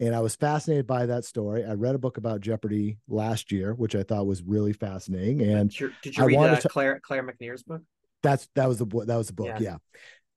[0.00, 1.64] And I was fascinated by that story.
[1.64, 5.42] I read a book about Jeopardy last year, which I thought was really fascinating.
[5.42, 7.82] And Did you, did you I read uh, to- Claire Claire McNear's book?
[8.22, 9.58] That's that was the book that was the book Yeah.
[9.60, 9.76] yeah.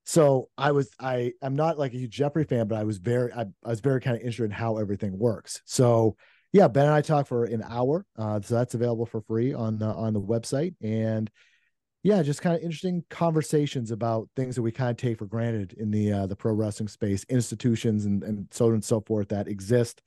[0.05, 3.31] so i was i i'm not like a huge jeopardy fan but i was very
[3.33, 6.15] i, I was very kind of interested in how everything works so
[6.53, 9.77] yeah ben and i talked for an hour uh so that's available for free on
[9.77, 11.29] the on the website and
[12.03, 15.73] yeah just kind of interesting conversations about things that we kind of take for granted
[15.77, 19.29] in the uh the pro wrestling space institutions and and so on and so forth
[19.29, 20.01] that exist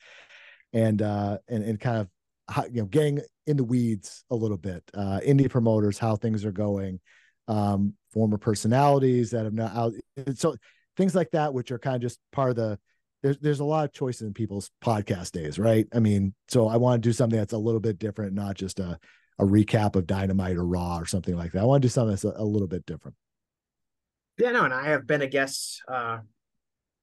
[0.72, 2.09] and uh and, and kind of
[2.48, 6.44] how, you know getting in the weeds a little bit uh indie promoters how things
[6.44, 7.01] are going
[7.48, 9.92] um, former personalities that have not out.
[10.34, 10.56] So
[10.96, 12.78] things like that, which are kind of just part of the.
[13.22, 15.86] There's there's a lot of choices in people's podcast days, right?
[15.94, 18.80] I mean, so I want to do something that's a little bit different, not just
[18.80, 18.98] a
[19.38, 21.62] a recap of Dynamite or Raw or something like that.
[21.62, 23.16] I want to do something that's a, a little bit different.
[24.38, 26.22] Yeah, no, and I have been a guest uh, a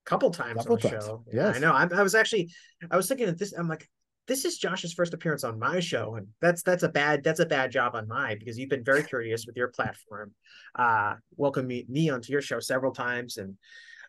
[0.05, 1.23] couple times Couple on the times, show.
[1.31, 1.55] yes.
[1.55, 1.73] I know.
[1.73, 2.51] I, I was actually,
[2.89, 3.53] I was thinking that this.
[3.53, 3.89] I'm like,
[4.27, 7.45] this is Josh's first appearance on my show, and that's that's a bad that's a
[7.45, 10.31] bad job on mine because you've been very courteous with your platform.
[10.75, 13.57] Uh, welcome me, me onto your show several times, and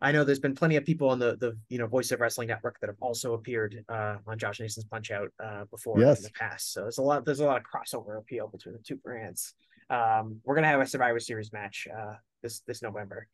[0.00, 2.48] I know there's been plenty of people on the the you know Voice of Wrestling
[2.48, 6.18] Network that have also appeared uh, on Josh Nason's Punch Out uh, before Yes.
[6.18, 6.72] in the past.
[6.72, 9.54] So there's a lot there's a lot of crossover appeal between the two brands.
[9.90, 13.26] Um, we're gonna have a Survivor Series match uh, this this November.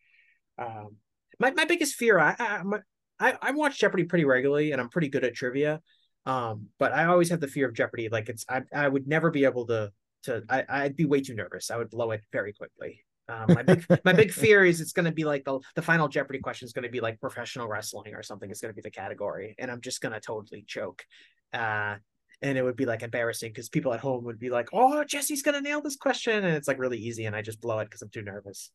[0.59, 0.97] Um,
[1.41, 2.79] my my biggest fear, I I, my,
[3.19, 5.81] I I watch Jeopardy pretty regularly, and I'm pretty good at trivia.
[6.27, 8.09] Um, but I always have the fear of Jeopardy.
[8.09, 9.93] Like it's I I would never be able to
[10.25, 11.71] to I I'd be way too nervous.
[11.71, 13.05] I would blow it very quickly.
[13.29, 16.09] Um, my big my big fear is it's going to be like the the final
[16.09, 18.51] Jeopardy question is going to be like professional wrestling or something.
[18.51, 21.05] It's going to be the category, and I'm just going to totally choke.
[21.53, 21.97] Uh,
[22.41, 25.43] and it would be like embarrassing because people at home would be like, "Oh, Jesse's
[25.43, 27.87] going to nail this question," and it's like really easy, and I just blow it
[27.87, 28.71] because I'm too nervous.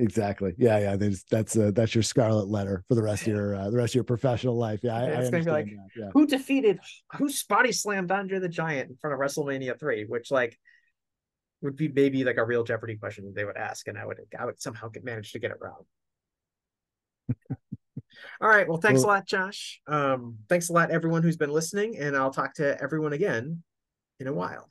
[0.00, 0.54] Exactly.
[0.56, 0.96] Yeah, yeah.
[0.96, 3.92] There's that's uh, that's your scarlet letter for the rest of your uh, the rest
[3.92, 4.80] of your professional life.
[4.82, 5.88] Yeah, I, I gonna be that.
[5.96, 6.10] Yeah.
[6.12, 6.78] who defeated
[7.16, 10.56] who body slammed Andre the Giant in front of WrestleMania three, which like
[11.62, 14.44] would be maybe like a real Jeopardy question they would ask, and I would I
[14.44, 15.84] would somehow get manage to get it wrong.
[18.40, 19.80] All right, well, thanks Well- a lot, Josh.
[19.88, 23.64] Um, thanks a lot, everyone who's been listening, and I'll talk to everyone again
[24.20, 24.70] in a while.